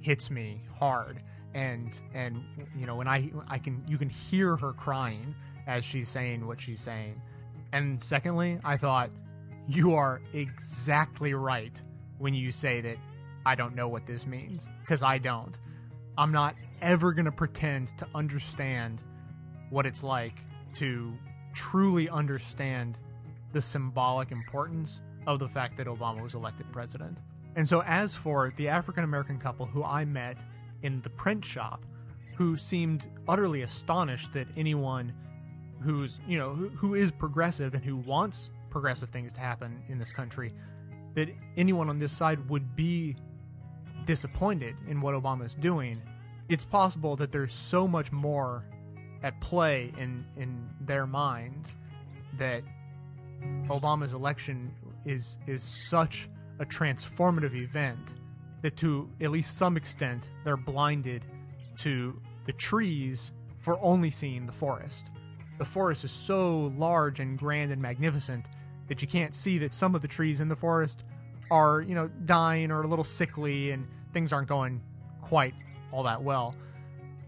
hits 0.00 0.30
me 0.30 0.62
hard. 0.78 1.20
And 1.54 2.00
and 2.14 2.42
you 2.76 2.86
know 2.86 2.94
when 2.94 3.08
I 3.08 3.30
I 3.48 3.58
can 3.58 3.82
you 3.88 3.98
can 3.98 4.08
hear 4.08 4.56
her 4.56 4.72
crying 4.72 5.34
as 5.66 5.84
she's 5.84 6.08
saying 6.08 6.46
what 6.46 6.60
she's 6.60 6.80
saying. 6.80 7.20
And 7.72 8.00
secondly, 8.02 8.58
I 8.64 8.76
thought 8.76 9.10
you 9.68 9.94
are 9.94 10.20
exactly 10.32 11.34
right 11.34 11.80
when 12.18 12.34
you 12.34 12.52
say 12.52 12.80
that 12.80 12.96
I 13.46 13.54
don't 13.54 13.74
know 13.74 13.88
what 13.88 14.06
this 14.06 14.26
means 14.26 14.68
because 14.80 15.02
I 15.02 15.18
don't. 15.18 15.58
I'm 16.18 16.32
not 16.32 16.54
ever 16.82 17.12
going 17.12 17.24
to 17.24 17.32
pretend 17.32 17.96
to 17.98 18.06
understand 18.14 19.02
what 19.70 19.86
it's 19.86 20.02
like 20.02 20.38
to 20.74 21.12
truly 21.54 22.08
understand 22.08 22.98
the 23.52 23.62
symbolic 23.62 24.30
importance 24.30 25.02
of 25.26 25.38
the 25.38 25.48
fact 25.48 25.76
that 25.76 25.86
Obama 25.86 26.22
was 26.22 26.34
elected 26.34 26.70
president. 26.72 27.18
And 27.56 27.68
so, 27.68 27.82
as 27.82 28.14
for 28.14 28.52
the 28.56 28.68
African 28.68 29.04
American 29.04 29.38
couple 29.38 29.66
who 29.66 29.82
I 29.82 30.04
met 30.04 30.36
in 30.82 31.00
the 31.02 31.10
print 31.10 31.44
shop, 31.44 31.84
who 32.36 32.56
seemed 32.56 33.04
utterly 33.28 33.62
astonished 33.62 34.32
that 34.32 34.46
anyone 34.56 35.12
who's, 35.82 36.20
you 36.26 36.38
know, 36.38 36.54
who, 36.54 36.68
who 36.70 36.94
is 36.94 37.10
progressive 37.10 37.74
and 37.74 37.84
who 37.84 37.96
wants 37.96 38.50
progressive 38.70 39.10
things 39.10 39.32
to 39.32 39.40
happen 39.40 39.82
in 39.88 39.98
this 39.98 40.12
country, 40.12 40.52
that 41.14 41.28
anyone 41.56 41.88
on 41.88 41.98
this 41.98 42.12
side 42.12 42.48
would 42.48 42.76
be 42.76 43.16
disappointed 44.06 44.76
in 44.88 45.00
what 45.00 45.14
Obama's 45.14 45.54
doing, 45.54 46.00
it's 46.48 46.64
possible 46.64 47.16
that 47.16 47.32
there's 47.32 47.54
so 47.54 47.86
much 47.86 48.12
more 48.12 48.64
at 49.22 49.38
play 49.40 49.92
in 49.98 50.24
in 50.36 50.68
their 50.80 51.06
minds 51.06 51.76
that 52.38 52.62
Obama's 53.68 54.12
election 54.12 54.74
is 55.04 55.38
is 55.46 55.62
such 55.62 56.28
a 56.58 56.64
transformative 56.64 57.54
event 57.54 58.14
that 58.62 58.76
to 58.76 59.08
at 59.20 59.30
least 59.30 59.56
some 59.56 59.76
extent 59.76 60.24
they're 60.44 60.56
blinded 60.56 61.24
to 61.78 62.20
the 62.46 62.52
trees 62.52 63.32
for 63.58 63.78
only 63.82 64.10
seeing 64.10 64.46
the 64.46 64.52
forest. 64.52 65.06
The 65.58 65.64
forest 65.64 66.04
is 66.04 66.10
so 66.10 66.72
large 66.76 67.20
and 67.20 67.38
grand 67.38 67.72
and 67.72 67.80
magnificent 67.80 68.46
that 68.88 69.00
you 69.02 69.08
can't 69.08 69.34
see 69.34 69.58
that 69.58 69.72
some 69.72 69.94
of 69.94 70.02
the 70.02 70.08
trees 70.08 70.40
in 70.40 70.48
the 70.48 70.56
forest 70.56 71.04
are, 71.50 71.80
you 71.80 71.94
know, 71.94 72.08
dying 72.24 72.70
or 72.70 72.82
a 72.82 72.86
little 72.86 73.04
sickly 73.04 73.70
and 73.70 73.86
things 74.12 74.32
aren't 74.32 74.48
going 74.48 74.80
quite 75.22 75.54
all 75.92 76.02
that 76.02 76.22
well. 76.22 76.54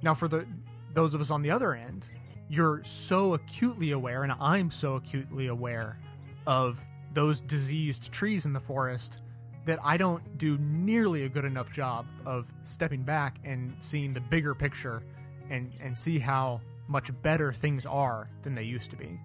Now 0.03 0.15
for 0.15 0.28
the 0.28 0.47
those 0.94 1.15
of 1.15 1.20
us 1.20 1.31
on 1.31 1.40
the 1.40 1.51
other 1.51 1.74
end, 1.74 2.07
you're 2.51 2.82
so 2.85 3.35
acutely 3.35 3.93
aware 3.93 4.24
and 4.24 4.32
I'm 4.40 4.70
so 4.70 4.97
acutely 4.97 5.47
aware 5.47 5.99
of 6.47 6.78
those 7.15 7.41
diseased 7.41 8.11
trees 8.13 8.47
in 8.47 8.53
the 8.53 8.61
forest 8.61 9.19
that 9.65 9.79
I 9.83 9.97
don't 9.97 10.39
do 10.39 10.59
nearly 10.59 11.25
a 11.25 11.29
good 11.29 11.45
enough 11.45 11.73
job 11.73 12.07
of 12.27 12.47
stepping 12.65 13.03
back 13.03 13.39
and 13.45 13.77
seeing 13.81 14.13
the 14.13 14.21
bigger 14.21 14.55
picture 14.55 15.03
and 15.51 15.73
and 15.81 15.97
see 15.97 16.19
how 16.19 16.61
much 16.89 17.11
better 17.23 17.53
things 17.53 17.87
are 17.87 18.29
than 18.43 18.55
they 18.55 18.65
used 18.65 18.91
to 18.91 18.97
be. 18.97 19.19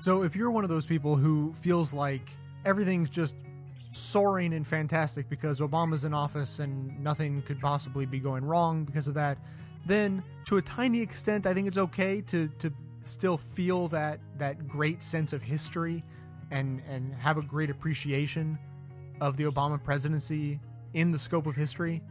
So 0.00 0.22
if 0.22 0.36
you're 0.36 0.50
one 0.50 0.64
of 0.64 0.70
those 0.70 0.86
people 0.86 1.16
who 1.16 1.54
feels 1.60 1.92
like 1.92 2.30
everything's 2.64 3.08
just 3.08 3.34
soaring 3.90 4.54
and 4.54 4.66
fantastic 4.66 5.28
because 5.28 5.60
Obama's 5.60 6.04
in 6.04 6.14
office 6.14 6.60
and 6.60 6.98
nothing 7.02 7.42
could 7.42 7.60
possibly 7.60 8.06
be 8.06 8.18
going 8.18 8.44
wrong 8.44 8.84
because 8.84 9.06
of 9.06 9.14
that, 9.14 9.38
then 9.86 10.22
to 10.46 10.56
a 10.56 10.62
tiny 10.62 11.00
extent 11.00 11.46
I 11.46 11.54
think 11.54 11.66
it's 11.66 11.78
okay 11.78 12.20
to 12.22 12.48
to 12.58 12.72
still 13.04 13.36
feel 13.36 13.88
that 13.88 14.20
that 14.38 14.68
great 14.68 15.02
sense 15.02 15.32
of 15.32 15.42
history 15.42 16.04
and 16.52 16.80
and 16.88 17.12
have 17.14 17.36
a 17.38 17.42
great 17.42 17.70
appreciation 17.70 18.56
of 19.20 19.36
the 19.36 19.44
Obama 19.44 19.82
presidency 19.82 20.60
in 20.94 21.10
the 21.10 21.18
scope 21.18 21.46
of 21.46 21.56
history. 21.56 22.02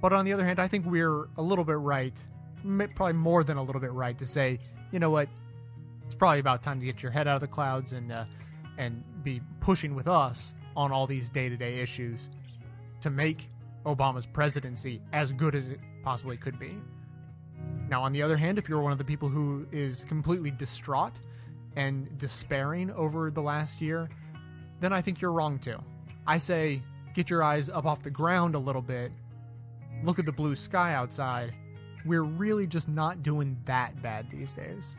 But 0.00 0.12
on 0.12 0.24
the 0.24 0.32
other 0.32 0.44
hand, 0.44 0.60
I 0.60 0.68
think 0.68 0.86
we're 0.86 1.28
a 1.36 1.42
little 1.42 1.64
bit 1.64 1.76
right, 1.76 2.14
probably 2.94 3.14
more 3.14 3.42
than 3.42 3.56
a 3.56 3.62
little 3.62 3.80
bit 3.80 3.92
right, 3.92 4.16
to 4.18 4.26
say, 4.26 4.58
you 4.92 4.98
know 4.98 5.10
what, 5.10 5.28
it's 6.04 6.14
probably 6.14 6.38
about 6.38 6.62
time 6.62 6.80
to 6.80 6.86
get 6.86 7.02
your 7.02 7.12
head 7.12 7.28
out 7.28 7.34
of 7.36 7.40
the 7.40 7.48
clouds 7.48 7.92
and 7.92 8.12
uh, 8.12 8.24
and 8.78 9.02
be 9.24 9.40
pushing 9.60 9.94
with 9.94 10.08
us 10.08 10.52
on 10.76 10.92
all 10.92 11.06
these 11.06 11.28
day-to-day 11.28 11.80
issues 11.80 12.28
to 13.00 13.10
make 13.10 13.48
Obama's 13.84 14.26
presidency 14.26 15.02
as 15.12 15.32
good 15.32 15.54
as 15.54 15.66
it 15.66 15.80
possibly 16.02 16.36
could 16.36 16.58
be. 16.58 16.76
Now, 17.88 18.02
on 18.02 18.12
the 18.12 18.22
other 18.22 18.36
hand, 18.36 18.56
if 18.56 18.68
you're 18.68 18.80
one 18.80 18.92
of 18.92 18.98
the 18.98 19.04
people 19.04 19.28
who 19.28 19.66
is 19.72 20.04
completely 20.04 20.50
distraught 20.50 21.18
and 21.76 22.18
despairing 22.18 22.90
over 22.92 23.30
the 23.30 23.42
last 23.42 23.80
year, 23.80 24.08
then 24.80 24.92
I 24.92 25.00
think 25.00 25.20
you're 25.20 25.32
wrong 25.32 25.58
too. 25.58 25.78
I 26.26 26.38
say 26.38 26.82
get 27.14 27.30
your 27.30 27.42
eyes 27.42 27.68
up 27.68 27.86
off 27.86 28.02
the 28.02 28.10
ground 28.10 28.54
a 28.54 28.58
little 28.58 28.82
bit, 28.82 29.12
look 30.04 30.18
at 30.18 30.26
the 30.26 30.32
blue 30.32 30.56
sky 30.56 30.94
outside. 30.94 31.54
We're 32.06 32.22
really 32.22 32.66
just 32.66 32.88
not 32.88 33.22
doing 33.22 33.56
that 33.66 34.00
bad 34.02 34.30
these 34.30 34.52
days. 34.52 34.96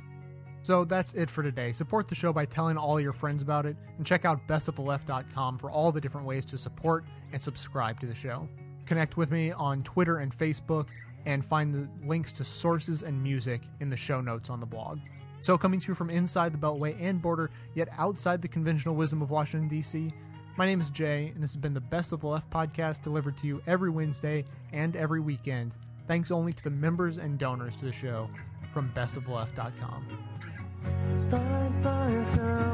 So 0.64 0.86
that's 0.86 1.14
it 1.14 1.30
for 1.30 1.42
today. 1.42 1.74
Support 1.74 2.08
the 2.08 2.14
show 2.14 2.32
by 2.32 2.46
telling 2.46 2.78
all 2.78 3.00
your 3.00 3.14
friends 3.14 3.42
about 3.42 3.66
it, 3.66 3.76
and 3.98 4.06
check 4.06 4.26
out 4.26 4.48
bestoftheleft.com 4.48 5.58
for 5.58 5.72
all 5.72 5.92
the 5.92 6.00
different 6.00 6.28
ways 6.28 6.46
to 6.46 6.58
support 6.58 7.04
and 7.34 7.42
subscribe 7.42 8.00
to 8.02 8.06
the 8.06 8.14
show. 8.14 8.48
Connect 8.86 9.18
with 9.18 9.32
me 9.32 9.52
on 9.52 9.82
Twitter 9.84 10.18
and 10.18 10.38
Facebook, 10.38 10.88
and 11.26 11.46
find 11.46 11.74
the 11.74 11.88
links 12.08 12.32
to 12.34 12.44
sources 12.44 13.02
and 13.02 13.22
music 13.22 13.62
in 13.80 13.90
the 13.90 13.98
show 13.98 14.22
notes 14.22 14.50
on 14.50 14.60
the 14.60 14.66
blog. 14.66 15.00
So, 15.42 15.58
coming 15.58 15.80
to 15.80 15.88
you 15.88 15.96
from 15.96 16.10
inside 16.10 16.54
the 16.54 16.58
Beltway 16.58 16.96
and 17.02 17.22
border, 17.22 17.50
yet 17.74 17.90
outside 17.98 18.42
the 18.42 18.48
conventional 18.48 18.96
wisdom 18.96 19.22
of 19.22 19.32
Washington, 19.32 19.68
D.C., 19.68 20.14
my 20.58 20.66
name 20.66 20.82
is 20.82 20.90
Jay, 20.90 21.32
and 21.34 21.42
this 21.42 21.52
has 21.54 21.62
been 21.62 21.74
the 21.74 21.80
Best 21.82 22.12
of 22.12 22.22
the 22.22 22.28
Left 22.28 22.50
podcast 22.52 23.02
delivered 23.02 23.38
to 23.38 23.48
you 23.48 23.62
every 23.66 23.90
Wednesday 23.90 24.46
and 24.74 24.96
every 24.96 25.20
weekend. 25.20 25.74
Thanks 26.08 26.30
only 26.30 26.54
to 26.54 26.64
the 26.64 26.70
members 26.70 27.18
and 27.18 27.40
donors 27.40 27.76
to 27.78 27.86
the 27.86 27.94
show 27.94 28.30
from 28.74 28.92
bestoftheleft.com. 28.94 30.06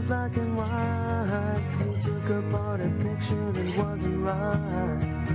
Black 0.07 0.37
and 0.37 0.57
white. 0.57 1.61
You 1.79 2.01
took 2.01 2.29
apart 2.29 2.81
a 2.81 2.89
picture 3.03 3.51
that 3.51 3.77
wasn't 3.77 4.23
right. 4.23 5.25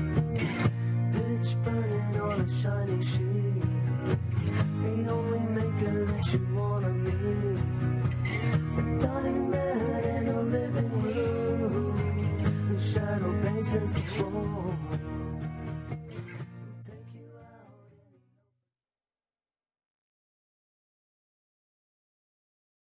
Pitch 1.13 1.57
burning 1.63 2.21
on 2.21 2.41
a 2.41 2.61
shining 2.61 3.03
sheet. 3.03 3.63
The 4.83 5.11
only 5.11 5.41
maker 5.41 6.05
that 6.07 6.33
you 6.33 6.47
wanna 6.55 6.89
meet. 6.89 7.22
since 13.73 13.95
before. 13.95 14.72